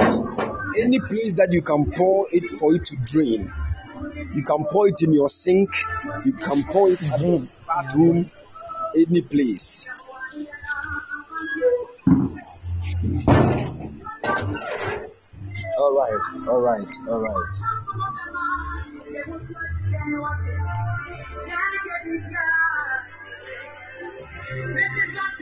any 0.80 0.98
place 0.98 1.34
that 1.34 1.48
you 1.52 1.62
can 1.62 1.92
pour 1.92 2.26
it 2.32 2.48
for 2.48 2.74
it 2.74 2.86
to 2.86 2.96
drain. 3.04 3.52
You 4.34 4.42
can 4.44 4.64
pour 4.70 4.88
it 4.88 5.02
in 5.02 5.12
your 5.12 5.28
sink. 5.28 5.68
You 6.24 6.32
can 6.32 6.64
pour 6.64 6.90
it 6.90 7.04
at 7.04 7.20
the 7.20 7.26
mhm. 7.26 7.48
bathroom. 7.66 8.30
Any 8.96 9.22
place. 9.22 9.86
All 15.78 15.94
right, 15.96 16.48
all 16.48 16.60
right, 16.60 16.96
all 17.08 17.20
right. 17.20 17.54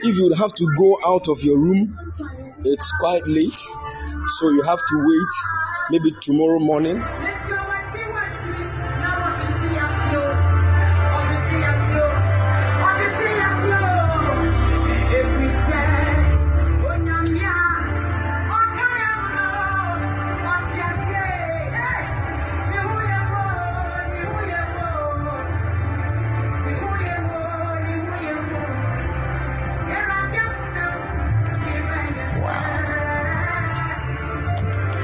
If 0.03 0.17
you 0.17 0.33
have 0.33 0.53
to 0.53 0.75
go 0.77 0.97
out 1.05 1.29
of 1.29 1.43
your 1.43 1.57
room, 1.57 1.95
it's 2.65 2.91
quite 2.99 3.27
late, 3.27 3.59
so 4.39 4.49
you 4.49 4.63
have 4.63 4.79
to 4.79 4.95
wait 4.97 5.33
maybe 5.91 6.15
tomorrow 6.21 6.59
morning. 6.59 7.01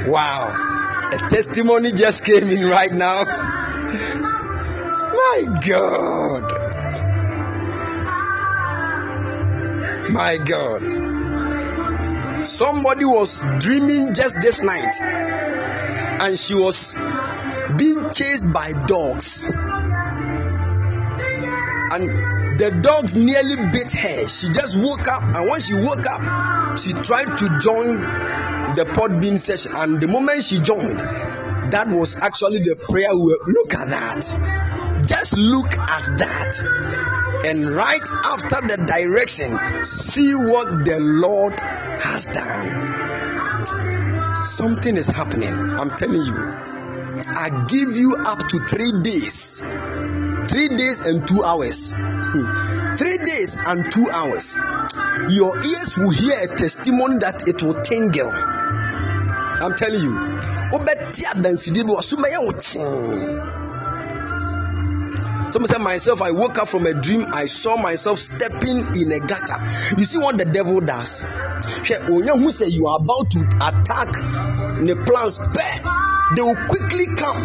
Wow. 0.08 1.10
A 1.12 1.18
testimony 1.30 1.92
just 1.92 2.24
came 2.24 2.50
in 2.50 2.66
right 2.66 2.92
now. 2.92 3.24
My 5.14 5.60
God. 5.68 6.44
My 10.10 10.38
God. 10.38 10.82
Somebody 12.48 13.04
was 13.04 13.44
dreaming 13.60 14.14
just 14.14 14.38
this 14.42 14.62
night 14.64 14.96
and 16.22 16.40
she 16.40 16.56
was 16.56 16.96
being 17.76 18.10
chased 18.12 18.52
by 18.54 18.72
dogs. 18.72 19.44
And 21.90 22.10
the 22.60 22.72
dogs 22.82 23.16
nearly 23.16 23.56
bit 23.72 23.92
her. 23.92 24.28
She 24.28 24.48
just 24.48 24.78
woke 24.78 25.08
up, 25.08 25.24
and 25.24 25.48
when 25.48 25.60
she 25.60 25.76
woke 25.76 26.06
up, 26.10 26.78
she 26.78 26.92
tried 26.92 27.38
to 27.38 27.60
join 27.62 28.02
the 28.78 28.86
pod 28.86 29.20
being 29.20 29.38
session. 29.38 29.72
And 29.76 30.00
the 30.00 30.08
moment 30.08 30.44
she 30.44 30.62
joined, 30.62 31.00
that 31.74 31.88
was 31.90 32.16
actually 32.22 32.60
the 32.60 32.76
prayer. 32.78 33.10
We 33.12 33.34
were, 33.34 33.40
look 33.48 33.74
at 33.74 33.90
that. 33.90 34.22
Just 35.04 35.36
look 35.36 35.74
at 35.74 36.06
that. 36.22 36.54
And 37.46 37.66
right 37.66 38.08
after 38.26 38.62
the 38.70 38.86
direction, 38.86 39.58
see 39.84 40.34
what 40.34 40.86
the 40.86 41.00
Lord 41.02 41.60
has 41.60 42.28
done. 42.28 43.66
Something 44.36 44.96
is 44.96 45.08
happening. 45.08 45.54
I'm 45.54 45.90
telling 45.98 46.22
you. 46.22 46.38
I 47.26 47.66
give 47.68 47.98
you 47.98 48.16
up 48.26 48.48
to 48.48 48.60
three 48.60 49.02
days. 49.02 49.58
Three 49.58 50.70
days 50.70 51.00
and 51.00 51.28
two 51.28 51.44
hours. 51.44 51.92
Hmm. 51.98 52.96
Three 52.96 53.18
days 53.18 53.58
and 53.58 53.92
two 53.92 54.08
hours. 54.14 54.56
Your 55.30 55.58
ears 55.58 55.98
will 55.98 56.12
hear 56.12 56.38
a 56.46 56.48
testimony 56.56 57.18
that 57.20 57.48
it 57.48 57.64
will 57.64 57.82
tingle. 57.82 58.32
I'm 59.62 59.74
telling 59.76 60.02
you. 60.02 60.14
Wobɛte 60.72 61.24
adansidie 61.34 61.84
bi 61.86 61.94
wɔ 61.94 62.02
so 62.04 62.18
bɛyɛ 62.18 62.40
wo 62.46 62.52
kyee. 62.52 63.68
Someone 65.52 65.68
said, 65.70 65.82
Myself, 65.82 66.22
I 66.22 66.32
woke 66.32 66.58
up 66.58 66.68
from 66.68 66.86
a 66.86 66.94
dream. 66.94 67.26
I 67.34 67.46
saw 67.46 67.78
myself 67.78 68.20
stepping 68.20 68.80
in 68.80 69.12
a 69.14 69.20
gutter. 69.20 69.58
You 69.98 70.06
see 70.06 70.18
what 70.18 70.38
the 70.38 70.46
devil 70.46 70.82
does? 70.82 71.24
Hwɛ, 71.24 72.40
who 72.40 72.52
say 72.52 72.68
you 72.68 72.88
are 72.88 72.98
about 72.98 73.32
to 73.32 73.40
attack 73.40 74.12
the 74.12 74.96
plans, 75.08 75.40
pɛ, 75.40 76.36
they 76.36 76.42
will 76.42 76.56
quickly 76.68 77.06
come. 77.16 77.38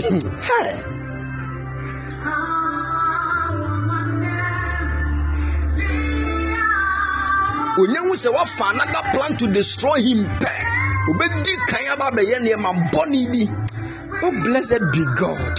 hey. 0.42 0.96
onye 7.80 7.98
hu 7.98 8.14
sɛ 8.14 8.30
wafa 8.34 8.64
another 8.74 9.02
plan 9.14 9.36
to 9.38 9.46
destroy 9.46 9.96
him 10.02 10.26
pɛ 10.40 10.79
kan 11.18 12.00
abɛyɛ 12.06 12.36
nneɛma 12.40 12.70
bi 13.32 13.42
oh 14.22 14.32
blessed 14.44 14.82
be 14.92 15.04
god 15.16 15.54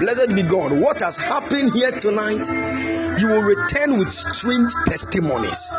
blessed 0.00 0.34
be 0.34 0.42
god 0.42 0.72
what 0.72 1.00
has 1.00 1.16
happened 1.16 1.72
here 1.72 1.92
tonight 1.92 2.46
you 3.20 3.28
will 3.28 3.42
return 3.42 3.98
with 3.98 4.08
strange 4.08 4.72
testimonies 4.86 5.70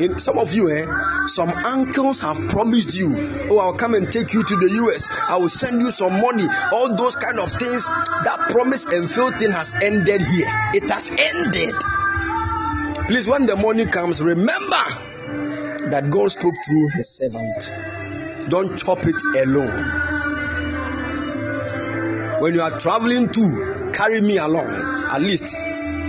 In 0.00 0.18
some 0.18 0.38
of 0.38 0.52
you, 0.52 0.70
eh, 0.70 0.86
some 1.28 1.50
uncles 1.50 2.18
have 2.18 2.36
promised 2.48 2.94
you, 2.94 3.14
oh, 3.48 3.58
I'll 3.58 3.74
come 3.74 3.94
and 3.94 4.10
take 4.10 4.34
you 4.34 4.42
to 4.42 4.56
the 4.56 4.68
US. 4.82 5.08
I 5.08 5.36
will 5.36 5.48
send 5.48 5.80
you 5.80 5.92
some 5.92 6.20
money. 6.20 6.48
All 6.72 6.96
those 6.96 7.14
kind 7.14 7.38
of 7.38 7.52
things. 7.52 7.86
That 8.26 8.48
promise 8.50 8.86
and 8.86 9.08
fail 9.08 9.30
thing 9.30 9.52
has 9.52 9.72
ended 9.80 10.20
here. 10.20 10.50
It 10.74 10.90
has 10.90 11.10
ended. 11.10 11.74
Please, 13.06 13.28
when 13.28 13.44
the 13.44 13.54
money 13.54 13.84
comes, 13.84 14.22
remember 14.22 14.84
that 15.90 16.08
God 16.10 16.30
spoke 16.30 16.54
through 16.66 16.88
His 16.96 17.16
servant. 17.16 17.70
Don't 18.48 18.78
chop 18.78 19.00
it 19.04 19.22
alone. 19.42 20.00
When 22.40 22.54
you 22.54 22.62
are 22.62 22.78
traveling 22.78 23.28
to 23.28 23.90
carry 23.94 24.20
me 24.22 24.38
along, 24.38 24.68
at 25.10 25.20
least 25.20 25.54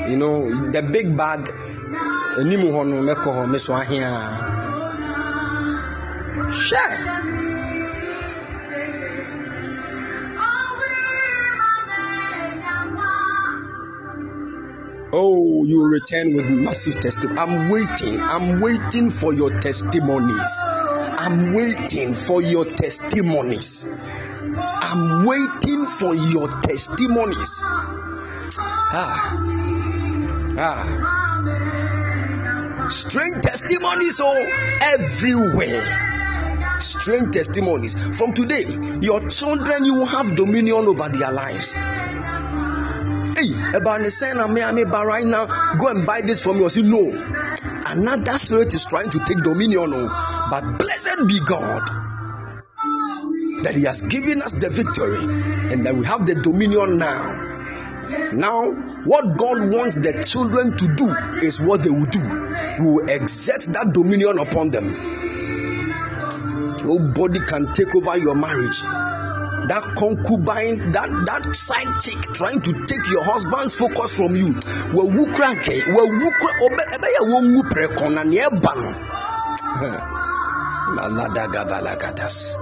you 0.07 0.15
know 0.15 0.71
the 0.71 0.81
big 0.81 1.17
bag. 1.17 1.51
anim 2.39 2.71
Oh, 15.17 15.63
you 15.63 15.87
return 15.87 16.35
with 16.35 16.49
massive 16.49 16.99
testimony. 16.99 17.39
I'm 17.39 17.69
waiting. 17.69 18.19
I'm 18.21 18.59
waiting 18.59 19.09
for 19.09 19.33
your 19.33 19.49
testimonies. 19.61 20.59
I'm 20.61 21.53
waiting 21.53 22.13
for 22.13 22.41
your 22.41 22.65
testimonies. 22.65 23.85
I'm 23.87 25.25
waiting 25.25 25.85
for 25.85 26.13
your 26.13 26.49
testimonies. 26.49 27.61
Ah. 28.91 29.37
Ah. 30.59 30.83
Strange 32.89 33.41
testimonies 33.41 34.19
oh 34.21 34.35
everywhere. 34.95 36.77
Strange 36.79 37.33
testimonies. 37.33 37.95
From 38.17 38.33
today, 38.33 38.65
your 38.99 39.29
children 39.29 39.85
you 39.85 39.95
will 39.95 40.07
have 40.07 40.35
dominion 40.35 40.85
over 40.87 41.07
their 41.07 41.31
lives. 41.31 41.73
About 43.75 43.99
the 43.99 44.09
saying 44.09 44.39
I'm 44.39 44.55
but 44.55 45.05
right 45.05 45.25
now, 45.25 45.45
go 45.75 45.87
and 45.89 46.07
buy 46.07 46.21
this 46.21 46.41
from 46.41 46.57
me. 46.57 46.63
Or 46.63 46.69
say 46.69 46.81
no. 46.81 47.11
Another 47.87 48.37
spirit 48.37 48.73
is 48.73 48.85
trying 48.85 49.09
to 49.11 49.19
take 49.27 49.39
dominion. 49.39 49.91
Oh, 49.93 50.47
but 50.49 50.63
blessed 50.79 51.27
be 51.27 51.39
God 51.45 51.83
that 53.63 53.75
He 53.75 53.83
has 53.83 54.01
given 54.01 54.41
us 54.41 54.53
the 54.53 54.69
victory 54.69 55.19
and 55.73 55.85
that 55.85 55.95
we 55.95 56.05
have 56.05 56.25
the 56.25 56.35
dominion 56.35 56.97
now. 56.97 57.51
Now, 58.31 58.71
what 59.03 59.37
God 59.37 59.73
wants 59.73 59.95
the 59.95 60.23
children 60.25 60.77
to 60.77 60.95
do 60.95 61.13
is 61.45 61.61
what 61.61 61.83
they 61.83 61.89
will 61.89 62.05
do. 62.05 62.21
We 62.79 62.91
will 62.91 63.09
exert 63.09 63.73
that 63.73 63.91
dominion 63.93 64.39
upon 64.39 64.71
them. 64.71 64.93
Nobody 66.85 67.39
can 67.39 67.73
take 67.73 67.93
over 67.95 68.17
your 68.17 68.35
marriage. 68.35 68.81
That 69.67 69.83
concubine, 69.97 70.91
that 70.93 71.09
that 71.09 71.55
side 71.55 71.99
chick 71.99 72.21
trying 72.33 72.61
to 72.61 72.71
take 72.85 73.05
your 73.09 73.23
husband's 73.25 73.73
focus 73.75 74.17
from 74.17 74.35
you. 74.35 74.53
Wewu 74.93 75.25
kranke, 75.33 75.81
wewu 75.89 76.27
obe 76.65 76.83
ebe 76.95 77.07
ya 77.15 77.21
wo 77.25 77.63
preko 77.69 78.09
na 78.13 78.23
ne 78.23 78.45
ba 78.61 78.73
no. 78.75 78.91
Malada 80.95 81.47
gabalakatas. 81.47 82.55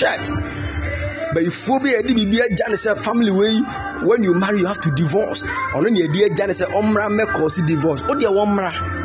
shirt 0.00 0.32
bẹyifuo 1.34 1.78
bi 1.82 1.88
yɛde 1.94 2.14
biribi 2.14 2.38
agya 2.42 2.66
ne 2.68 2.76
sɛ 2.76 2.96
family 3.04 3.30
wei 3.30 3.56
when 4.08 4.22
you 4.24 4.34
marry 4.34 4.60
you 4.60 4.66
have 4.66 4.80
to 4.80 4.90
divorce 4.96 5.42
ɔno 5.76 5.90
na 5.90 5.98
yɛde 6.00 6.18
agya 6.30 6.46
ne 6.46 6.52
sɛ 6.52 6.66
ɔmmra 6.78 7.06
mɛkɔ 7.18 7.50
si 7.50 7.62
divorce 7.62 8.02
o 8.08 8.14
deɛ 8.14 8.30
wɔmmra 8.38 8.99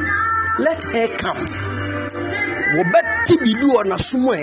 let 0.60 0.84
her 0.84 1.08
come 1.18 1.48
wɔbɛti 2.76 3.34
biribi 3.44 3.66
wɔ 3.74 3.82
n'asom 3.90 4.26
ɛ 4.30 4.40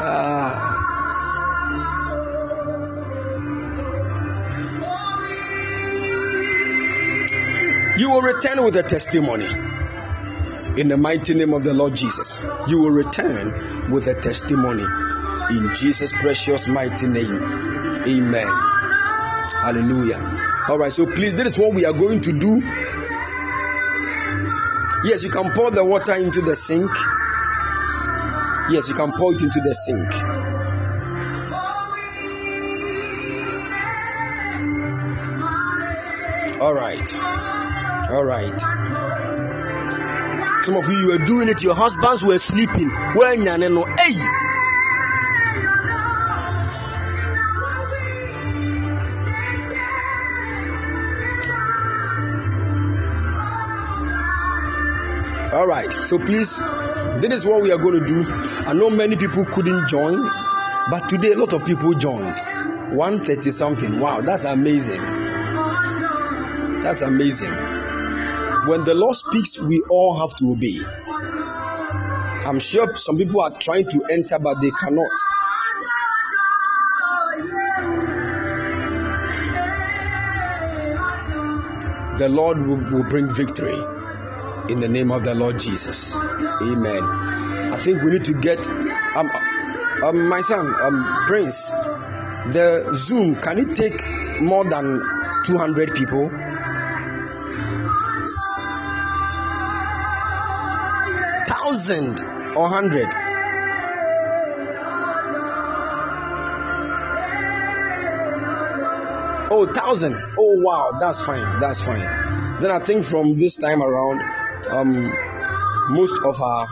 ah. 0.00 0.84
You 7.98 8.10
will 8.10 8.22
return 8.22 8.62
with 8.62 8.76
a 8.76 8.84
testimony 8.84 9.48
in 10.80 10.86
the 10.86 10.96
mighty 10.96 11.34
name 11.34 11.52
of 11.52 11.64
the 11.64 11.74
Lord 11.74 11.96
Jesus. 11.96 12.44
You 12.68 12.78
will 12.78 12.92
return 12.92 13.90
with 13.90 14.06
a 14.06 14.14
testimony 14.14 14.84
in 15.50 15.74
Jesus' 15.74 16.12
precious 16.12 16.68
mighty 16.68 17.08
name. 17.08 17.42
Amen. 18.06 18.46
Hallelujah. 19.62 20.20
All 20.68 20.78
right, 20.78 20.92
so 20.92 21.06
please, 21.06 21.34
this 21.34 21.52
is 21.52 21.58
what 21.58 21.74
we 21.74 21.86
are 21.86 21.92
going 21.92 22.20
to 22.20 22.32
do. 22.32 22.62
Yes, 25.04 25.22
you 25.22 25.30
can 25.30 25.52
pour 25.52 25.70
the 25.70 25.84
water 25.84 26.14
into 26.16 26.40
the 26.40 26.56
sink. 26.56 26.90
Yes, 28.70 28.88
you 28.88 28.94
can 28.94 29.12
pour 29.12 29.32
it 29.32 29.42
into 29.42 29.60
the 29.60 29.72
sink. 29.72 30.12
All 36.60 36.74
right. 36.74 37.14
All 38.10 38.24
right. 38.24 38.60
Some 40.64 40.74
of 40.74 40.90
you, 40.90 41.08
were 41.08 41.24
doing 41.24 41.48
it, 41.48 41.62
your 41.62 41.76
husbands 41.76 42.24
were 42.24 42.38
sleeping. 42.38 42.90
Know, 42.90 43.84
hey. 43.84 44.47
So 55.90 56.18
please, 56.18 56.58
this 57.20 57.32
is 57.32 57.46
what 57.46 57.62
we 57.62 57.72
are 57.72 57.78
going 57.78 58.00
to 58.00 58.06
do. 58.06 58.24
I 58.30 58.72
know 58.72 58.90
many 58.90 59.16
people 59.16 59.44
couldn't 59.44 59.88
join, 59.88 60.22
but 60.90 61.08
today 61.08 61.32
a 61.32 61.36
lot 61.38 61.52
of 61.52 61.64
people 61.64 61.94
joined. 61.94 62.38
130 62.96 63.50
something. 63.50 64.00
Wow, 64.00 64.20
that's 64.20 64.44
amazing. 64.44 65.00
That's 66.82 67.02
amazing. 67.02 67.52
When 68.68 68.84
the 68.84 68.94
Lord 68.94 69.14
speaks, 69.14 69.58
we 69.58 69.82
all 69.90 70.16
have 70.18 70.36
to 70.38 70.52
obey. 70.52 70.78
I'm 72.46 72.60
sure 72.60 72.96
some 72.96 73.16
people 73.16 73.42
are 73.42 73.50
trying 73.50 73.88
to 73.88 74.04
enter, 74.10 74.38
but 74.38 74.60
they 74.60 74.70
cannot. 74.70 75.06
The 82.18 82.28
Lord 82.28 82.58
will, 82.58 82.76
will 82.76 83.04
bring 83.04 83.32
victory 83.32 83.97
in 84.68 84.80
the 84.80 84.88
name 84.88 85.10
of 85.10 85.24
the 85.24 85.34
Lord 85.34 85.58
Jesus. 85.58 86.14
Amen. 86.16 87.02
I 87.02 87.76
think 87.76 88.02
we 88.02 88.10
need 88.12 88.24
to 88.26 88.34
get 88.34 88.58
um, 89.16 89.30
um 90.04 90.28
my 90.28 90.40
son 90.40 90.66
um 90.82 91.24
Prince. 91.26 91.70
The 91.70 92.92
Zoom 92.94 93.34
can 93.36 93.58
it 93.58 93.76
take 93.76 94.04
more 94.40 94.64
than 94.64 95.02
200 95.44 95.94
people? 95.94 96.30
Thousand 101.46 102.20
or 102.56 102.68
hundred? 102.68 103.08
Oh, 109.50 109.66
thousand. 109.66 110.14
Oh, 110.38 110.60
wow. 110.60 110.98
That's 111.00 111.24
fine. 111.24 111.60
That's 111.60 111.82
fine. 111.82 112.00
Then 112.60 112.70
I 112.70 112.78
think 112.78 113.04
from 113.04 113.38
this 113.38 113.56
time 113.56 113.82
around, 113.82 114.20
um, 114.66 114.92
most 115.90 116.14
of 116.24 116.40
our 116.42 116.66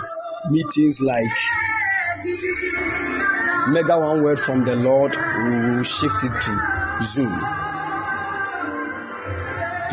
meetings, 0.51 1.01
like 1.01 1.37
Mega 3.69 3.99
One 3.99 4.23
Word 4.23 4.39
from 4.39 4.65
the 4.65 4.77
Lord, 4.77 5.13
we 5.13 5.85
shift 5.85 6.25
it 6.25 6.33
to 6.33 7.03
Zoom. 7.03 7.33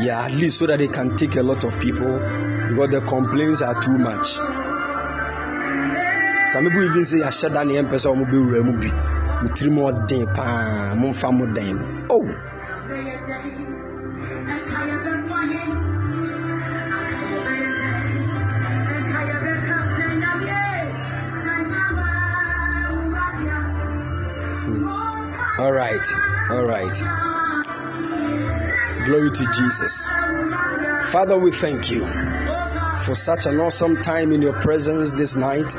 Yeah, 0.01 0.25
at 0.25 0.31
least 0.31 0.59
so 0.59 0.65
that 0.67 0.79
they 0.79 0.87
can 0.87 1.15
take 1.15 1.35
a 1.35 1.43
lot 1.43 1.63
of 1.63 1.79
people 1.79 2.13
because 2.17 2.89
the 2.89 3.01
complaints 3.07 3.61
are 3.61 3.79
too 3.81 3.97
much. 3.97 4.27
Some 6.51 6.65
people 6.65 6.83
even 6.83 7.05
say, 7.05 7.21
I 7.23 7.29
shut 7.29 7.53
down 7.53 7.67
the 7.67 7.77
empress 7.77 8.05
or 8.05 8.15
removed. 8.15 8.91
Three 9.57 9.69
more 9.69 9.91
day, 10.07 10.25
pa, 10.25 10.93
mon 10.95 11.13
famo 11.13 12.02
All 26.53 26.65
right. 26.65 26.93
Glory 29.07 29.31
to 29.31 29.51
Jesus. 29.57 30.07
Father, 31.11 31.35
we 31.35 31.51
thank 31.51 31.89
you 31.89 32.05
for 33.05 33.15
such 33.15 33.47
an 33.47 33.59
awesome 33.59 34.03
time 34.03 34.31
in 34.31 34.43
your 34.43 34.53
presence 34.53 35.11
this 35.13 35.35
night. 35.35 35.71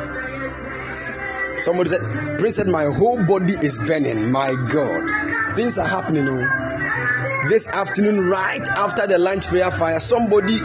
Somebody 1.61 1.91
said, 1.91 2.39
Prince 2.41 2.57
said, 2.57 2.67
My 2.67 2.87
whole 2.87 3.23
body 3.25 3.53
is 3.53 3.79
burning. 3.79 4.33
My 4.33 4.53
God. 4.73 5.55
Things 5.55 5.79
are 5.79 5.87
happening. 5.87 6.27
Oh. 6.27 7.49
This 7.49 7.69
afternoon, 7.69 8.27
right 8.29 8.69
after 8.69 9.07
the 9.07 9.19
lunch 9.19 9.47
prayer 9.47 9.71
fire, 9.71 10.01
somebody 10.01 10.59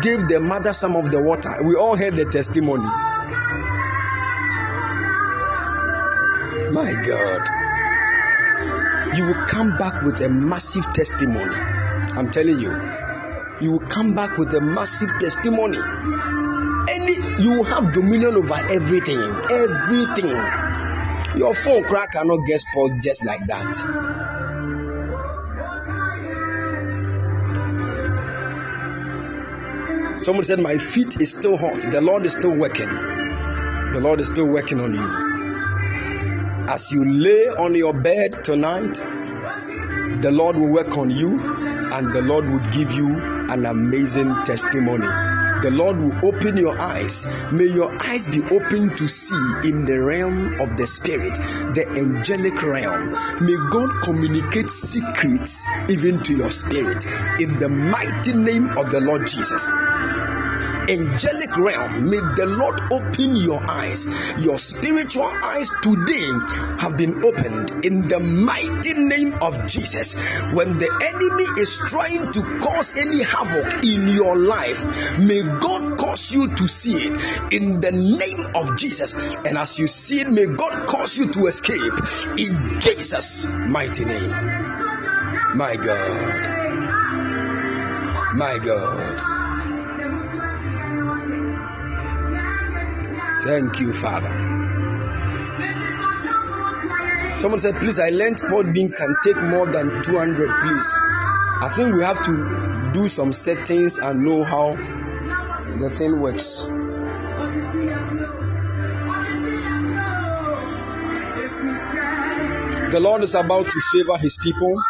gave 0.00 0.26
the 0.26 0.40
mother 0.40 0.72
some 0.72 0.96
of 0.96 1.10
the 1.10 1.22
water. 1.22 1.54
We 1.62 1.74
all 1.74 1.96
heard 1.96 2.14
the 2.14 2.24
testimony. 2.24 2.84
My 6.72 6.94
God. 7.06 7.59
You 9.14 9.26
will 9.26 9.46
come 9.46 9.76
back 9.76 10.02
with 10.02 10.20
a 10.20 10.28
massive 10.28 10.84
testimony. 10.94 11.54
I'm 12.16 12.30
telling 12.30 12.58
you. 12.58 12.70
You 13.60 13.72
will 13.72 13.80
come 13.80 14.14
back 14.14 14.38
with 14.38 14.54
a 14.54 14.60
massive 14.60 15.10
testimony. 15.20 15.78
Any 16.88 17.16
you 17.42 17.54
will 17.54 17.64
have 17.64 17.92
dominion 17.92 18.36
over 18.36 18.54
everything. 18.70 19.18
Everything. 19.18 20.30
Your 21.36 21.54
phone 21.54 21.82
crack 21.84 22.12
cannot 22.12 22.46
get 22.46 22.60
spoiled 22.60 23.00
just 23.02 23.24
like 23.24 23.44
that. 23.46 23.74
Someone 30.22 30.44
said, 30.44 30.60
My 30.60 30.78
feet 30.78 31.20
is 31.20 31.30
still 31.30 31.56
hot. 31.56 31.80
The 31.80 32.00
Lord 32.00 32.26
is 32.26 32.32
still 32.32 32.56
working. 32.56 32.88
The 32.88 34.00
Lord 34.00 34.20
is 34.20 34.28
still 34.28 34.46
working 34.46 34.80
on 34.80 34.94
you. 34.94 35.29
As 36.70 36.92
you 36.92 37.04
lay 37.04 37.48
on 37.48 37.74
your 37.74 37.92
bed 37.92 38.44
tonight, 38.44 38.94
the 40.22 40.30
Lord 40.30 40.54
will 40.54 40.68
work 40.68 40.96
on 40.96 41.10
you 41.10 41.40
and 41.40 42.12
the 42.12 42.22
Lord 42.22 42.44
will 42.44 42.62
give 42.70 42.92
you 42.92 43.18
an 43.18 43.66
amazing 43.66 44.32
testimony. 44.44 45.08
The 45.62 45.72
Lord 45.72 45.96
will 45.96 46.24
open 46.24 46.56
your 46.56 46.80
eyes. 46.80 47.26
May 47.50 47.66
your 47.66 47.92
eyes 48.00 48.28
be 48.28 48.40
open 48.44 48.94
to 48.96 49.08
see 49.08 49.68
in 49.68 49.84
the 49.84 50.00
realm 50.00 50.60
of 50.60 50.76
the 50.76 50.86
spirit, 50.86 51.34
the 51.34 51.86
angelic 51.98 52.62
realm. 52.62 53.10
May 53.44 53.56
God 53.72 54.04
communicate 54.04 54.70
secrets 54.70 55.66
even 55.88 56.22
to 56.22 56.36
your 56.36 56.52
spirit 56.52 57.04
in 57.40 57.58
the 57.58 57.68
mighty 57.68 58.32
name 58.32 58.78
of 58.78 58.92
the 58.92 59.00
Lord 59.00 59.26
Jesus 59.26 59.68
angelic 60.90 61.56
realm, 61.56 62.10
may 62.10 62.18
the 62.34 62.46
Lord 62.46 62.80
open 62.92 63.36
your 63.36 63.62
eyes. 63.62 64.06
Your 64.44 64.58
spiritual 64.58 65.30
eyes 65.44 65.70
today 65.82 66.26
have 66.80 66.96
been 66.96 67.22
opened 67.24 67.84
in 67.84 68.08
the 68.08 68.18
mighty 68.18 68.94
name 68.98 69.34
of 69.40 69.68
Jesus. 69.68 70.14
When 70.52 70.78
the 70.78 70.90
enemy 70.90 71.60
is 71.60 71.78
trying 71.78 72.32
to 72.32 72.42
cause 72.60 72.98
any 72.98 73.22
havoc 73.22 73.84
in 73.84 74.08
your 74.08 74.36
life, 74.36 74.82
may 75.18 75.42
God 75.42 75.98
cause 75.98 76.32
you 76.32 76.48
to 76.56 76.66
see 76.66 76.94
it 76.94 77.52
in 77.52 77.80
the 77.80 77.92
name 77.92 78.56
of 78.56 78.76
Jesus. 78.76 79.36
And 79.36 79.56
as 79.56 79.78
you 79.78 79.86
see 79.86 80.20
it, 80.20 80.28
may 80.28 80.46
God 80.46 80.88
cause 80.88 81.16
you 81.16 81.32
to 81.32 81.46
escape 81.46 81.94
in 82.38 82.80
Jesus' 82.80 83.46
mighty 83.46 84.04
name. 84.04 84.30
My 85.54 85.76
God. 85.76 86.50
My 88.34 88.58
God. 88.58 89.29
Thank 93.50 93.80
you, 93.80 93.92
Father. 93.92 94.30
Someone 97.40 97.58
said, 97.58 97.74
please, 97.74 97.98
I 97.98 98.10
learned 98.10 98.36
Podbean 98.36 98.94
can 98.94 99.16
take 99.24 99.42
more 99.42 99.66
than 99.66 100.04
200, 100.04 100.48
please. 100.60 100.94
I 101.60 101.68
think 101.74 101.96
we 101.96 102.02
have 102.02 102.24
to 102.26 102.92
do 102.94 103.08
some 103.08 103.32
settings 103.32 103.98
and 103.98 104.20
know 104.20 104.44
how 104.44 104.76
the 105.80 105.90
thing 105.90 106.20
works. 106.20 106.62
The 112.92 113.00
Lord 113.00 113.22
is 113.22 113.34
about 113.34 113.68
to 113.68 113.80
favor 113.92 114.16
his 114.16 114.38
people, 114.38 114.80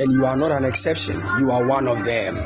and 0.00 0.12
you 0.12 0.26
are 0.26 0.36
not 0.36 0.50
an 0.50 0.66
exception. 0.66 1.16
You 1.38 1.52
are 1.52 1.66
one 1.66 1.88
of 1.88 2.04
them. 2.04 2.36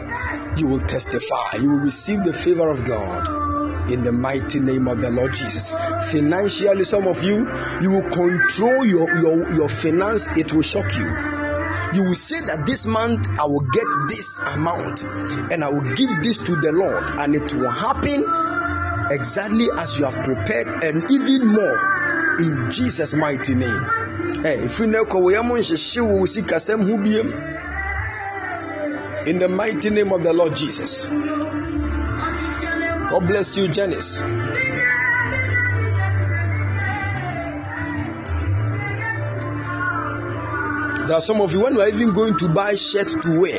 You 0.57 0.69
will 0.69 0.87
testify. 0.87 1.57
You 1.57 1.71
will 1.71 1.81
receive 1.81 2.23
the 2.23 2.33
favor 2.33 2.71
of 2.71 2.85
God 2.85 3.49
in 3.93 4.03
the 4.03 4.13
mighty 4.13 4.61
name 4.61 4.89
of 4.89 5.01
the 5.01 5.11
Lord 5.11 5.33
Jesus. 5.35 5.73
Financially, 6.11 6.85
some 6.85 7.07
of 7.07 7.23
you, 7.25 7.49
you 7.81 7.91
will 7.91 8.09
control 8.11 8.85
your, 8.85 9.09
your, 9.19 9.53
your 9.55 9.69
finance, 9.69 10.29
it 10.37 10.53
will 10.53 10.63
shock 10.63 10.97
you. 10.97 11.07
You 11.95 12.05
will 12.05 12.15
say 12.15 12.41
that 12.47 12.65
this 12.67 12.85
month 12.85 13.29
I 13.39 13.45
will 13.45 13.61
get 13.61 13.87
this 14.09 14.39
amount 14.39 15.03
and 15.05 15.65
I 15.65 15.69
will 15.69 15.95
give 15.95 16.11
this 16.23 16.37
to 16.39 16.57
the 16.57 16.73
Lord, 16.73 17.03
and 17.03 17.35
it 17.35 17.55
will 17.55 17.71
happen 17.71 18.25
exactly 19.11 19.69
as 19.77 19.99
you 19.99 20.05
have 20.05 20.25
prepared, 20.25 20.85
and 20.85 21.11
even 21.11 21.47
more 21.47 22.39
in 22.41 22.71
Jesus' 22.71 23.15
mighty 23.15 23.55
name. 23.55 23.85
Hey, 24.43 24.59
if 24.65 24.79
you 24.79 24.87
know, 24.87 25.05
in 29.27 29.39
the 29.39 29.49
mighty 29.49 29.91
name 29.91 30.13
of 30.13 30.23
the 30.23 30.33
Lord 30.33 30.57
Jesus. 30.57 31.07
God 33.11 33.27
bless 33.27 33.57
you, 33.57 33.69
Janice. 33.69 34.21
There 41.09 41.17
are 41.17 41.23
some 41.23 41.41
of 41.41 41.53
you 41.53 41.63
when 41.63 41.73
you 41.73 41.81
are 41.81 41.89
even 41.89 42.13
going 42.13 42.37
to 42.37 42.51
buy 42.51 42.75
shirt 42.75 43.09
to 43.23 43.41
wear, 43.41 43.57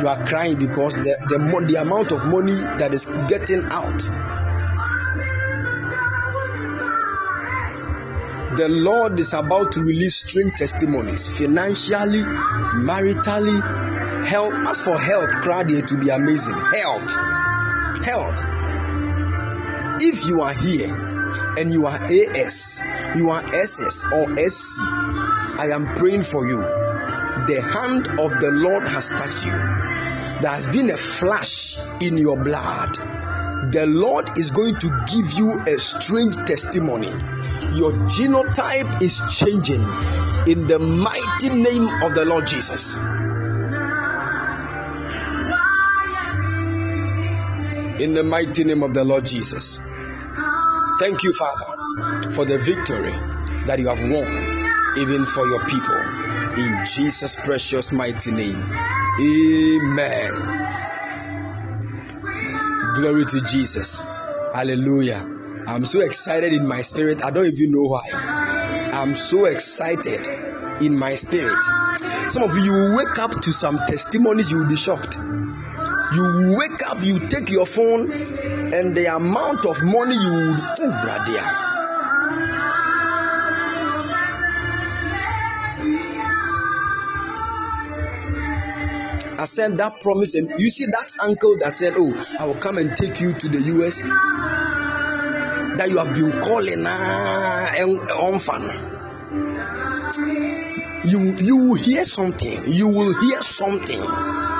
you 0.00 0.06
are 0.06 0.24
crying 0.24 0.56
because 0.56 0.94
the, 0.94 1.16
the, 1.28 1.66
the 1.66 1.80
amount 1.80 2.12
of 2.12 2.24
money 2.26 2.52
that 2.52 2.94
is 2.94 3.06
getting 3.28 3.64
out. 3.72 3.98
The 8.56 8.68
Lord 8.68 9.18
is 9.18 9.32
about 9.32 9.72
to 9.72 9.82
release 9.82 10.18
string 10.18 10.52
testimonies 10.52 11.26
financially, 11.36 12.22
maritally, 12.22 13.58
health. 14.28 14.54
As 14.68 14.84
for 14.84 14.96
health, 14.96 15.30
crowd 15.40 15.70
here 15.70 15.82
to 15.82 15.98
be 15.98 16.10
amazing. 16.10 16.54
Health, 16.54 17.10
health. 18.04 18.59
If 20.02 20.26
you 20.26 20.40
are 20.40 20.54
here 20.54 20.94
and 21.58 21.70
you 21.70 21.86
are 21.86 22.02
AS, 22.02 22.80
you 23.16 23.28
are 23.28 23.44
SS 23.54 24.04
or 24.10 24.34
SC, 24.48 24.80
I 24.80 25.68
am 25.72 25.86
praying 25.96 26.22
for 26.22 26.48
you. 26.48 26.56
The 26.56 27.60
hand 27.60 28.08
of 28.18 28.40
the 28.40 28.50
Lord 28.50 28.88
has 28.88 29.10
touched 29.10 29.44
you. 29.44 29.52
There 29.52 30.50
has 30.50 30.66
been 30.66 30.88
a 30.88 30.96
flash 30.96 31.76
in 32.00 32.16
your 32.16 32.42
blood. 32.42 32.94
The 33.72 33.84
Lord 33.86 34.38
is 34.38 34.50
going 34.50 34.76
to 34.76 35.04
give 35.12 35.32
you 35.34 35.60
a 35.60 35.78
strange 35.78 36.34
testimony. 36.34 37.10
Your 37.76 37.92
genotype 38.08 39.02
is 39.02 39.20
changing 39.30 39.82
in 40.50 40.66
the 40.66 40.78
mighty 40.78 41.50
name 41.50 41.86
of 42.02 42.14
the 42.14 42.24
Lord 42.24 42.46
Jesus. 42.46 42.96
In 48.00 48.14
the 48.14 48.24
mighty 48.24 48.64
name 48.64 48.82
of 48.82 48.94
the 48.94 49.04
Lord 49.04 49.26
Jesus. 49.26 49.78
Thank 50.98 51.22
you, 51.22 51.34
Father, 51.34 52.30
for 52.32 52.46
the 52.46 52.56
victory 52.56 53.12
that 53.66 53.78
you 53.78 53.88
have 53.88 54.00
won, 54.00 54.96
even 54.96 55.26
for 55.26 55.46
your 55.46 55.60
people. 55.66 56.00
In 56.56 56.82
Jesus' 56.86 57.36
precious 57.36 57.92
mighty 57.92 58.32
name. 58.32 58.56
Amen. 59.20 60.32
Glory 62.94 63.26
to 63.26 63.42
Jesus. 63.42 64.00
Hallelujah. 64.54 65.22
I'm 65.66 65.84
so 65.84 66.00
excited 66.00 66.54
in 66.54 66.66
my 66.66 66.80
spirit. 66.80 67.22
I 67.22 67.30
don't 67.30 67.44
even 67.44 67.70
know 67.70 67.82
why. 67.82 68.08
I'm 68.94 69.14
so 69.14 69.44
excited 69.44 70.26
in 70.80 70.98
my 70.98 71.16
spirit. 71.16 71.62
Some 72.30 72.44
of 72.44 72.56
you, 72.56 72.72
will 72.72 72.96
wake 72.96 73.18
up 73.18 73.42
to 73.42 73.52
some 73.52 73.78
testimonies, 73.86 74.50
you 74.50 74.60
will 74.60 74.68
be 74.68 74.76
shocked. 74.76 75.18
You 76.12 76.56
wake 76.58 76.82
up, 76.90 77.02
you 77.04 77.20
take 77.28 77.50
your 77.50 77.66
phone, 77.66 78.10
and 78.10 78.96
the 78.96 79.14
amount 79.14 79.64
of 79.64 79.80
money 79.84 80.16
you 80.16 80.32
would 80.32 80.60
over 80.80 81.24
there. 81.26 81.70
I 89.38 89.44
said 89.44 89.78
that 89.78 90.00
promise, 90.00 90.34
and 90.34 90.50
you 90.58 90.68
see 90.68 90.86
that 90.86 91.12
uncle 91.22 91.56
that 91.60 91.72
said, 91.72 91.94
Oh, 91.96 92.12
I 92.38 92.44
will 92.44 92.56
come 92.56 92.76
and 92.78 92.94
take 92.96 93.20
you 93.20 93.32
to 93.32 93.48
the 93.48 93.58
US. 93.78 94.02
That 95.78 95.88
you 95.90 95.98
have 95.98 96.12
been 96.14 96.32
calling 96.42 96.84
ah, 96.86 97.70
orphan. 98.20 98.62
You 101.08 101.36
you 101.38 101.56
will 101.56 101.74
hear 101.74 102.04
something. 102.04 102.64
You 102.66 102.88
will 102.88 103.14
hear 103.18 103.40
something. 103.40 104.59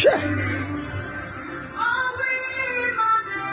Sure. 0.00 0.16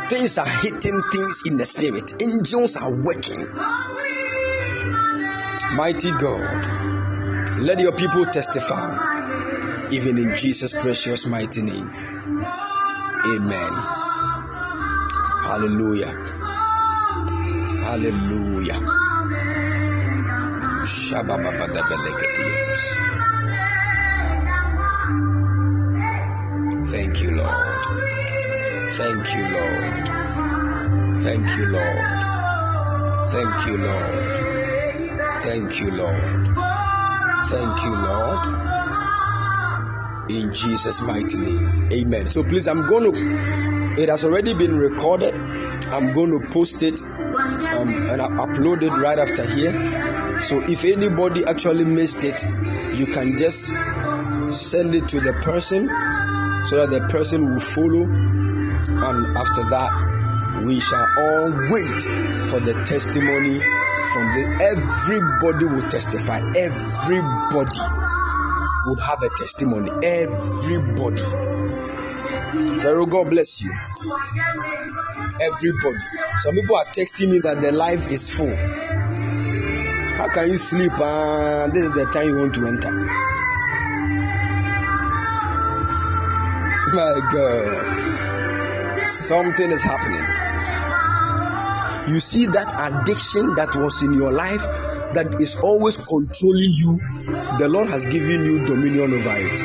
Things 0.08 0.38
are 0.38 0.48
hitting 0.48 1.02
things 1.12 1.42
in 1.46 1.58
the 1.58 1.66
spirit. 1.66 2.14
Angels 2.22 2.78
are 2.78 2.94
working. 2.94 3.46
Mighty 5.76 6.12
God, 6.12 7.60
let 7.60 7.82
your 7.82 7.92
people 7.92 8.26
testify, 8.28 9.90
even 9.92 10.18
in 10.18 10.38
Jesus' 10.38 10.72
precious 10.72 11.28
mighty 11.28 11.64
name. 11.64 11.90
Amen. 13.26 13.74
Hallelujah. 15.44 16.14
Hallelujah. 17.84 18.80
Shabababadabelegedeetis. 20.88 22.84
Thank 28.98 29.36
you, 29.36 29.44
Lord. 29.44 30.08
Thank 31.22 31.48
you, 31.56 31.66
Lord. 31.68 32.08
Thank 33.32 33.68
you, 33.68 33.78
Lord. 33.78 34.38
Thank 35.42 35.80
you, 35.80 35.92
Lord. 35.92 36.22
Thank 37.48 37.84
you, 37.84 37.96
Lord. 37.96 38.40
In 40.32 40.52
Jesus' 40.52 41.02
mighty 41.04 41.38
name. 41.38 41.90
Amen. 41.94 42.28
So 42.28 42.44
please, 42.44 42.68
I'm 42.68 42.88
going 42.88 43.14
to, 43.14 44.02
it 44.02 44.10
has 44.10 44.26
already 44.26 44.56
been 44.56 44.76
recorded. 44.76 45.36
I'm 45.36 46.14
going 46.14 46.32
to 46.32 46.48
post 46.52 46.82
it 46.82 47.00
um, 47.00 48.10
and 48.10 48.20
I 48.20 48.28
upload 48.30 48.82
it 48.82 48.90
right 48.90 49.20
after 49.20 49.46
here. 49.46 50.42
So 50.42 50.60
if 50.64 50.84
anybody 50.86 51.46
actually 51.46 51.86
missed 51.86 52.24
it, 52.24 52.44
you 52.98 53.06
can 53.06 53.38
just 53.38 53.68
send 54.52 54.96
it 54.96 55.08
to 55.10 55.20
the 55.20 55.34
person 55.44 55.88
so 56.68 56.78
that 56.78 56.90
the 56.90 57.08
person 57.12 57.54
will 57.54 57.60
follow. 57.60 58.37
And 59.04 59.38
after 59.38 59.64
that, 59.70 60.64
we 60.66 60.80
shall 60.80 61.08
all 61.18 61.52
wait 61.70 62.04
for 62.50 62.60
the 62.60 62.74
testimony 62.86 63.60
from 63.60 64.26
the 64.34 64.44
everybody 64.74 65.66
will 65.66 65.88
testify. 65.90 66.40
Everybody 66.56 67.80
would 68.88 69.00
have 69.00 69.22
a 69.22 69.30
testimony. 69.38 69.92
Everybody. 70.04 71.22
Very 72.82 73.06
God 73.06 73.30
bless 73.30 73.62
you. 73.62 73.72
Everybody. 75.42 75.98
Some 76.38 76.56
people 76.56 76.78
are 76.78 76.86
texting 76.86 77.32
me 77.32 77.40
that 77.40 77.62
their 77.62 77.74
life 77.74 78.12
is 78.12 78.30
full. 78.30 78.56
How 80.16 80.30
can 80.30 80.50
you 80.50 80.58
sleep? 80.58 80.92
Uh, 80.94 81.68
this 81.68 81.84
is 81.84 81.92
the 81.92 82.06
time 82.06 82.30
you 82.30 82.38
want 82.38 82.56
to 82.56 82.66
enter. 82.66 82.92
My 86.94 87.20
God. 87.32 88.07
Something 89.08 89.72
is 89.72 89.84
happening. 89.84 90.48
You 92.14 92.20
see 92.20 92.46
that 92.48 92.74
addiction 92.78 93.56
that 93.56 93.76
was 93.76 94.02
in 94.04 94.14
your 94.14 94.32
life 94.32 94.62
that 95.14 95.42
is 95.42 95.56
always 95.56 95.98
controlling 95.98 96.72
you, 96.72 97.00
the 97.58 97.68
Lord 97.70 97.88
has 97.90 98.06
given 98.06 98.46
you 98.46 98.66
dominion 98.66 99.14
over 99.14 99.36
it. 99.38 99.60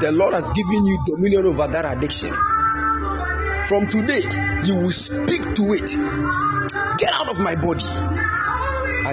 The 0.00 0.12
Lord 0.12 0.34
has 0.34 0.50
given 0.50 0.84
you 0.84 0.98
dominion 1.06 1.46
over 1.46 1.66
that 1.66 1.84
addiction. 1.96 2.30
From 3.68 3.86
today, 3.88 4.20
you 4.64 4.76
will 4.76 4.92
speak 4.92 5.42
to 5.42 5.72
it. 5.72 5.90
Get 6.98 7.14
out 7.14 7.30
of 7.30 7.38
my 7.38 7.54
body. 7.56 8.13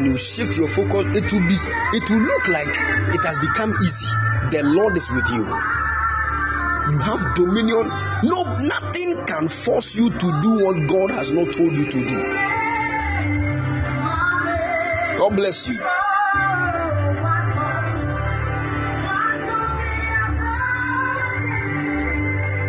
And 0.02 0.10
you 0.10 0.18
shift 0.18 0.58
your 0.58 0.68
focus. 0.68 1.16
It 1.16 1.32
will 1.32 1.48
be 1.48 1.54
it 1.54 2.10
will 2.10 2.26
look 2.26 2.48
like 2.48 2.74
it 3.14 3.24
has 3.24 3.38
become 3.38 3.70
easy. 3.86 4.08
The 4.50 4.64
Lord 4.64 4.98
is 4.98 5.12
with 5.12 5.30
you. 5.30 5.46
You 6.92 6.98
have 6.98 7.36
dominion. 7.36 7.88
No, 8.24 8.42
nothing 8.66 9.28
can 9.28 9.48
force 9.48 9.96
you 9.96 10.10
to 10.10 10.42
do 10.42 10.66
what 10.66 10.90
God 10.90 11.12
has 11.12 11.32
not 11.32 11.54
told 11.54 11.74
you 11.74 11.86
to 11.86 12.00
do. 12.02 12.18
God 15.20 15.36
bless 15.36 15.68
you. 15.68 15.78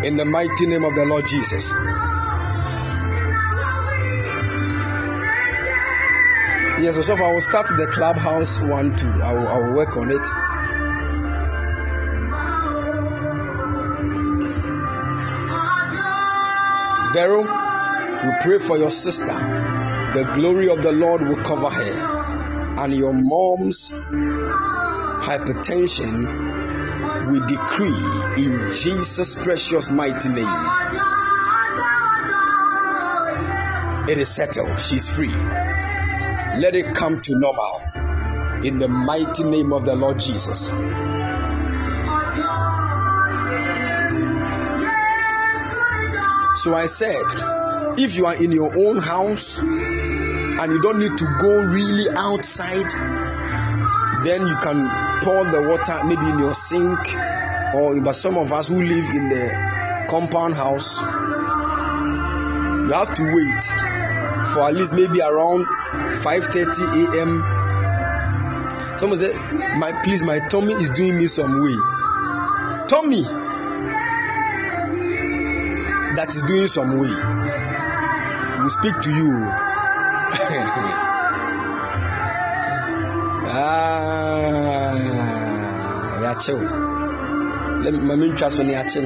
In 0.06 0.16
the 0.18 0.26
mighty 0.26 0.66
name 0.66 0.84
of 0.84 0.94
the 0.94 1.06
Lord 1.06 1.24
Jesus. 1.26 1.72
Yes, 6.82 7.06
so 7.06 7.14
I 7.14 7.32
will 7.32 7.40
start 7.40 7.68
the 7.68 7.86
clubhouse 7.86 8.60
one 8.60 8.96
too. 8.96 9.06
I 9.06 9.32
will, 9.32 9.46
I 9.46 9.59
will 9.59 9.72
work 9.72 9.96
on 9.96 10.10
it. 10.10 10.26
Vero, 17.14 17.42
we 18.24 18.32
pray 18.42 18.59
for 18.59 18.78
your 18.78 18.90
sister. 18.90 19.26
The 19.26 20.32
glory 20.34 20.68
of 20.70 20.82
the 20.82 20.90
Lord 20.90 21.22
will 21.22 21.36
cover 21.44 21.70
her. 21.70 22.82
And 22.82 22.92
your 22.92 23.12
mom's 23.12 23.92
hypertension 25.22 26.26
we 27.30 27.38
decree 27.46 28.42
in 28.44 28.72
Jesus' 28.72 29.36
precious 29.40 29.88
mighty 29.88 30.30
name. 30.30 30.66
It 34.09 34.18
is 34.18 34.34
settled. 34.34 34.80
She's 34.80 35.09
free. 35.09 35.32
Let 36.62 36.76
it 36.76 36.94
come 36.94 37.20
to 37.22 37.34
normal 37.34 37.80
in 38.62 38.78
the 38.78 38.86
mighty 38.86 39.43
name 39.43 39.72
of 39.72 39.84
the 39.84 39.97
Lord 39.97 40.20
Jesus. 40.20 40.68
So 46.62 46.72
I 46.72 46.86
said, 46.86 47.20
if 47.98 48.14
you 48.16 48.26
are 48.26 48.36
in 48.36 48.52
your 48.52 48.72
own 48.78 48.98
house 48.98 49.59
and 49.59 50.72
you 50.72 50.80
don't 50.80 51.01
need 51.01 51.18
to 51.18 51.36
go 51.40 51.52
really 51.64 52.06
outside, 52.16 52.93
then 54.24 54.47
you 54.47 54.56
can 54.62 55.20
pour 55.24 55.44
the 55.44 55.66
water 55.68 55.98
maybe 56.05 56.30
in 56.30 56.39
your 56.39 56.55
sink 56.55 56.97
or 57.74 58.01
but 58.01 58.12
some 58.12 58.39
of 58.39 58.52
us 58.52 58.68
who 58.68 58.80
live 58.80 59.16
in 59.16 59.28
the 59.28 60.06
compound 60.09 60.55
house 60.55 61.01
you 62.86 62.93
have 62.93 63.12
to 63.14 63.24
wait 63.24 63.64
for 64.52 64.68
at 64.68 64.74
least 64.74 64.94
maybe 64.94 65.20
around 65.20 65.66
5:30 66.22 67.02
a.m. 67.02 67.42
Someone 68.98 69.18
said, 69.18 69.34
"My 69.78 69.92
please, 70.02 70.22
my 70.22 70.38
tummy 70.48 70.74
is 70.74 70.90
doing 70.90 71.16
me 71.18 71.26
some 71.26 71.60
way." 71.62 71.76
Tummy 72.88 73.22
that 76.16 76.28
is 76.28 76.42
doing 76.42 76.68
some 76.68 76.98
way. 76.98 77.10
We 78.62 78.68
speak 78.68 79.00
to 79.00 79.10
you. 79.10 79.30
ah. 83.48 84.72
Let 87.82 87.92
me, 87.94 88.28
ntwa 88.28 88.50
so 88.50 88.62
ne 88.62 88.72
yache 88.72 89.00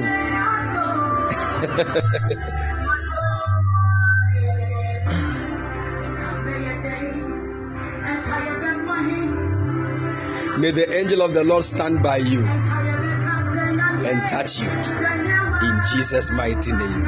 May 10.59 10.71
the 10.71 10.91
angel 10.91 11.21
of 11.21 11.35
the 11.35 11.43
Lord 11.43 11.63
stand 11.63 12.01
by 12.01 12.17
you 12.17 12.43
and 12.43 14.27
touch 14.29 14.57
you 14.57 14.67
in 14.67 15.81
Jesus' 15.93 16.31
mighty 16.31 16.71
name. 16.71 17.05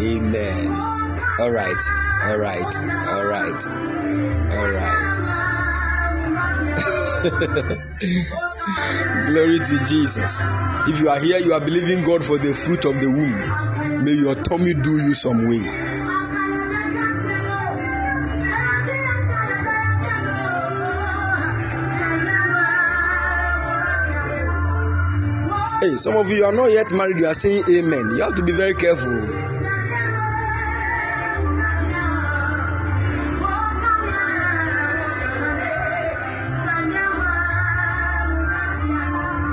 Amen. 0.00 0.70
All 1.40 1.50
right, 1.50 1.82
all 2.24 2.36
right, 2.36 2.76
all 3.08 3.24
right, 3.24 3.66
all 4.52 4.70
right. 4.70 5.14
Glory 9.28 9.60
to 9.60 9.84
Jesus. 9.86 10.42
If 10.86 11.00
you 11.00 11.08
are 11.08 11.18
here, 11.18 11.38
you 11.38 11.54
are 11.54 11.60
believing 11.60 12.04
God 12.04 12.22
for 12.22 12.36
the 12.36 12.52
fruit 12.52 12.84
of 12.84 13.00
the 13.00 13.10
womb. 13.10 14.04
May 14.04 14.12
your 14.12 14.34
tummy 14.34 14.74
do 14.74 14.98
you 14.98 15.14
some 15.14 15.48
way. 15.48 15.83
Hey, 25.84 25.98
some 25.98 26.16
of 26.16 26.30
you 26.30 26.46
are 26.46 26.52
not 26.52 26.72
yet 26.72 26.90
married, 26.92 27.18
you 27.18 27.26
are 27.26 27.34
saying 27.34 27.62
amen. 27.68 28.16
You 28.16 28.22
have 28.22 28.36
to 28.36 28.42
be 28.42 28.52
very 28.52 28.72
careful. 28.72 29.12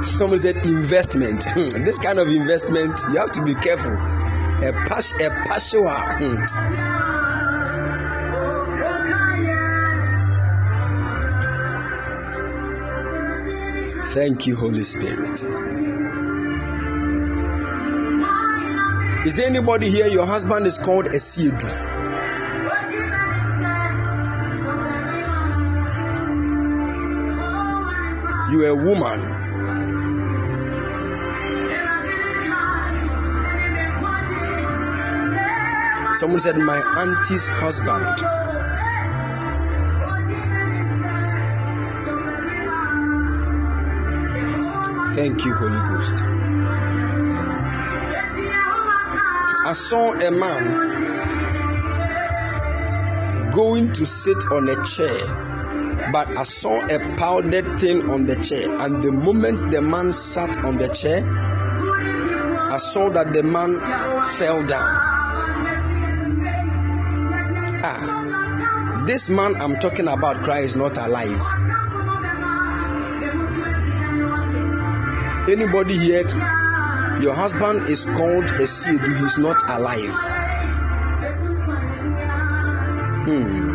Someone 0.05 0.39
said 0.39 0.55
investment. 0.65 1.43
Hmm, 1.43 1.83
this 1.83 1.99
kind 1.99 2.17
of 2.17 2.29
investment, 2.29 2.97
you 3.11 3.17
have 3.17 3.33
to 3.33 3.43
be 3.43 3.53
careful. 3.53 3.91
A 3.91 4.71
pas 4.87 5.13
a 5.19 5.29
passion. 5.31 6.37
Thank 14.13 14.47
you, 14.47 14.55
Holy 14.55 14.83
Spirit. 14.83 16.20
Is 19.23 19.35
there 19.35 19.45
anybody 19.45 19.87
here? 19.91 20.07
Your 20.07 20.25
husband 20.25 20.65
is 20.65 20.79
called 20.79 21.05
Asiedu. 21.05 21.69
You 28.51 28.63
are 28.63 28.69
a 28.69 28.75
woman. 28.75 29.19
Someone 36.17 36.39
said, 36.39 36.57
My 36.57 36.81
auntie's 36.97 37.45
husband. 37.45 38.05
Thank 45.13 45.45
you, 45.45 45.53
Holy 45.53 45.77
Ghost. 45.89 46.30
I 49.71 49.73
saw 49.73 50.11
a 50.11 50.31
man 50.31 50.63
going 53.51 53.93
to 53.93 54.05
sit 54.05 54.35
on 54.51 54.67
a 54.67 54.83
chair, 54.83 55.17
but 56.11 56.27
I 56.37 56.43
saw 56.43 56.75
a 56.87 56.99
powdered 57.15 57.79
thing 57.79 58.09
on 58.09 58.25
the 58.25 58.35
chair. 58.43 58.67
And 58.81 59.01
the 59.01 59.13
moment 59.13 59.71
the 59.71 59.81
man 59.81 60.11
sat 60.11 60.57
on 60.65 60.77
the 60.77 60.89
chair, 60.89 61.25
I 61.25 62.75
saw 62.79 63.11
that 63.11 63.31
the 63.31 63.43
man 63.43 63.79
fell 64.31 64.61
down. 64.67 64.89
Ah, 67.85 69.05
this 69.07 69.29
man 69.29 69.55
I'm 69.55 69.79
talking 69.79 70.09
about, 70.09 70.43
Christ, 70.43 70.65
is 70.65 70.75
not 70.75 70.97
alive. 70.97 71.41
Anybody 75.47 75.97
here? 75.97 76.60
Your 77.21 77.35
husband 77.35 77.87
is 77.87 78.03
called 78.05 78.45
Asiedu, 78.45 79.19
he's 79.19 79.37
not 79.37 79.61
alive. 79.69 80.09
Hmm. 83.25 83.71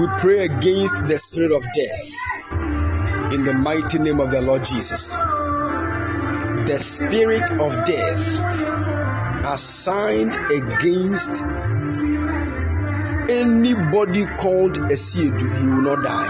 We 0.00 0.06
pray 0.18 0.44
against 0.46 1.06
the 1.06 1.18
spirit 1.18 1.52
of 1.52 1.62
death 1.74 3.32
in 3.34 3.44
the 3.44 3.52
mighty 3.52 3.98
name 3.98 4.18
of 4.20 4.30
the 4.30 4.40
Lord 4.40 4.64
Jesus 4.64 5.14
the 6.68 6.78
spirit 6.78 7.50
of 7.52 7.72
death 7.86 8.40
assigned 9.46 10.34
against 10.52 11.42
anybody 13.30 14.26
called 14.36 14.76
Asiedu, 14.76 15.46
he 15.58 15.66
will 15.66 15.80
not 15.80 16.04
die. 16.04 16.28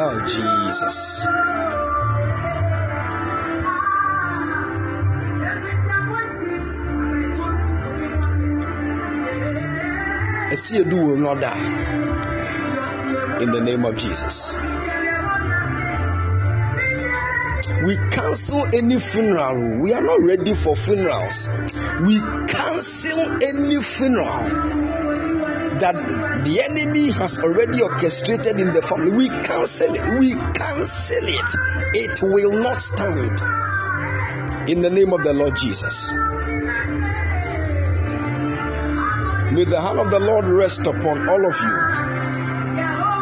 Oh, 0.00 0.18
Jesus. 0.26 1.26
Asiedu 10.54 11.06
will 11.06 11.18
not 11.18 11.40
die 11.42 11.66
in 13.42 13.50
the 13.50 13.60
name 13.60 13.84
of 13.84 13.94
Jesus. 13.96 14.54
Cancel 18.28 18.66
any 18.74 19.00
funeral. 19.00 19.80
We 19.80 19.94
are 19.94 20.02
not 20.02 20.20
ready 20.20 20.52
for 20.52 20.76
funerals. 20.76 21.48
We 22.02 22.20
cancel 22.20 23.20
any 23.42 23.82
funeral 23.82 24.44
that 25.80 25.94
the 26.44 26.60
enemy 26.68 27.10
has 27.12 27.38
already 27.38 27.80
orchestrated 27.80 28.60
in 28.60 28.74
the 28.74 28.82
family. 28.82 29.12
We 29.12 29.28
cancel 29.28 29.94
it. 29.94 30.20
We 30.20 30.34
cancel 30.34 31.24
it. 31.24 31.54
It 31.94 32.22
will 32.22 32.52
not 32.52 32.82
stand. 32.82 33.40
In 34.68 34.82
the 34.82 34.90
name 34.90 35.14
of 35.14 35.22
the 35.22 35.32
Lord 35.32 35.56
Jesus. 35.56 36.12
May 39.52 39.64
the 39.64 39.80
hand 39.80 39.98
of 40.00 40.10
the 40.10 40.20
Lord 40.20 40.44
rest 40.44 40.80
upon 40.80 41.26
all 41.26 41.46
of 41.46 41.56
you 41.62 41.78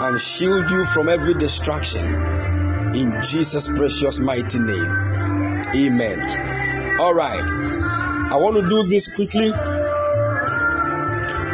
and 0.09 0.21
shield 0.21 0.69
you 0.69 0.85
from 0.85 1.09
every 1.09 1.35
distraction 1.35 2.46
in 2.97 3.23
Jesus' 3.23 3.69
precious 3.69 4.21
mighty 4.21 4.59
name. 4.59 4.91
Amen. 5.75 6.99
All 6.99 7.13
right. 7.13 7.43
I 8.33 8.37
want 8.37 8.57
to 8.57 8.63
do 8.63 8.89
this 8.89 9.15
quickly 9.15 9.51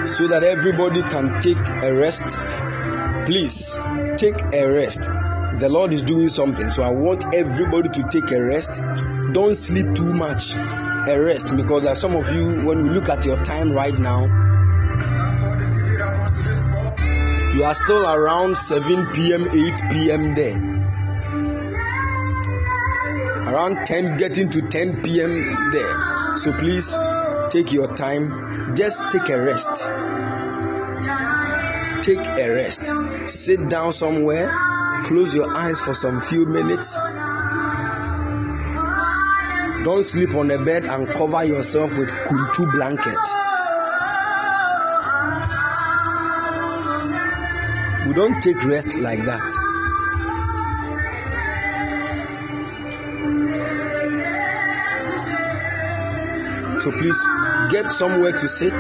so 0.07 0.29
that 0.29 0.45
everybody 0.45 1.03
can 1.03 1.43
take 1.43 1.57
a 1.59 1.93
rest. 1.93 2.39
Please 3.27 3.77
take 4.17 4.41
a 4.55 4.71
rest. 4.71 5.01
The 5.59 5.69
Lord 5.69 5.93
is 5.93 6.03
doing 6.03 6.29
something, 6.29 6.71
so 6.71 6.85
I 6.85 6.91
want 6.91 7.25
everybody 7.35 7.89
to 7.89 8.09
take 8.09 8.31
a 8.31 8.41
rest. 8.43 8.81
Don't 9.33 9.55
sleep 9.55 9.95
too 9.95 10.13
much. 10.13 10.55
A 10.55 11.19
rest 11.21 11.57
because 11.57 11.83
there 11.83 11.93
are 11.93 11.97
some 11.97 12.15
of 12.15 12.33
you, 12.33 12.65
when 12.65 12.85
we 12.85 12.91
look 12.91 13.09
at 13.09 13.27
your 13.27 13.43
time 13.43 13.73
right 13.73 13.99
now, 13.99 14.27
you 17.53 17.65
are 17.65 17.75
still 17.75 18.07
around 18.07 18.57
7 18.57 19.13
p.m., 19.13 19.49
8 19.49 19.83
p.m. 19.91 20.35
there 20.37 20.82
around 23.63 23.87
10 23.87 24.19
getting 24.19 24.51
to 24.51 24.63
10 24.63 25.03
p.m. 25.03 25.71
there. 25.73 26.37
So 26.37 26.53
please 26.53 26.93
take 27.51 27.73
your 27.73 27.95
time. 27.95 28.75
Just 28.75 29.13
take 29.13 29.29
a 29.29 29.41
rest. 29.41 29.69
Take 32.05 32.27
a 32.27 32.51
rest. 32.51 33.31
Sit 33.31 33.69
down 33.69 33.93
somewhere. 33.93 34.53
Close 35.05 35.35
your 35.35 35.57
eyes 35.57 35.81
for 35.81 35.95
some 35.95 36.21
few 36.21 36.45
minutes. 36.45 36.97
Don't 39.85 40.03
sleep 40.03 40.35
on 40.35 40.49
the 40.49 40.59
bed 40.65 40.85
and 40.85 41.07
cover 41.07 41.45
yourself 41.45 41.97
with 41.97 42.09
kuntu 42.09 42.71
blanket. 42.73 43.19
We 48.09 48.15
don't 48.15 48.43
take 48.43 48.65
rest 48.65 48.99
like 48.99 49.25
that. 49.27 49.72
So 56.83 56.91
please 56.91 57.29
get 57.71 57.93
somewhere 57.93 58.33
to 58.33 58.49
sit, 58.49 58.75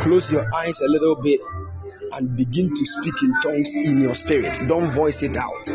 close 0.00 0.30
your 0.30 0.46
eyes 0.54 0.80
a 0.80 0.88
little 0.88 1.16
bit, 1.16 1.40
and 2.12 2.36
begin 2.36 2.68
to 2.68 2.86
speak 2.86 3.14
in 3.24 3.34
tongues 3.42 3.74
in 3.74 4.00
your 4.00 4.14
spirit. 4.14 4.62
Don't 4.68 4.92
voice 4.92 5.24
it 5.24 5.36
out. 5.36 5.66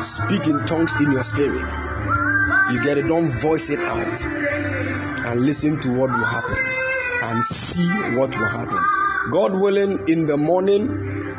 Speak 0.00 0.46
in 0.46 0.64
tongues 0.64 0.94
in 1.00 1.10
your 1.10 1.24
spirit. 1.24 1.66
You 2.70 2.84
get 2.84 2.98
it? 2.98 3.08
Don't 3.08 3.30
voice 3.30 3.68
it 3.70 3.80
out. 3.80 4.24
And 5.26 5.40
listen 5.40 5.80
to 5.80 5.98
what 5.98 6.10
will 6.10 6.24
happen. 6.24 6.58
And 7.24 7.44
see 7.44 7.88
what 8.14 8.38
will 8.38 8.48
happen. 8.48 8.78
God 9.32 9.56
willing, 9.56 10.04
in 10.06 10.28
the 10.28 10.36
morning, 10.36 10.88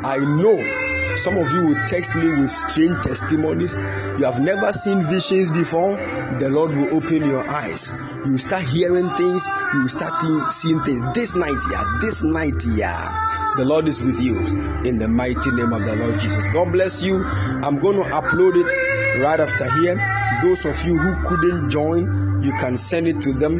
I 0.04 0.18
know 0.18 0.87
some 1.18 1.36
of 1.36 1.50
you 1.50 1.66
will 1.66 1.86
text 1.86 2.14
me 2.14 2.28
with 2.28 2.50
strange 2.50 3.02
testimonies. 3.02 3.74
You 3.74 4.24
have 4.24 4.40
never 4.40 4.72
seen 4.72 5.04
visions 5.04 5.50
before. 5.50 5.96
The 6.38 6.48
Lord 6.48 6.70
will 6.70 6.96
open 6.96 7.26
your 7.26 7.46
eyes. 7.48 7.90
You 8.24 8.38
start 8.38 8.64
hearing 8.64 9.10
things. 9.16 9.46
You 9.74 9.88
start 9.88 10.52
seeing 10.52 10.80
things. 10.84 11.02
This 11.14 11.34
night, 11.34 11.58
yeah, 11.72 11.98
this 12.00 12.22
night, 12.22 12.62
yeah. 12.76 13.54
The 13.56 13.64
Lord 13.64 13.88
is 13.88 14.00
with 14.00 14.20
you 14.20 14.38
in 14.84 14.98
the 14.98 15.08
mighty 15.08 15.50
name 15.50 15.72
of 15.72 15.84
the 15.84 15.96
Lord 15.96 16.20
Jesus. 16.20 16.48
God 16.50 16.72
bless 16.72 17.02
you. 17.02 17.24
I'm 17.24 17.78
going 17.78 17.96
to 17.96 18.04
upload 18.04 18.54
it 18.56 19.20
right 19.20 19.40
after 19.40 19.68
here. 19.80 19.96
Those 20.42 20.64
of 20.66 20.84
you 20.86 20.96
who 20.96 21.28
couldn't 21.28 21.70
join, 21.70 22.42
you 22.42 22.52
can 22.52 22.76
send 22.76 23.08
it 23.08 23.20
to 23.22 23.32
them 23.32 23.58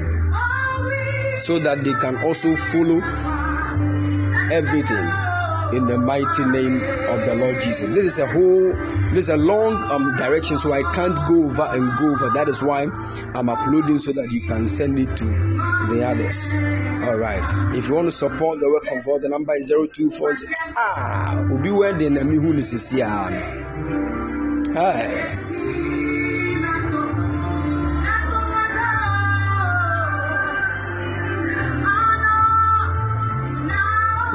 so 1.36 1.58
that 1.58 1.82
they 1.82 1.94
can 1.94 2.18
also 2.18 2.54
follow 2.54 3.00
everything 4.50 5.27
in 5.72 5.86
the 5.86 5.98
mighty 5.98 6.44
name 6.44 6.76
of 6.76 7.24
the 7.26 7.34
Lord 7.38 7.60
Jesus. 7.62 7.88
This 7.90 8.14
is 8.14 8.18
a 8.18 8.26
whole, 8.26 8.72
this 9.12 9.24
is 9.24 9.28
a 9.28 9.36
long 9.36 9.74
um, 9.90 10.16
direction, 10.16 10.58
so 10.58 10.72
I 10.72 10.82
can't 10.94 11.16
go 11.28 11.44
over 11.44 11.66
and 11.70 11.98
go 11.98 12.12
over. 12.12 12.30
That 12.30 12.48
is 12.48 12.62
why 12.62 12.84
I'm 13.34 13.48
uploading 13.48 13.98
so 13.98 14.12
that 14.12 14.30
you 14.32 14.40
can 14.40 14.68
send 14.68 14.98
it 14.98 15.16
to 15.16 15.24
the 15.24 16.04
others. 16.06 16.52
All 17.06 17.16
right. 17.16 17.74
If 17.74 17.88
you 17.88 17.94
want 17.94 18.06
to 18.06 18.12
support 18.12 18.60
the 18.60 18.68
work 18.68 18.90
of 18.98 19.04
God, 19.04 19.22
the 19.22 19.28
number 19.28 19.54
is 19.54 19.68
0240. 19.68 20.46
Ah, 20.76 21.46
we'll 21.48 21.62
be 21.62 21.70
here. 22.90 23.04
Hi. 24.74 25.44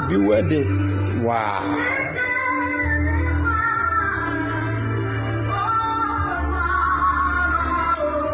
Beware 0.09 0.43
the 0.43 0.82
Wow. 1.23 1.63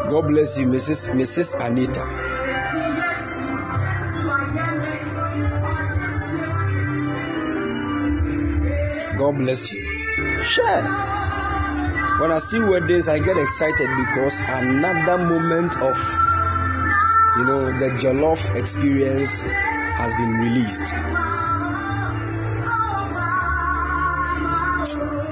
God 0.09 0.27
bless 0.27 0.57
you, 0.57 0.65
Mrs. 0.65 1.13
Mrs. 1.13 1.53
Anita. 1.63 2.01
God 9.17 9.35
bless 9.37 9.71
you. 9.71 9.83
Share. 10.43 10.81
When 12.19 12.31
I 12.31 12.39
see 12.39 12.59
weddings, 12.59 13.07
I 13.07 13.19
get 13.19 13.37
excited 13.37 13.89
because 13.97 14.39
another 14.39 15.17
moment 15.23 15.79
of 15.79 15.95
You 17.37 17.45
know, 17.45 17.65
the 17.79 17.91
Jollof 18.01 18.55
experience 18.55 19.43
has 19.43 20.13
been 20.15 20.31
released. 20.31 21.28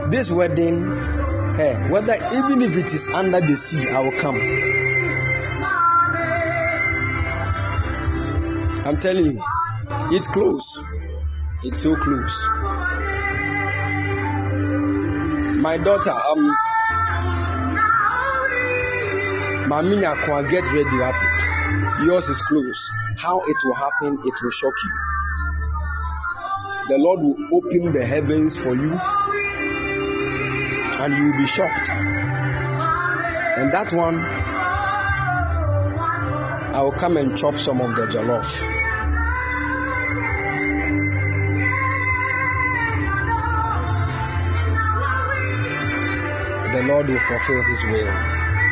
This 0.09 0.31
wedding, 0.31 0.83
hey, 1.57 1.75
whether 1.89 2.13
even 2.15 2.61
if 2.61 2.77
it 2.77 2.93
is 2.93 3.09
under 3.09 3.41
the 3.41 3.57
sea, 3.57 3.89
I 3.89 3.99
will 3.99 4.17
come. 4.17 4.35
I'm 8.85 8.97
telling 9.01 9.25
you, 9.33 9.43
it's 10.15 10.27
close. 10.27 10.81
It's 11.63 11.79
so 11.79 11.93
close. 11.95 12.47
My 15.61 15.77
daughter, 15.77 16.11
um, 16.11 16.55
Maminya 19.67 20.15
Kwa, 20.23 20.43
get 20.49 20.63
ready 20.71 21.03
at 21.03 21.15
it. 21.15 22.05
Yours 22.05 22.29
is 22.29 22.41
close. 22.43 22.91
How 23.17 23.41
it 23.41 23.57
will 23.65 23.73
happen, 23.75 24.19
it 24.23 24.33
will 24.41 24.51
shock 24.51 24.73
you. 24.85 24.93
The 26.87 26.97
Lord 26.97 27.19
will 27.19 27.37
open 27.57 27.91
the 27.91 28.05
heavens 28.05 28.55
for 28.55 28.73
you, 28.73 28.97
and 30.99 31.15
you 31.15 31.25
will 31.25 31.37
be 31.37 31.45
shocked. 31.45 31.89
And 31.89 33.71
that 33.71 33.93
one, 33.93 34.19
I 36.75 36.81
will 36.81 36.91
come 36.91 37.17
and 37.17 37.37
chop 37.37 37.55
some 37.55 37.81
of 37.81 37.95
the 37.95 38.07
jollof. 38.07 38.61
The 46.73 46.83
Lord 46.83 47.07
will 47.07 47.19
fulfill 47.19 47.63
His 47.63 47.83
will. 47.85 48.13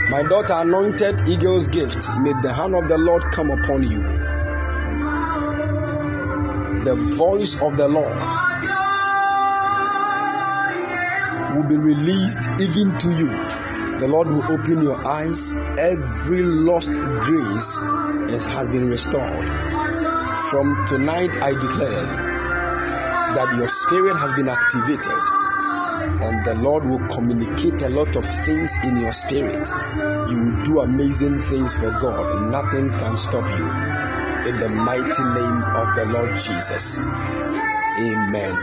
My 0.09 0.23
daughter, 0.23 0.53
anointed 0.57 1.27
eagle's 1.27 1.67
gift, 1.67 2.07
may 2.19 2.33
the 2.41 2.53
hand 2.53 2.75
of 2.75 2.87
the 2.87 2.97
Lord 2.97 3.23
come 3.31 3.49
upon 3.49 3.83
you. 3.83 4.01
The 6.83 6.95
voice 6.95 7.59
of 7.61 7.75
the 7.77 7.87
Lord 7.87 8.34
will 11.55 11.67
be 11.67 11.77
released 11.77 12.47
even 12.59 12.97
to 12.99 13.09
you. 13.09 13.29
The 13.99 14.07
Lord 14.07 14.27
will 14.27 14.43
open 14.43 14.83
your 14.83 15.07
eyes. 15.07 15.55
Every 15.79 16.43
lost 16.43 16.93
grace 16.93 17.77
has 18.47 18.69
been 18.69 18.89
restored. 18.89 19.45
From 20.49 20.85
tonight, 20.87 21.37
I 21.37 21.51
declare 21.51 22.05
that 23.35 23.55
your 23.57 23.69
spirit 23.69 24.15
has 24.15 24.33
been 24.33 24.49
activated 24.49 25.45
and 26.21 26.45
the 26.45 26.55
Lord 26.55 26.85
will 26.85 27.05
communicate 27.09 27.81
a 27.81 27.89
lot 27.89 28.15
of 28.15 28.25
things 28.45 28.71
in 28.83 28.97
your 28.97 29.13
spirit. 29.13 29.69
You 30.29 30.37
will 30.37 30.63
do 30.63 30.81
amazing 30.81 31.39
things 31.39 31.75
for 31.75 31.89
God. 31.89 32.51
Nothing 32.51 32.89
can 32.89 33.17
stop 33.17 33.47
you. 33.57 33.65
In 34.49 34.59
the 34.59 34.69
mighty 34.69 35.23
name 35.39 35.63
of 35.75 35.95
the 35.95 36.05
Lord 36.13 36.37
Jesus. 36.37 36.97
Amen. 37.97 38.55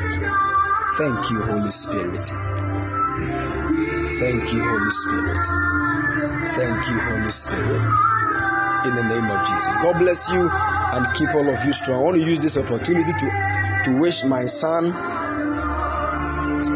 Thank 0.98 1.30
you, 1.30 1.40
Holy 1.42 1.70
Spirit. 1.70 2.51
Thank 4.22 4.52
you, 4.52 4.62
Holy 4.62 4.90
Spirit. 4.90 5.46
Thank 6.54 6.88
you, 6.88 7.00
Holy 7.00 7.30
Spirit. 7.32 7.82
In 8.86 8.94
the 8.94 9.02
name 9.02 9.28
of 9.28 9.44
Jesus. 9.48 9.76
God 9.78 9.98
bless 9.98 10.30
you 10.30 10.48
and 10.48 11.12
keep 11.16 11.34
all 11.34 11.48
of 11.48 11.64
you 11.64 11.72
strong. 11.72 11.98
I 11.98 12.04
want 12.04 12.16
to 12.18 12.22
use 12.22 12.38
this 12.38 12.56
opportunity 12.56 13.12
to, 13.12 13.82
to 13.84 13.98
wish 13.98 14.22
my 14.22 14.46
son, 14.46 14.92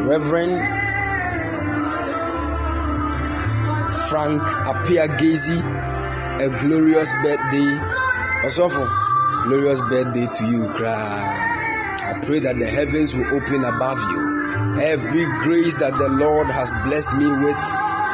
Reverend 0.09 0.59
Frank 4.11 4.43
Appiah 4.43 5.07
Gazy 5.17 5.63
a 6.43 6.49
glorious 6.67 7.13
birthday. 7.23 7.79
Also, 8.43 8.69
glorious 9.45 9.81
birthday 9.83 10.27
to 10.35 10.51
you, 10.51 10.67
cry. 10.71 11.97
I 12.03 12.19
pray 12.27 12.41
that 12.41 12.57
the 12.57 12.67
heavens 12.67 13.15
will 13.15 13.27
open 13.37 13.65
above 13.65 14.01
you. 14.01 14.26
Every 14.81 15.25
grace 15.45 15.75
that 15.77 15.93
the 15.93 16.09
Lord 16.09 16.47
has 16.47 16.73
blessed 16.85 17.13
me 17.15 17.27
with, 17.27 17.57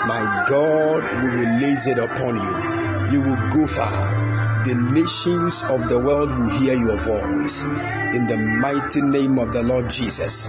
my 0.07 0.47
God 0.49 1.03
will 1.03 1.37
release 1.39 1.87
it 1.87 1.99
upon 1.99 2.37
you. 2.37 3.13
You 3.13 3.21
will 3.21 3.51
go 3.51 3.67
far. 3.67 4.65
The 4.65 4.75
nations 4.75 5.63
of 5.65 5.89
the 5.89 5.99
world 5.99 6.31
will 6.31 6.51
hear 6.51 6.75
your 6.75 6.97
voice. 6.97 7.63
In 7.63 8.27
the 8.27 8.37
mighty 8.37 9.03
name 9.03 9.39
of 9.39 9.53
the 9.53 9.63
Lord 9.63 9.91
Jesus 9.91 10.49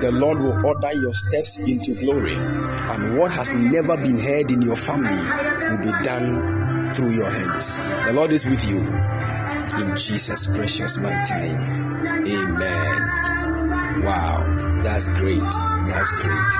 the 0.00 0.10
Lord 0.10 0.38
will 0.38 0.66
order 0.66 0.94
your 0.94 1.12
steps 1.12 1.58
into 1.58 1.94
glory, 1.94 2.32
and 2.34 3.18
what 3.18 3.30
has 3.32 3.52
never 3.52 3.98
been 3.98 4.18
heard 4.18 4.50
in 4.50 4.62
your 4.62 4.76
family 4.76 5.12
will 5.68 5.84
be 5.84 5.92
done 6.02 6.94
through 6.94 7.10
your 7.10 7.28
hands. 7.30 7.76
The 7.76 8.12
Lord 8.14 8.32
is 8.32 8.46
with 8.46 8.64
you 8.64 8.78
in 8.80 9.96
Jesus' 9.96 10.46
precious 10.46 10.96
mighty 10.96 11.34
name. 11.34 11.60
Amen. 12.26 13.10
Wow, 14.04 14.56
that's 14.82 15.08
great. 15.08 15.40
That's 15.40 16.12
great. 16.12 16.52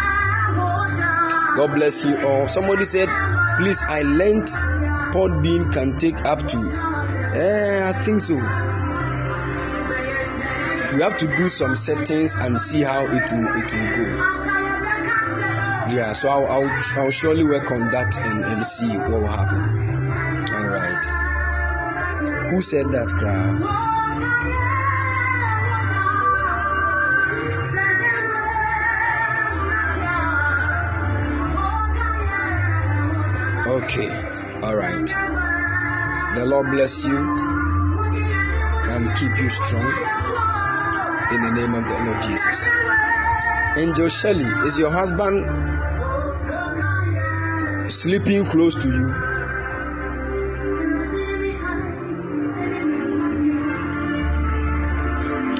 God 1.56 1.74
bless 1.74 2.04
you 2.04 2.26
all. 2.26 2.48
Somebody 2.48 2.84
said, 2.84 3.08
please, 3.58 3.80
I 3.82 4.02
learned 4.02 4.48
Podbean 5.12 5.72
can 5.72 5.98
take 5.98 6.24
up 6.24 6.46
to. 6.48 6.58
Eh, 7.34 7.88
I 7.88 8.02
think 8.02 8.20
so 8.20 8.34
you 10.92 11.02
have 11.02 11.16
to 11.18 11.26
do 11.36 11.48
some 11.48 11.76
settings 11.76 12.34
and 12.34 12.60
see 12.60 12.82
how 12.82 13.06
it 13.06 13.32
will 13.32 13.46
it 13.46 13.72
will 13.72 13.90
go. 13.96 14.40
Yeah, 15.94 16.12
so 16.12 16.28
I'll 16.28 16.46
I'll, 16.46 16.68
I'll 16.96 17.10
surely 17.10 17.44
work 17.44 17.70
on 17.70 17.90
that 17.92 18.16
and, 18.18 18.44
and 18.44 18.66
see 18.66 18.98
what 18.98 19.10
will 19.10 19.26
happen. 19.26 19.60
All 20.54 20.68
right. 20.68 22.50
Who 22.50 22.62
said 22.62 22.86
that, 22.90 23.08
crowd? 23.08 23.89
Lord 36.50 36.66
bless 36.72 37.04
you 37.04 37.16
and 37.16 39.16
keep 39.16 39.30
you 39.40 39.48
strong 39.50 39.86
in 41.32 41.42
the 41.44 41.52
name 41.54 41.74
of 41.76 41.84
the 41.84 42.04
Lord 42.04 42.22
Jesus. 42.22 42.68
Angel 43.76 44.08
Shelley, 44.08 44.46
is 44.66 44.76
your 44.76 44.90
husband 44.90 45.46
sleeping 47.92 48.44
close 48.46 48.74
to 48.74 48.88
you? 48.88 49.14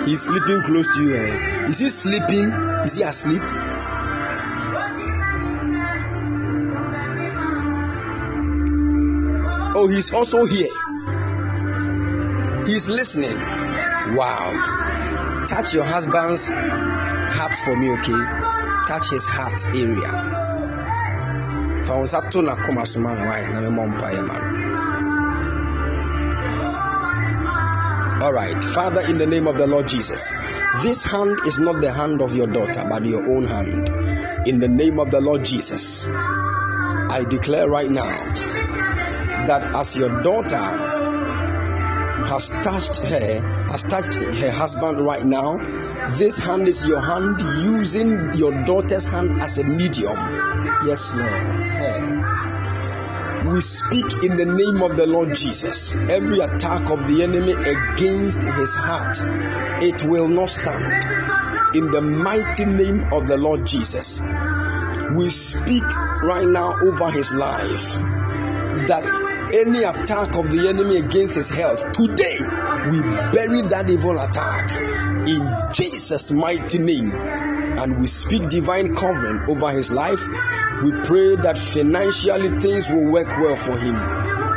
He's 0.07 0.23
sleeping 0.23 0.61
close 0.63 0.89
to 0.97 1.03
you. 1.05 1.15
Eh? 1.15 1.67
Is 1.69 1.79
he 1.79 1.89
sleeping? 1.89 2.51
Is 2.83 2.97
he 2.97 3.05
asleep? 3.05 3.43
Oh, 9.73 9.87
he's 9.87 10.13
also 10.13 10.47
here. 10.47 10.67
He's 12.71 12.89
listening. 12.89 13.37
Wow 14.17 14.91
touch 15.51 15.75
your 15.75 15.85
husband's 15.85 16.49
heart 16.49 17.57
for 17.65 17.75
me, 17.77 17.91
okay? 17.91 18.23
Touch 18.87 19.11
his 19.11 19.27
heart 19.27 19.65
area. 19.75 20.13
Fa 21.85 21.95
wo 21.97 22.05
nsa 22.05 22.31
to 22.31 22.39
n'akoma 22.39 22.87
so 22.87 23.01
ma 23.01 23.15
nwae 23.15 23.43
na 23.51 23.61
memmɔ 23.61 23.85
mpaeɛ 23.91 24.23
ma 24.29 24.35
no. 24.39 24.47
All 28.25 28.33
right, 28.33 28.63
Father, 28.63 29.01
in 29.01 29.19
the 29.19 29.27
name 29.27 29.49
of 29.49 29.57
the 29.57 29.67
Lord 29.67 29.89
Jesus, 29.89 30.31
this 30.83 31.03
hand 31.03 31.41
is 31.47 31.59
not 31.59 31.81
the 31.81 31.91
hand 31.91 32.23
of 32.23 32.37
your 32.37 32.47
daughter, 32.47 32.87
but 32.89 33.05
your 33.05 33.27
own 33.27 33.45
hand. 33.45 33.89
In 34.47 34.61
the 34.61 34.69
name 34.69 35.01
of 35.01 35.11
the 35.11 35.21
Lord 35.21 35.45
Jesus, 35.45 36.07
I 36.07 37.25
declare 37.29 37.69
right 37.69 37.91
now 37.91 38.13
that 39.49 39.75
as 39.75 39.97
your 39.97 40.23
daughter 40.23 40.90
has 42.31 42.49
touched 42.49 42.99
her, 42.99 43.43
has 43.73 43.83
touched 43.83 44.15
her 44.15 44.53
husband 44.53 45.01
right 45.01 45.25
now. 45.25 45.57
This 46.17 46.39
hand 46.39 46.69
is 46.69 46.87
your 46.87 47.01
hand 47.01 47.41
using 47.65 48.35
your 48.35 48.53
daughter's 48.65 49.05
hand 49.05 49.41
as 49.43 49.59
a 49.59 49.65
medium. 49.65 50.17
Yes, 50.87 51.13
Lord. 51.13 51.57
We 53.53 53.61
speak 53.61 54.23
in 54.23 54.37
the 54.37 54.45
name 54.45 54.81
of 54.81 54.97
the 54.97 55.07
Lord 55.09 55.35
Jesus. 55.35 55.93
Every 55.97 56.39
attack 56.39 56.89
of 56.89 57.05
the 57.09 57.25
enemy 57.25 57.53
against 57.53 58.45
his 58.45 58.77
heart, 58.77 59.19
it 59.83 60.05
will 60.05 60.29
not 60.29 60.51
stand. 60.51 61.75
In 61.75 61.91
the 61.91 62.01
mighty 62.01 62.65
name 62.65 63.13
of 63.13 63.27
the 63.27 63.39
Lord 63.39 63.67
Jesus, 63.67 64.21
we 65.17 65.31
speak 65.31 65.83
right 66.23 66.47
now 66.47 66.79
over 66.81 67.11
his 67.11 67.35
life 67.35 67.95
that 68.87 69.20
any 69.55 69.83
attack 69.83 70.37
of 70.37 70.51
the 70.51 70.69
enemy 70.69 70.99
against 70.99 71.35
his 71.35 71.51
health, 71.51 71.93
today 71.93 72.39
we 72.91 73.01
bury 73.33 73.63
that 73.69 73.87
evil 73.89 74.19
attack 74.19 74.71
in 75.29 75.73
Jesus' 75.73 76.31
mighty 76.31 76.79
name. 76.79 77.13
And 77.13 77.99
we 77.99 78.07
speak 78.07 78.49
divine 78.49 78.95
covering 78.95 79.49
over 79.49 79.71
his 79.71 79.91
life. 79.91 80.21
We 80.83 80.93
pray 81.05 81.37
that 81.37 81.59
financially 81.59 82.61
things 82.61 82.91
will 82.91 83.11
work 83.11 83.29
well 83.29 83.57
for 83.57 83.79
him. 83.79 83.97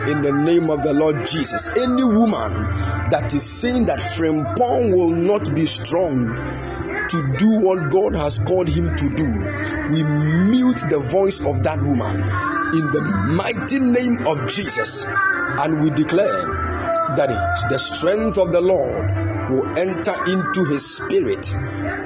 in 0.03 0.21
the 0.21 0.33
name 0.33 0.69
of 0.69 0.83
the 0.83 0.91
Lord 0.91 1.25
Jesus. 1.25 1.69
Any 1.69 2.03
woman 2.03 2.51
that 3.09 3.33
is 3.33 3.49
saying 3.49 3.85
that 3.85 3.99
Frimpong 3.99 4.93
will 4.93 5.11
not 5.11 5.55
be 5.55 5.65
strong 5.65 6.27
to 7.09 7.35
do 7.37 7.59
what 7.59 7.89
God 7.89 8.15
has 8.15 8.37
called 8.39 8.67
him 8.67 8.95
to 8.95 9.09
do, 9.09 9.25
we 9.91 10.03
mute 10.03 10.83
the 10.89 10.99
voice 10.99 11.39
of 11.39 11.63
that 11.63 11.81
woman 11.81 12.21
in 12.73 12.91
the 12.91 13.01
mighty 13.37 13.79
name 13.79 14.25
of 14.25 14.49
Jesus 14.49 15.05
and 15.05 15.83
we 15.83 15.89
declare 15.91 16.73
that 17.15 17.29
the 17.69 17.77
strength 17.77 18.37
of 18.37 18.51
the 18.51 18.61
Lord 18.61 19.05
will 19.51 19.77
enter 19.77 20.15
into 20.25 20.65
his 20.65 20.97
spirit 20.97 21.53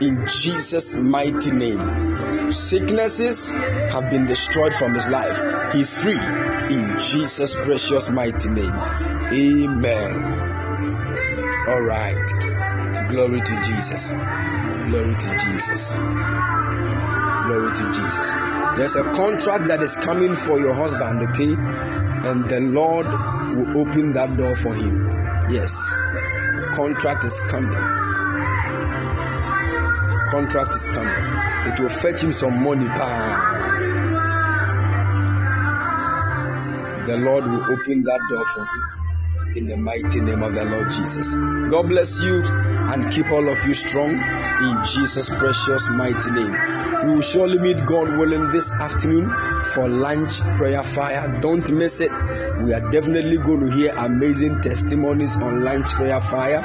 in 0.02 0.26
Jesus' 0.28 0.96
mighty 0.96 1.52
name. 1.52 2.52
Sicknesses 2.52 3.50
have 3.50 4.10
been 4.12 4.26
destroyed 4.26 4.74
from 4.74 4.94
his 4.94 5.08
life. 5.08 5.74
He 5.74 5.82
is 5.82 5.96
free 5.96 6.20
in 6.76 7.00
Jesus' 7.00 7.56
precious 7.56 8.10
mighty 8.10 8.50
name. 8.50 8.74
Amen. 9.32 10.48
All 11.70 11.82
right. 11.82 13.08
Glory 13.10 13.40
to 13.40 13.62
Jesus. 13.64 14.12
Glory 14.12 15.16
to 15.16 15.38
Jesus. 15.46 15.94
Glory 17.46 17.74
to 17.76 17.92
Jesus. 17.94 18.67
There's 18.78 18.96
a 18.96 19.04
contract 19.14 19.70
that 19.70 19.82
is 19.82 19.96
coming 19.96 20.36
for 20.36 20.60
your 20.60 20.74
husband, 20.76 21.30
okay? 21.30 21.56
And 22.30 22.48
the 22.48 22.60
Lord 22.60 23.08
will 23.08 23.82
open 23.82 24.12
that 24.12 24.38
door 24.38 24.56
for 24.56 24.74
him. 24.74 25.10
Yes. 25.50 25.96
Contract 26.76 27.24
is 27.26 27.40
coming. 27.50 27.74
Contract 30.30 30.76
is 30.76 30.86
coming. 30.88 31.74
It 31.74 31.80
will 31.80 31.90
fetch 31.90 32.24
him 32.24 32.32
some 32.32 32.64
money. 32.64 32.86
The 37.08 37.18
Lord 37.18 37.46
will 37.46 37.64
open 37.64 38.04
that 38.04 38.20
door 38.30 38.46
for 38.46 38.64
him 38.64 38.84
in 39.58 39.66
the 39.66 39.78
mighty 39.78 40.22
name 40.22 40.44
of 40.44 40.54
the 40.54 40.66
Lord 40.66 40.92
Jesus. 40.92 41.34
God 41.34 41.90
bless 41.90 42.22
you 42.22 42.44
and 42.46 43.12
keep 43.12 43.32
all 43.32 43.50
of 43.50 43.66
you 43.66 43.74
strong 43.74 44.12
in 44.12 44.84
Jesus' 44.86 45.30
precious 45.30 45.90
mighty 45.90 46.30
name. 46.30 46.87
We 47.04 47.14
will 47.14 47.22
surely 47.22 47.60
meet 47.60 47.86
God 47.86 48.18
willing 48.18 48.48
this 48.52 48.72
afternoon 48.72 49.30
for 49.74 49.88
lunch 49.88 50.42
prayer 50.58 50.84
fire. 50.84 51.40
Don't 51.42 51.72
miss 51.72 52.02
it. 52.02 52.12
We 52.62 52.74
are 52.74 52.92
definitely 52.92 53.38
going 53.38 53.70
to 53.70 53.76
hear 53.76 53.94
amazing 53.96 54.62
testimonies 54.62 55.36
on 55.36 55.64
lunch 55.64 55.88
prayer 55.94 56.20
fire, 56.20 56.62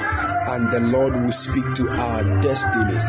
and 0.48 0.70
the 0.70 0.80
Lord 0.80 1.14
will 1.14 1.32
speak 1.32 1.74
to 1.74 1.88
our 1.90 2.40
destinies 2.40 3.08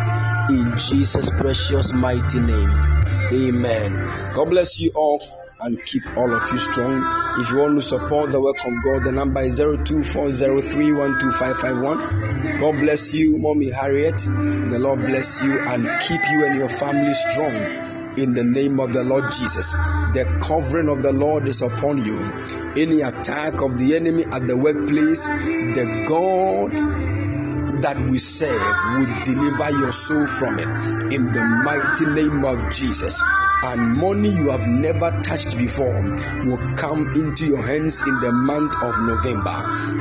in 0.50 0.78
Jesus' 0.78 1.30
precious 1.30 1.94
mighty 1.94 2.40
name. 2.40 2.70
Amen. 3.32 3.94
God 4.36 4.50
bless 4.50 4.80
you 4.80 4.92
all 4.94 5.22
and 5.64 5.84
keep 5.86 6.04
all 6.18 6.34
of 6.34 6.52
you 6.52 6.58
strong. 6.58 7.02
If 7.40 7.50
you 7.50 7.58
want 7.58 7.76
to 7.78 7.82
support 7.82 8.32
the 8.32 8.42
work 8.42 8.58
of 8.66 8.74
God, 8.84 9.06
the 9.06 9.14
number 9.14 9.40
is 9.42 9.62
0240312551. 9.62 12.60
God 12.60 12.82
bless 12.82 13.14
you, 13.14 13.38
Mommy 13.38 13.70
Harriet. 13.70 14.18
The 14.18 14.80
Lord 14.80 15.00
bless 15.00 15.42
you 15.42 15.62
and 15.62 15.88
keep 16.02 16.20
you 16.32 16.46
and 16.46 16.58
your 16.58 16.68
family 16.68 17.14
strong 17.14 17.54
in 18.18 18.34
the 18.34 18.44
name 18.44 18.82
of 18.82 18.94
the 18.94 19.04
Lord 19.04 19.32
Jesus. 19.32 19.72
The 19.72 20.26
covering 20.42 20.90
of 20.90 21.02
the 21.02 21.14
Lord 21.14 21.48
is 21.48 21.62
upon 21.62 22.04
you. 22.04 22.20
Any 22.76 23.00
attack 23.02 23.62
of 23.62 23.78
the 23.78 23.96
enemy 23.96 24.26
at 24.26 24.46
the 24.46 24.58
workplace, 24.58 25.24
the 25.26 26.04
God 26.08 26.72
that 27.82 27.98
we 27.98 28.20
serve 28.20 28.62
will 28.98 29.24
deliver 29.24 29.72
your 29.72 29.94
soul 29.94 30.28
from 30.28 30.60
it 30.60 30.68
in 31.14 31.32
the 31.32 31.42
mighty 31.66 32.06
name 32.06 32.44
of 32.46 32.70
Jesus 32.72 33.20
and 33.64 33.98
money 33.98 34.30
you 34.30 34.50
have 34.50 34.68
never 34.68 35.10
touched 35.24 35.58
before 35.58 36.02
will 36.46 36.76
come 36.76 37.08
into 37.16 37.46
your 37.46 37.66
hands 37.66 38.02
in 38.02 38.20
the 38.20 38.32
month 38.32 38.76
of 38.84 39.00
November. 39.00 39.56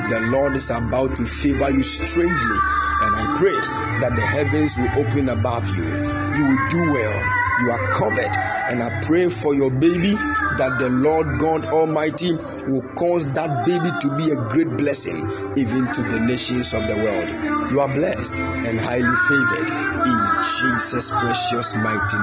The 0.08 0.20
Lord 0.32 0.56
is 0.56 0.70
about 0.70 1.16
to 1.18 1.24
favor 1.24 1.70
you 1.70 1.82
strangely, 1.82 2.58
and 3.02 3.14
I 3.14 3.34
pray 3.38 3.54
that 4.00 4.12
the 4.16 4.26
heavens 4.26 4.76
will 4.76 4.90
open 5.06 5.28
above 5.28 5.68
you. 5.76 5.84
You 5.84 6.44
will 6.44 6.68
do 6.70 6.92
well. 6.92 7.41
You 7.62 7.70
are 7.70 7.92
covered, 7.92 8.34
and 8.72 8.82
I 8.82 9.02
pray 9.06 9.28
for 9.28 9.54
your 9.54 9.70
baby 9.70 10.14
that 10.58 10.78
the 10.80 10.90
Lord 10.90 11.38
God 11.38 11.64
Almighty 11.66 12.32
will 12.32 12.82
cause 12.96 13.32
that 13.34 13.64
baby 13.64 13.90
to 14.00 14.16
be 14.16 14.30
a 14.30 14.36
great 14.50 14.76
blessing 14.76 15.14
even 15.56 15.86
to 15.94 16.02
the 16.02 16.18
nations 16.18 16.74
of 16.74 16.88
the 16.88 16.96
world. 16.96 17.70
You 17.70 17.78
are 17.78 17.88
blessed 17.88 18.34
and 18.40 18.80
highly 18.80 19.16
favored 19.28 19.70
in 19.70 20.42
Jesus' 20.42 21.12
precious 21.12 21.76
mighty 21.76 22.18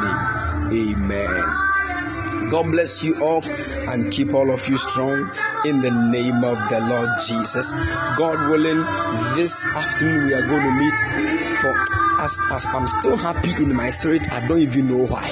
name. 0.76 0.96
Amen. 0.98 1.69
God 2.50 2.72
bless 2.72 3.04
you 3.04 3.22
all 3.22 3.44
and 3.46 4.12
keep 4.12 4.34
all 4.34 4.52
of 4.52 4.68
you 4.68 4.78
strong 4.78 5.32
in 5.66 5.82
the 5.82 5.92
name 5.92 6.44
of 6.44 6.58
the 6.70 6.80
Lord 6.80 7.10
Jesus. 7.28 7.72
God 8.18 8.50
willing, 8.50 8.80
this 9.36 9.64
afternoon 9.66 10.26
we 10.26 10.34
are 10.34 10.48
going 10.48 10.64
to 10.64 10.72
meet 10.72 11.00
for 11.62 11.76
as, 12.20 12.40
as 12.52 12.66
I'm 12.66 12.88
still 12.88 13.18
happy 13.18 13.52
in 13.52 13.76
my 13.76 13.92
spirit, 13.92 14.32
I 14.32 14.48
don't 14.48 14.60
even 14.62 14.88
know 14.88 15.06
why. 15.06 15.30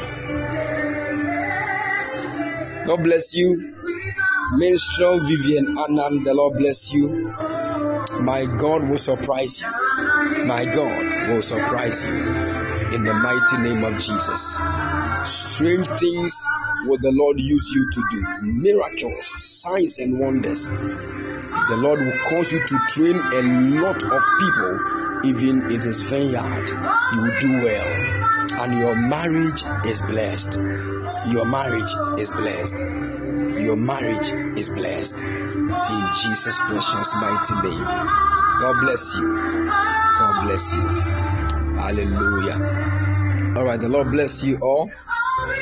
God 2.85 3.03
bless 3.03 3.33
you. 3.35 3.75
Minstrel 4.55 5.19
Vivian 5.19 5.75
Anand, 5.75 6.23
the 6.23 6.33
Lord 6.33 6.57
bless 6.57 6.93
you. 6.93 7.33
My 8.21 8.45
God 8.45 8.87
will 8.89 8.97
surprise 8.97 9.61
you. 9.61 10.45
My 10.45 10.65
God 10.65 11.29
will 11.29 11.41
surprise 11.41 12.05
you 12.05 12.13
in 12.95 13.03
the 13.03 13.13
mighty 13.13 13.57
name 13.57 13.83
of 13.83 13.99
Jesus. 13.99 14.57
Strange 15.25 15.87
things 15.87 16.45
will 16.85 16.97
the 16.97 17.11
Lord 17.11 17.39
use 17.39 17.71
you 17.73 17.89
to 17.89 18.03
do, 18.11 18.25
miracles, 18.41 19.33
signs, 19.35 19.99
and 19.99 20.19
wonders. 20.19 20.65
The 20.65 21.77
Lord 21.77 21.99
will 21.99 22.17
cause 22.29 22.51
you 22.51 22.59
to 22.59 22.79
train 22.89 23.15
a 23.15 23.81
lot 23.81 24.01
of 24.03 24.21
people, 24.39 24.79
even 25.25 25.71
in 25.71 25.81
His 25.81 26.01
vineyard. 26.01 26.69
You 27.13 27.21
will 27.21 27.39
do 27.39 27.53
well, 27.63 28.61
and 28.61 28.79
your 28.79 28.95
marriage 28.95 29.63
is 29.85 30.01
blessed. 30.03 30.57
Your 31.31 31.45
marriage 31.45 31.93
is 32.19 32.31
blessed. 32.33 32.75
Your 33.59 33.75
marriage 33.75 34.57
is 34.57 34.69
blessed. 34.69 35.23
In 35.23 36.09
Jesus' 36.23 36.59
precious 36.59 37.15
mighty 37.15 37.55
name. 37.67 37.83
God 37.83 38.79
bless 38.81 39.15
you. 39.17 39.35
God 39.35 40.45
bless 40.45 40.73
you. 40.73 40.87
Hallelujah. 41.77 42.96
All 43.57 43.65
right, 43.65 43.81
the 43.81 43.89
Lord 43.89 44.11
bless 44.11 44.43
you 44.43 44.59
all 44.61 44.87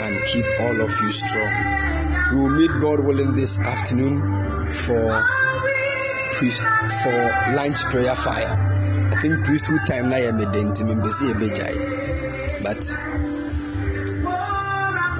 and 0.02 0.26
keep 0.26 0.46
all 0.60 0.82
of 0.82 0.92
you 1.00 1.12
strong. 1.12 2.34
We 2.34 2.42
will 2.42 2.50
meet 2.50 2.72
God 2.82 3.00
willing 3.00 3.32
this 3.32 3.58
afternoon 3.58 4.20
for 4.68 5.24
priest 6.34 6.60
for 6.60 7.54
lunch 7.56 7.78
prayer 7.86 8.14
fire. 8.18 9.14
I 9.16 9.22
think 9.22 9.46
priesthood 9.46 9.80
time 9.88 10.10
na 10.10 10.18
yɛ 10.18 10.34
medenti 10.36 10.84
mbesi 10.84 11.30
ebegyae, 11.32 11.78
but 12.68 12.84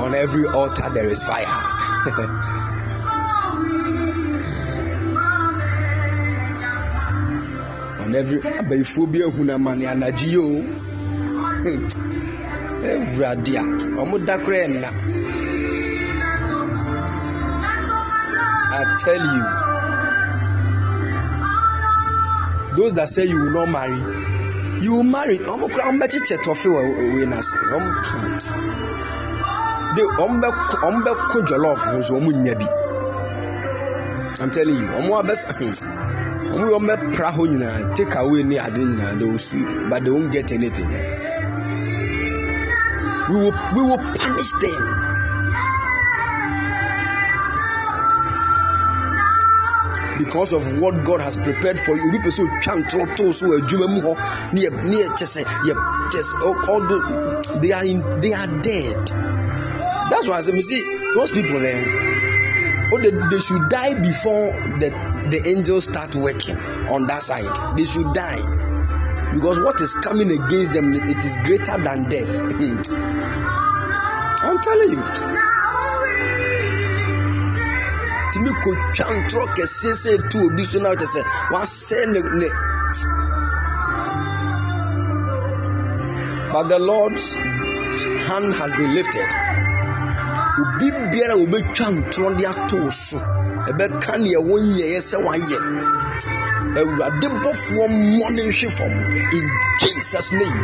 on 0.04 0.14
every 0.14 0.46
altar 0.46 0.90
there 0.90 1.08
is 1.08 1.24
fire. 1.24 1.48
on 8.04 8.14
every 8.14 8.42
abayifoɔ 8.42 9.08
bi 9.08 9.20
ewurade 12.94 13.54
a 13.58 13.64
wɔn 13.98 14.26
da 14.26 14.38
koraa 14.38 14.68
nna. 14.68 14.90
I 18.78 18.82
tell 19.04 19.24
you 19.36 19.44
those 22.78 22.94
that 22.94 23.08
say 23.10 23.26
you 23.26 23.38
will 23.40 23.52
not 23.52 23.70
marry 23.70 24.26
you 24.82 24.94
will 24.96 25.04
marry. 25.04 25.38
Wɔn 25.40 25.70
koraa 25.72 25.88
wɔn 25.90 26.00
bɛkyekyɛ 26.02 26.38
tɔfe 26.46 26.68
wɔ 26.76 26.82
wei 27.16 27.26
n'ase. 27.26 27.54
Wɔn 27.72 27.84
de 29.96 30.02
wɔn 30.20 30.42
bɛ 30.42 30.50
wɔn 30.84 30.96
bɛ 31.06 31.12
ko 31.32 31.42
jollof 31.42 31.80
ho 31.92 32.02
so 32.02 32.14
wɔn 32.16 32.44
nya 32.44 32.54
bi. 32.60 32.68
I'm 34.42 34.52
telling 34.52 34.76
you 34.76 34.88
wɔn 34.88 35.24
abɛsa 35.24 35.48
wɔn 36.52 36.70
wɔn 36.74 36.86
bɛ 36.90 37.14
pra 37.16 37.32
hɔ 37.32 37.48
nyinaa 37.52 37.96
take 37.96 38.16
away 38.16 38.44
ne 38.44 38.58
ade 38.60 38.78
nyinaa 38.78 39.18
they 39.20 39.26
will 39.26 39.40
sweep 39.40 39.68
but 39.90 40.04
they 40.04 40.12
won't 40.12 40.32
get 40.32 40.52
anything. 40.52 40.90
We 43.30 43.36
will 43.36 43.56
we 43.76 43.82
will 43.82 43.98
punish 43.98 44.52
them. 44.62 45.16
because 50.18 50.54
of 50.54 50.80
what 50.80 51.06
God 51.06 51.22
has 51.22 51.38
prepared 51.38 51.80
for 51.80 51.96
you. 51.96 52.12
People 52.12 52.32
say 52.32 52.44
twa 52.64 52.76
ntorɔtɔ 52.76 53.34
so 53.34 53.48
wɔ 53.48 53.60
adwuma 53.62 53.88
mu 53.90 54.02
hɔ 54.02 54.54
ne 54.54 54.62
yɛ 54.62 54.84
ne 54.84 54.98
yɛ 54.98 55.08
kyɛ 55.18 55.28
sɛ 56.12 56.70
all 56.70 56.88
those 56.88 57.62
they 57.62 57.72
are 57.72 57.86
in 57.86 58.02
they 58.22 58.34
are 58.34 58.48
dead. 58.62 58.96
That's 60.10 60.28
why 60.28 60.38
I 60.38 60.42
say 60.42 60.62
see 60.62 60.82
those 61.16 61.32
people. 61.32 61.66
Eh, 61.66 61.84
oh, 62.94 63.00
they, 63.02 63.12
they 63.12 63.40
should 63.40 63.70
die 63.70 63.94
before 63.94 64.52
the 64.80 64.90
the 65.30 65.42
angels 65.48 65.86
start 65.86 66.16
working 66.16 66.58
on 66.88 67.08
that 67.08 67.24
side. 67.24 67.78
They 67.78 67.86
should 67.86 68.14
die 68.14 68.55
because 69.34 69.60
what 69.60 69.82
is 69.82 69.94
coming 69.96 70.32
against 70.32 70.74
them 70.74 70.94
it 70.94 71.18
is 71.18 71.38
greater 71.44 71.78
than 71.84 72.10
death. 72.10 72.30
I'm 74.46 74.60
telling 74.62 74.92
you. 74.92 75.46
tumi 78.36 78.52
kotwa 78.64 79.06
ntorɔ 79.20 79.46
kɛseɛ 79.56 79.94
sɛ 80.02 80.10
etu 80.18 80.38
obi 80.46 80.64
so 80.66 80.78
na 80.80 80.90
ɔkyɛ 80.94 81.08
sɛ 81.14 81.22
wasɛe 81.52 82.04
ne 82.12 82.20
ne 82.40 82.48
but 86.52 86.68
the 86.68 86.80
lord's 86.80 87.34
hand 88.28 88.54
has 88.60 88.72
been 88.74 88.94
lifted 88.94 89.28
obi 90.62 90.88
biara 91.12 91.34
a 91.34 91.38
wɔbɛtwa 91.42 91.88
ntorɔ 91.96 92.30
de 92.38 92.46
ato 92.52 92.90
so 92.90 93.18
ɛbɛka 93.70 94.14
nea 94.20 94.40
wɔnyɛɛ 94.50 95.00
sɛ 95.10 95.18
wayɛ 95.26 95.60
awurade 96.80 97.28
bɔfoɔ 97.44 97.86
mmɔ 97.90 98.28
ne 98.36 98.42
nhwe 98.50 98.70
fam 98.78 98.94
in 99.38 99.46
jesus 99.80 100.32
name 100.32 100.60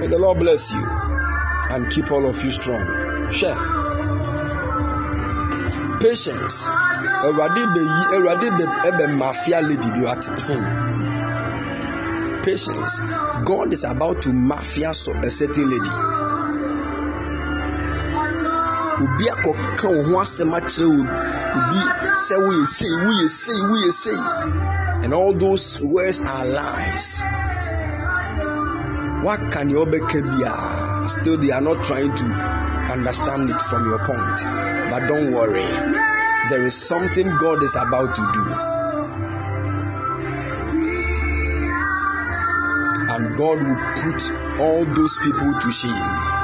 May 0.00 0.10
the 0.10 0.18
Lord 0.18 0.38
bless 0.38 0.70
you 0.70 0.84
and 1.70 1.90
keep 1.90 2.12
all 2.12 2.28
of 2.28 2.44
you 2.44 2.50
strong. 2.50 2.84
Share. 3.32 3.56
Patience. 5.98 6.66
Awurade 7.24 7.62
bɛyi 7.74 8.04
Awurade 8.14 8.48
bɛ 8.50 8.64
ɛbɛ 8.88 9.04
mafia 9.18 9.62
lady 9.62 9.88
bi 9.88 10.04
ate. 10.12 10.28
Patience. 12.44 13.00
God 13.46 13.72
is 13.72 13.84
about 13.84 14.20
to 14.22 14.32
mafia 14.34 14.92
so 14.92 15.14
a 15.14 15.30
certain 15.30 15.70
lady. 15.70 16.23
Obi 19.04 19.24
akɔka 19.34 19.88
wo 19.94 20.00
ho 20.08 20.14
asɛm 20.24 20.52
akyerɛ 20.58 20.88
wo 20.96 21.02
obi 21.58 21.80
sɛ 22.26 22.34
woyɛ 22.44 22.66
sei 22.66 22.94
woyɛ 23.04 23.28
sei 23.28 23.60
woyɛ 23.68 23.92
sei 23.92 24.20
and 25.04 25.12
all 25.12 25.34
those 25.34 25.82
words 25.82 26.20
are 26.20 26.46
lies. 26.46 27.20
Can 29.52 29.70
your 29.70 29.86
beka 29.86 30.20
be? 30.20 31.08
Still, 31.08 31.38
they 31.38 31.50
are 31.50 31.60
not 31.60 31.84
trying 31.84 32.14
to 32.14 32.24
understand 32.92 33.50
it 33.50 33.60
from 33.60 33.86
your 33.86 33.98
point. 33.98 34.90
But 34.90 35.06
don't 35.08 35.32
worry, 35.32 35.64
there 36.50 36.64
is 36.64 36.74
something 36.74 37.28
God 37.36 37.62
is 37.62 37.74
about 37.74 38.14
to 38.14 38.22
do. 38.32 38.44
And 43.12 43.36
God 43.36 43.62
will 43.62 43.80
put 44.02 44.60
all 44.60 44.84
those 44.84 45.18
people 45.18 45.52
to 45.60 45.70
shame. 45.70 46.43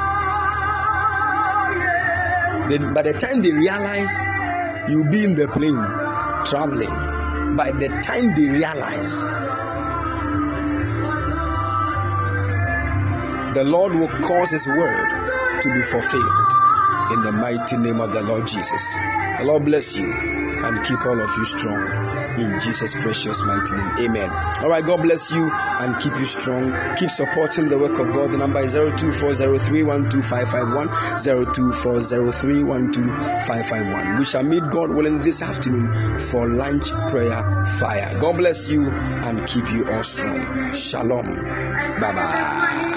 By 2.71 3.01
the 3.03 3.11
time 3.11 3.41
they 3.41 3.51
realize 3.51 4.17
you'll 4.87 5.11
be 5.11 5.25
in 5.25 5.35
the 5.35 5.49
plane 5.49 5.75
traveling, 6.45 7.57
by 7.57 7.71
the 7.71 7.89
time 8.01 8.33
they 8.33 8.47
realize 8.47 9.23
the 13.55 13.65
Lord 13.65 13.93
will 13.93 14.07
cause 14.07 14.51
His 14.51 14.65
word 14.67 15.61
to 15.61 15.73
be 15.73 15.81
fulfilled 15.81 17.11
in 17.11 17.21
the 17.23 17.33
mighty 17.33 17.75
name 17.75 17.99
of 17.99 18.13
the 18.13 18.23
Lord 18.23 18.47
Jesus. 18.47 18.93
The 19.39 19.43
Lord 19.43 19.65
bless 19.65 19.97
you 19.97 20.09
and 20.09 20.85
keep 20.85 21.05
all 21.05 21.19
of 21.19 21.29
you 21.35 21.43
strong 21.43 22.10
in 22.37 22.59
Jesus' 22.61 22.93
precious 23.01 23.41
mighty 23.43 23.75
name. 23.75 23.91
Amen. 24.09 24.29
All 24.61 24.69
right, 24.69 24.85
God 24.85 25.01
bless 25.01 25.31
you 25.31 25.49
and 25.51 25.95
keep 26.01 26.13
you 26.17 26.25
strong. 26.25 26.71
Keep 26.97 27.09
supporting 27.09 27.67
the 27.69 27.77
work 27.77 27.97
of 27.99 28.07
God. 28.13 28.31
The 28.31 28.37
number 28.37 28.59
is 28.61 28.75
0240312551. 28.75 30.87
0240312551. 31.19 34.19
We 34.19 34.25
shall 34.25 34.43
meet 34.43 34.63
God 34.69 34.89
willing 34.89 35.19
this 35.19 35.41
afternoon 35.41 36.19
for 36.19 36.47
lunch 36.47 36.91
prayer 37.09 37.43
fire. 37.79 38.11
God 38.19 38.37
bless 38.37 38.69
you 38.69 38.89
and 38.89 39.45
keep 39.47 39.71
you 39.71 39.89
all 39.91 40.03
strong. 40.03 40.73
Shalom. 40.73 41.25
Bye 41.25 42.13
bye. 42.13 42.90